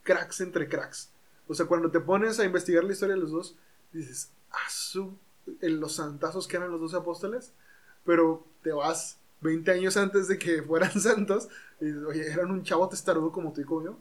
Cracks 0.08 0.39
entre 0.39 0.70
cracks. 0.70 1.10
O 1.50 1.54
sea, 1.54 1.65
cuando 1.65 1.91
te 1.91 2.00
pones 2.00 2.39
a 2.39 2.46
investigar 2.46 2.86
la 2.86 2.93
historia 2.93 3.15
de 3.15 3.22
los 3.22 3.32
dos, 3.32 3.58
dices, 3.91 4.32
ah, 4.52 4.70
su, 4.70 5.13
en 5.60 5.82
los 5.82 5.96
santazos 5.96 6.48
que 6.48 6.56
eran 6.56 6.72
los 6.72 6.80
dos 6.80 6.93
apóstoles, 6.93 7.52
pero 8.06 8.46
te 8.63 8.72
vas 8.72 9.20
20 9.41 9.70
años 9.70 9.98
antes 9.98 10.30
de 10.30 10.39
que 10.39 10.63
fueran 10.63 10.91
santos 11.02 11.50
y 11.82 11.86
dices, 11.88 12.04
oye, 12.04 12.32
eran 12.32 12.52
un 12.52 12.63
chavo 12.63 12.88
testarudo 12.88 13.34
como 13.34 13.52
tú 13.52 13.60
y 13.60 13.65
como 13.65 13.84
yo. 13.84 13.98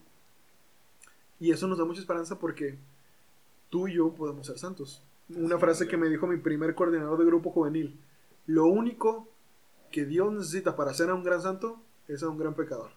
Y 1.40 1.50
eso 1.50 1.66
nos 1.66 1.78
da 1.78 1.84
mucha 1.84 2.00
esperanza 2.00 2.38
porque 2.38 2.78
tú 3.68 3.88
y 3.88 3.94
yo 3.94 4.14
podemos 4.14 4.46
ser 4.46 4.58
santos. 4.58 5.02
Una 5.28 5.58
frase 5.58 5.88
que 5.88 5.96
me 5.96 6.08
dijo 6.08 6.28
mi 6.28 6.36
primer 6.36 6.76
coordinador 6.76 7.18
de 7.18 7.26
grupo 7.26 7.50
juvenil. 7.50 7.98
Lo 8.46 8.66
único 8.66 9.28
que 9.90 10.04
Dios 10.04 10.32
necesita 10.32 10.76
para 10.76 10.94
ser 10.94 11.10
a 11.10 11.14
un 11.14 11.24
gran 11.24 11.42
santo 11.42 11.80
es 12.06 12.22
a 12.22 12.28
un 12.28 12.38
gran 12.38 12.54
pecador. 12.54 12.92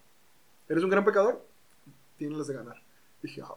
¿Eres 0.67 0.83
un 0.83 0.91
gran 0.91 1.03
pecador? 1.03 1.43
Tienes 2.17 2.37
las 2.37 2.47
de 2.47 2.53
ganar. 2.53 2.88
Dije, 3.21 3.41
ah, 3.43 3.55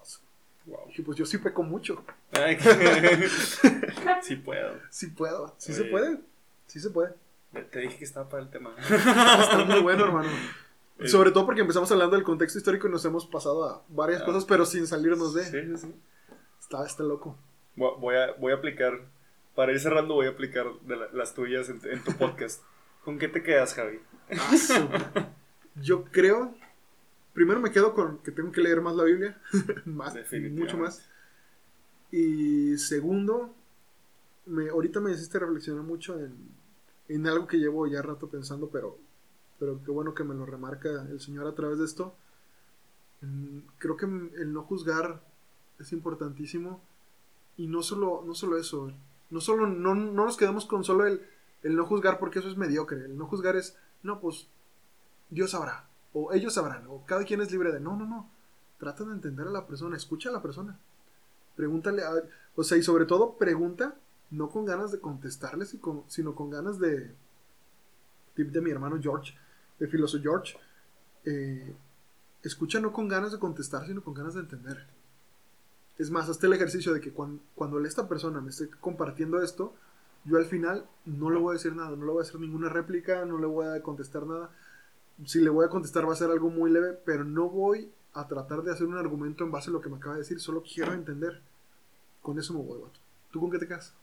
Wow. 0.64 0.87
dije, 0.87 1.03
pues 1.03 1.18
yo 1.18 1.27
sí 1.27 1.38
peco 1.38 1.62
mucho. 1.64 2.05
Ay, 2.33 2.57
sí 4.22 4.37
puedo. 4.37 4.79
Sí 4.90 5.09
puedo. 5.09 5.55
Sí 5.59 5.72
Oye. 5.72 5.83
se 5.83 5.85
puede. 5.90 6.18
Sí 6.66 6.81
se 6.81 6.90
puede. 6.90 7.14
Te 7.70 7.81
dije 7.81 7.98
que 7.98 8.05
estaba 8.05 8.29
para 8.29 8.42
el 8.44 8.51
tema. 8.51 8.75
Está 8.79 9.64
muy 9.66 9.81
bueno, 9.81 10.05
hermano. 10.05 10.31
Sobre 11.07 11.33
todo 11.33 11.46
porque 11.46 11.62
empezamos 11.62 11.90
hablando 11.90 12.14
del 12.16 12.25
contexto 12.25 12.59
histórico 12.59 12.87
y 12.87 12.90
nos 12.92 13.05
hemos 13.05 13.27
pasado 13.27 13.64
a 13.64 13.83
varias 13.88 14.22
Ah. 14.22 14.25
cosas, 14.25 14.44
pero 14.44 14.64
sin 14.64 14.87
salirnos 14.87 15.35
de. 15.35 15.44
Sí, 15.44 15.61
sí, 15.62 15.77
sí. 15.88 15.94
Está, 16.61 16.87
está 16.87 17.03
loco. 17.03 17.37
Voy 17.75 18.14
a, 18.14 18.33
voy 18.38 18.53
a 18.53 18.57
aplicar, 18.57 19.01
para 19.57 19.72
ir 19.72 19.81
cerrando, 19.81 20.14
voy 20.14 20.27
a 20.27 20.31
aplicar 20.31 20.66
de 20.83 20.96
la- 20.96 21.09
las 21.12 21.35
tuyas 21.35 21.68
en, 21.70 21.81
en 21.90 22.05
tu 22.05 22.12
podcast. 22.12 22.62
¿Con 23.05 23.18
qué 23.18 23.27
te 23.29 23.42
quedas, 23.42 23.75
Javi? 23.75 23.98
Ah, 24.31 25.27
Yo 25.75 26.05
creo. 26.05 26.55
Primero 27.32 27.60
me 27.60 27.70
quedo 27.70 27.94
con 27.94 28.18
que 28.18 28.30
tengo 28.30 28.52
que 28.52 28.60
leer 28.60 28.80
más 28.80 28.94
la 28.94 29.04
Biblia. 29.04 29.40
más, 29.84 30.14
mucho 30.50 30.76
más. 30.76 31.06
Y 32.10 32.76
segundo, 32.76 33.54
me, 34.46 34.68
ahorita 34.68 35.00
me 35.00 35.12
hiciste 35.12 35.38
reflexionar 35.38 35.82
mucho 35.82 36.18
en, 36.18 36.34
en 37.08 37.26
algo 37.26 37.46
que 37.46 37.58
llevo 37.58 37.86
ya 37.86 38.02
rato 38.02 38.28
pensando, 38.28 38.68
pero, 38.68 38.98
pero 39.58 39.80
qué 39.82 39.90
bueno 39.90 40.14
que 40.14 40.24
me 40.24 40.34
lo 40.34 40.44
remarca 40.44 40.90
el 41.10 41.20
Señor 41.20 41.46
a 41.46 41.54
través 41.54 41.78
de 41.78 41.86
esto. 41.86 42.14
Mm, 43.22 43.60
Creo 43.78 43.96
que 43.96 44.06
el 44.06 44.52
no 44.52 44.62
juzgar 44.62 45.22
es 45.78 45.92
importantísimo. 45.92 46.80
Y 47.56 47.66
no 47.66 47.82
solo, 47.82 48.22
no 48.26 48.34
solo 48.34 48.56
eso, 48.56 48.92
no 49.30 49.40
solo 49.40 49.66
no, 49.66 49.94
no 49.94 50.24
nos 50.24 50.36
quedamos 50.38 50.64
con 50.64 50.84
solo 50.84 51.06
el, 51.06 51.22
el 51.62 51.76
no 51.76 51.84
juzgar 51.86 52.18
porque 52.18 52.38
eso 52.38 52.48
es 52.48 52.56
mediocre. 52.56 53.04
El 53.04 53.16
no 53.16 53.26
juzgar 53.26 53.56
es, 53.56 53.76
no, 54.02 54.20
pues 54.20 54.48
Dios 55.30 55.50
sabrá, 55.50 55.88
o 56.14 56.33
ellos 56.33 56.55
sabrán, 56.55 56.87
o 56.88 57.05
cada 57.07 57.25
quien 57.25 57.40
es 57.40 57.51
libre 57.51 57.72
de, 57.72 57.81
no, 57.81 57.96
no, 57.96 58.07
no. 58.07 58.29
Trata 58.79 59.05
de 59.05 59.12
entender 59.12 59.46
a 59.46 59.51
la 59.51 59.66
persona, 59.66 59.96
escucha 59.96 60.29
a 60.29 60.33
la 60.33 60.42
persona. 60.42 60.79
Pregúntale, 61.57 62.03
a- 62.05 62.22
o 62.57 62.64
sea, 62.64 62.77
y 62.79 62.83
sobre 62.83 63.07
todo 63.07 63.35
pregunta, 63.38 63.94
no 64.31 64.51
con 64.51 64.64
ganas 64.64 64.92
de 64.92 64.98
contestarles, 65.01 65.77
sino 66.09 66.35
con 66.35 66.51
ganas 66.51 66.79
de, 66.79 67.14
tip 68.35 68.51
de 68.51 68.61
mi 68.61 68.70
hermano 68.70 68.98
George, 69.01 69.35
de 69.79 69.87
filósofo 69.87 70.22
George, 70.22 70.57
eh, 71.25 71.75
escucha 72.42 72.81
no 72.81 72.92
con 72.92 73.09
ganas 73.09 73.33
de 73.33 73.38
contestar, 73.38 73.87
sino 73.87 74.03
con 74.03 74.14
ganas 74.14 74.35
de 74.35 74.40
entender. 74.40 74.87
Es 75.98 76.11
más, 76.11 76.29
hazte 76.29 76.46
el 76.46 76.55
ejercicio 76.55 76.92
de 76.92 77.01
que 77.01 77.12
cuan- 77.12 77.40
cuando, 77.55 77.79
esta 77.85 78.09
persona 78.09 78.40
me 78.40 78.51
esté 78.51 78.68
compartiendo 78.81 79.40
esto, 79.42 79.75
yo 80.25 80.37
al 80.38 80.46
final 80.46 80.87
no 81.05 81.31
le 81.31 81.38
voy 81.38 81.51
a 81.53 81.59
decir 81.59 81.75
nada, 81.75 81.90
no 81.90 82.05
le 82.07 82.12
voy 82.12 82.20
a 82.25 82.27
hacer 82.27 82.40
ninguna 82.40 82.68
réplica, 82.68 83.25
no 83.25 83.38
le 83.38 83.46
voy 83.46 83.66
a 83.66 83.83
contestar 83.83 84.27
nada. 84.27 84.51
Si 85.27 85.40
le 85.40 85.51
voy 85.51 85.64
a 85.66 85.68
contestar 85.70 86.09
va 86.09 86.12
a 86.12 86.16
ser 86.16 86.31
algo 86.31 86.51
muy 86.51 86.70
leve, 86.70 86.92
pero 87.05 87.25
no 87.25 87.48
voy 87.48 87.90
a 88.14 88.27
tratar 88.29 88.62
de 88.62 88.72
hacer 88.72 88.87
un 88.87 88.98
argumento 88.98 89.44
en 89.44 89.53
base 89.53 89.70
a 89.70 89.72
lo 89.72 89.81
que 89.81 89.88
me 89.88 89.96
acaba 89.96 90.14
de 90.14 90.20
decir, 90.20 90.40
solo 90.40 90.62
quiero 90.62 90.92
entender. 90.92 91.40
Con 92.22 92.38
eso 92.38 92.55
me 92.55 92.62
voy, 92.62 92.81
vato. 92.81 92.98
¿Tú 93.31 93.40
con 93.40 93.51
qué 93.51 93.59
te 93.59 93.66
quedas? 93.68 93.94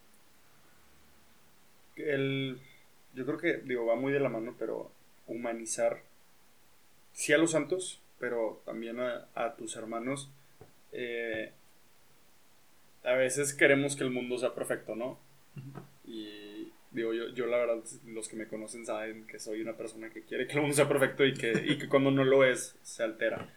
El, 1.96 2.60
yo 3.14 3.26
creo 3.26 3.38
que, 3.38 3.58
digo, 3.58 3.86
va 3.86 3.96
muy 3.96 4.14
de 4.14 4.20
la 4.20 4.30
mano, 4.30 4.56
pero 4.58 4.92
humanizar, 5.28 6.02
sí 7.14 7.34
a 7.34 7.38
los 7.38 7.52
santos, 7.52 8.02
pero 8.20 8.62
también 8.66 9.00
a, 9.00 9.28
a 9.36 9.56
tus 9.56 9.76
hermanos. 9.76 10.30
eh, 10.92 11.52
a 13.04 13.14
veces 13.14 13.54
queremos 13.54 13.96
que 13.96 14.04
el 14.04 14.12
mundo 14.12 14.38
sea 14.38 14.54
perfecto, 14.54 14.96
¿no? 14.96 15.18
Y 16.06 16.39
digo, 16.92 17.14
yo, 17.14 17.30
yo 17.30 17.46
la 17.46 17.58
verdad, 17.58 17.84
los 18.06 18.28
que 18.28 18.36
me 18.36 18.48
conocen 18.48 18.86
saben 18.86 19.28
que 19.28 19.40
soy 19.40 19.62
una 19.62 19.78
persona 19.78 20.10
que 20.10 20.24
quiere 20.24 20.48
que 20.48 20.54
el 20.54 20.62
mundo 20.62 20.76
sea 20.76 20.88
perfecto 20.88 21.26
y 21.26 21.34
que, 21.34 21.52
y 21.66 21.78
que 21.78 21.88
cuando 21.88 22.12
no 22.12 22.24
lo 22.24 22.44
es, 22.44 22.78
se 22.82 23.04
altera. 23.04 23.54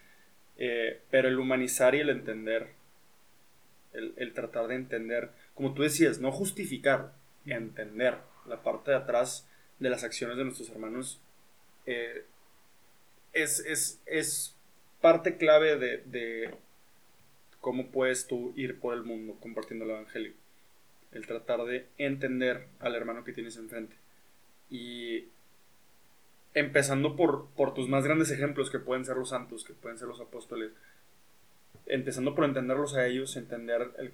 Eh, 0.59 1.01
pero 1.11 1.29
el 1.29 1.39
humanizar 1.39 1.95
y 1.95 2.01
el 2.01 2.11
entender, 2.11 2.69
el, 3.93 4.15
el 4.17 4.33
tratar 4.35 4.69
de 4.69 4.77
entender, 4.77 5.31
como 5.55 5.75
tú 5.75 5.83
decías, 5.83 6.19
no 6.19 6.31
justificar, 6.31 7.13
entender 7.47 8.19
la 8.47 8.63
parte 8.63 8.91
de 8.91 8.99
atrás 8.99 9.49
de 9.79 9.91
las 9.91 10.05
acciones 10.05 10.37
de 10.37 10.45
nuestros 10.45 10.69
hermanos, 10.71 11.21
eh, 11.87 12.25
es, 13.33 13.61
es, 13.61 14.01
es 14.07 14.55
parte 15.01 15.37
clave 15.37 15.77
de, 15.77 15.99
de 15.99 16.55
cómo 17.61 17.91
puedes 17.91 18.27
tú 18.27 18.53
ir 18.57 18.79
por 18.79 18.95
el 18.95 19.03
mundo 19.03 19.37
compartiendo 19.41 19.85
el 19.85 19.93
Evangelio. 19.93 20.33
El 21.13 21.27
tratar 21.27 21.65
de 21.65 21.87
entender 21.99 22.67
al 22.81 22.95
hermano 22.95 23.25
que 23.25 23.33
tienes 23.33 23.57
enfrente. 23.57 23.97
Y 24.71 25.27
empezando 26.55 27.17
por, 27.17 27.49
por 27.57 27.75
tus 27.75 27.89
más 27.89 28.05
grandes 28.05 28.31
ejemplos, 28.31 28.71
que 28.71 28.79
pueden 28.79 29.05
ser 29.05 29.17
los 29.17 29.31
santos, 29.31 29.65
que 29.65 29.73
pueden 29.75 29.99
ser 29.99 30.09
los 30.09 30.21
apóstoles, 30.21 30.73
empezando 31.87 32.35
por 32.35 32.45
entenderlos 32.45 32.95
a 32.95 33.07
ellos, 33.07 33.37
entender 33.37 33.91
el, 33.99 34.13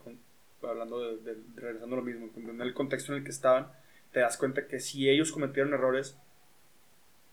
hablando 0.63 1.01
de, 1.01 1.17
de- 1.19 1.35
de- 1.41 1.61
regresando 1.61 1.97
a 1.97 1.99
lo 1.99 2.05
mismo, 2.05 2.27
entender 2.37 2.67
el 2.67 2.75
contexto 2.75 3.13
en 3.13 3.19
el 3.19 3.25
que 3.25 3.31
estaban, 3.31 3.69
te 4.13 4.21
das 4.21 4.37
cuenta 4.37 4.67
que 4.67 4.81
si 4.81 5.09
ellos 5.09 5.33
cometieron 5.33 5.75
errores, 5.75 6.17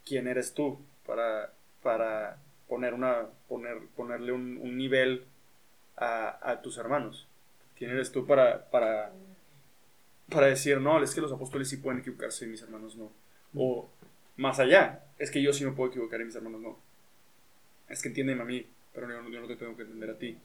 ¿quién 0.05 0.27
eres 0.27 0.53
tú 0.53 0.79
para, 1.05 1.53
para 1.81 2.37
poner 2.67 2.93
una, 2.93 3.27
poner, 3.47 3.77
ponerle 3.95 4.31
un, 4.31 4.57
un 4.61 4.77
nivel 4.77 5.25
a, 5.97 6.51
a 6.51 6.61
tus 6.61 6.77
hermanos? 6.77 7.27
¿Quién 7.77 7.91
eres 7.91 8.11
tú 8.11 8.25
para, 8.25 8.69
para, 8.71 9.11
para 10.29 10.47
decir, 10.47 10.79
no, 10.79 11.01
es 11.01 11.13
que 11.13 11.21
los 11.21 11.31
apóstoles 11.31 11.69
sí 11.69 11.77
pueden 11.77 12.01
equivocarse 12.01 12.45
y 12.45 12.49
mis 12.49 12.61
hermanos 12.61 12.95
no? 12.95 13.11
O 13.55 13.89
más 14.37 14.59
allá, 14.59 15.05
es 15.17 15.31
que 15.31 15.41
yo 15.41 15.53
sí 15.53 15.65
me 15.65 15.71
puedo 15.71 15.89
equivocar 15.89 16.21
y 16.21 16.25
mis 16.25 16.35
hermanos 16.35 16.61
no. 16.61 16.79
Es 17.87 18.01
que 18.01 18.09
entiéndeme 18.09 18.41
a 18.41 18.45
mí, 18.45 18.65
pero 18.93 19.09
yo 19.09 19.21
no, 19.21 19.29
yo 19.29 19.41
no 19.41 19.47
te 19.47 19.55
tengo 19.55 19.75
que 19.75 19.83
entender 19.83 20.09
a 20.09 20.17
ti. 20.17 20.37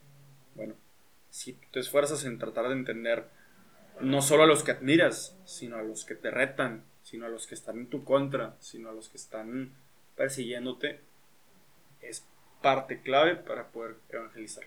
Bueno, 0.54 0.74
si 1.30 1.54
te 1.72 1.80
esfuerzas 1.80 2.24
en 2.24 2.38
tratar 2.38 2.68
de 2.68 2.74
entender 2.74 3.28
no 4.00 4.22
solo 4.22 4.44
a 4.44 4.46
los 4.46 4.62
que 4.62 4.72
admiras, 4.72 5.36
sino 5.44 5.76
a 5.76 5.82
los 5.82 6.04
que 6.04 6.14
te 6.14 6.30
retan, 6.30 6.84
sino 7.02 7.26
a 7.26 7.28
los 7.28 7.46
que 7.46 7.54
están 7.54 7.78
en 7.78 7.86
tu 7.86 8.04
contra, 8.04 8.56
sino 8.60 8.90
a 8.90 8.92
los 8.92 9.08
que 9.08 9.16
están 9.16 9.72
persiguiéndote, 10.16 11.00
es 12.00 12.24
parte 12.62 13.00
clave 13.00 13.36
para 13.36 13.68
poder 13.68 13.96
evangelizar. 14.10 14.64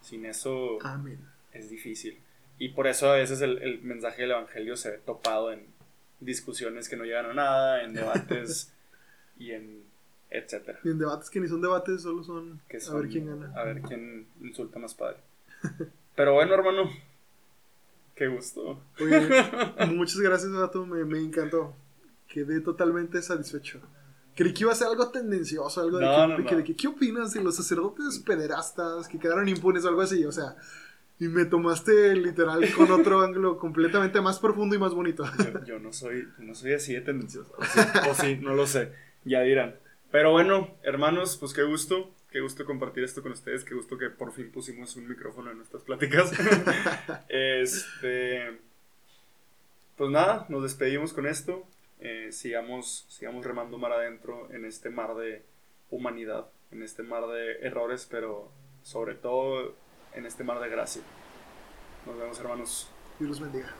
Sin 0.00 0.26
eso 0.26 0.78
Amén. 0.82 1.20
es 1.52 1.70
difícil. 1.70 2.18
Y 2.58 2.70
por 2.70 2.86
eso 2.86 3.10
a 3.10 3.16
veces 3.16 3.40
el, 3.40 3.58
el 3.58 3.82
mensaje 3.82 4.22
del 4.22 4.32
Evangelio 4.32 4.76
se 4.76 4.90
ve 4.90 4.98
topado 4.98 5.52
en 5.52 5.66
discusiones 6.20 6.88
que 6.88 6.96
no 6.96 7.04
llegan 7.04 7.26
a 7.26 7.34
nada, 7.34 7.82
en 7.82 7.92
debates 7.94 8.72
y 9.38 9.52
en 9.52 9.84
etcétera. 10.34 10.80
Y 10.82 10.88
en 10.88 10.98
debates 10.98 11.30
que 11.30 11.40
ni 11.40 11.48
son 11.48 11.60
debates, 11.60 12.02
solo 12.02 12.24
son, 12.24 12.60
Que 12.68 12.78
a 12.78 12.94
ver 12.94 13.08
quién 13.08 13.26
gana. 13.26 13.52
A 13.54 13.64
ver 13.64 13.80
quién 13.82 14.26
insulta 14.42 14.78
más 14.78 14.94
padre. 14.94 15.18
Pero 16.16 16.34
bueno, 16.34 16.54
hermano, 16.54 16.90
qué 18.14 18.26
gusto. 18.26 18.80
Oye, 19.00 19.28
muchas 19.94 20.18
gracias, 20.18 20.52
vato, 20.52 20.86
me, 20.86 21.04
me 21.04 21.20
encantó. 21.20 21.74
Quedé 22.28 22.60
totalmente 22.60 23.22
satisfecho. 23.22 23.80
Creí 24.34 24.52
que 24.52 24.64
iba 24.64 24.72
a 24.72 24.74
ser 24.74 24.88
algo 24.88 25.08
tendencioso, 25.10 25.80
algo 25.80 25.98
de, 25.98 26.06
que, 26.06 26.10
no, 26.10 26.26
no. 26.26 26.56
de 26.56 26.64
que, 26.64 26.74
¿qué 26.74 26.88
opinas 26.88 27.32
de 27.32 27.40
los 27.40 27.54
sacerdotes 27.54 28.18
pederastas 28.18 29.06
que 29.06 29.18
quedaron 29.18 29.48
impunes 29.48 29.84
o 29.84 29.88
algo 29.88 30.00
así? 30.00 30.24
O 30.24 30.32
sea, 30.32 30.56
y 31.24 31.28
me 31.28 31.46
tomaste 31.46 32.14
literal 32.16 32.70
con 32.74 32.90
otro 32.90 33.20
ángulo 33.24 33.58
completamente 33.58 34.20
más 34.20 34.38
profundo 34.38 34.76
y 34.76 34.78
más 34.78 34.94
bonito. 34.94 35.24
Yo, 35.38 35.64
yo 35.64 35.78
no 35.78 35.92
soy, 35.92 36.28
no 36.38 36.54
soy 36.54 36.74
así 36.74 36.92
de 36.92 37.00
tendencioso. 37.00 37.54
O 37.56 37.64
sí, 37.64 37.80
o 38.10 38.14
sí, 38.14 38.36
no 38.36 38.54
lo 38.54 38.66
sé. 38.66 38.92
Ya 39.24 39.40
dirán. 39.40 39.76
Pero 40.10 40.32
bueno, 40.32 40.76
hermanos, 40.82 41.36
pues 41.38 41.54
qué 41.54 41.62
gusto. 41.62 42.10
Qué 42.30 42.40
gusto 42.40 42.64
compartir 42.64 43.04
esto 43.04 43.22
con 43.22 43.32
ustedes. 43.32 43.64
Qué 43.64 43.74
gusto 43.74 43.96
que 43.96 44.10
por 44.10 44.32
fin 44.32 44.50
pusimos 44.50 44.96
un 44.96 45.08
micrófono 45.08 45.50
en 45.50 45.56
nuestras 45.56 45.82
pláticas. 45.82 46.32
este. 47.28 48.58
Pues 49.96 50.10
nada, 50.10 50.46
nos 50.48 50.62
despedimos 50.62 51.12
con 51.12 51.26
esto. 51.26 51.66
Eh, 52.00 52.28
sigamos, 52.32 53.06
sigamos 53.08 53.46
remando 53.46 53.78
mar 53.78 53.92
adentro 53.92 54.52
en 54.52 54.64
este 54.64 54.90
mar 54.90 55.14
de 55.14 55.42
humanidad, 55.90 56.48
en 56.70 56.82
este 56.82 57.02
mar 57.02 57.26
de 57.28 57.60
errores, 57.60 58.06
pero 58.10 58.50
sobre 58.82 59.14
todo 59.14 59.74
en 60.14 60.26
este 60.26 60.44
mar 60.44 60.60
de 60.60 60.68
gracia. 60.68 61.02
Nos 62.06 62.16
vemos 62.16 62.38
hermanos. 62.38 62.88
Dios 63.18 63.30
los 63.30 63.40
bendiga. 63.40 63.72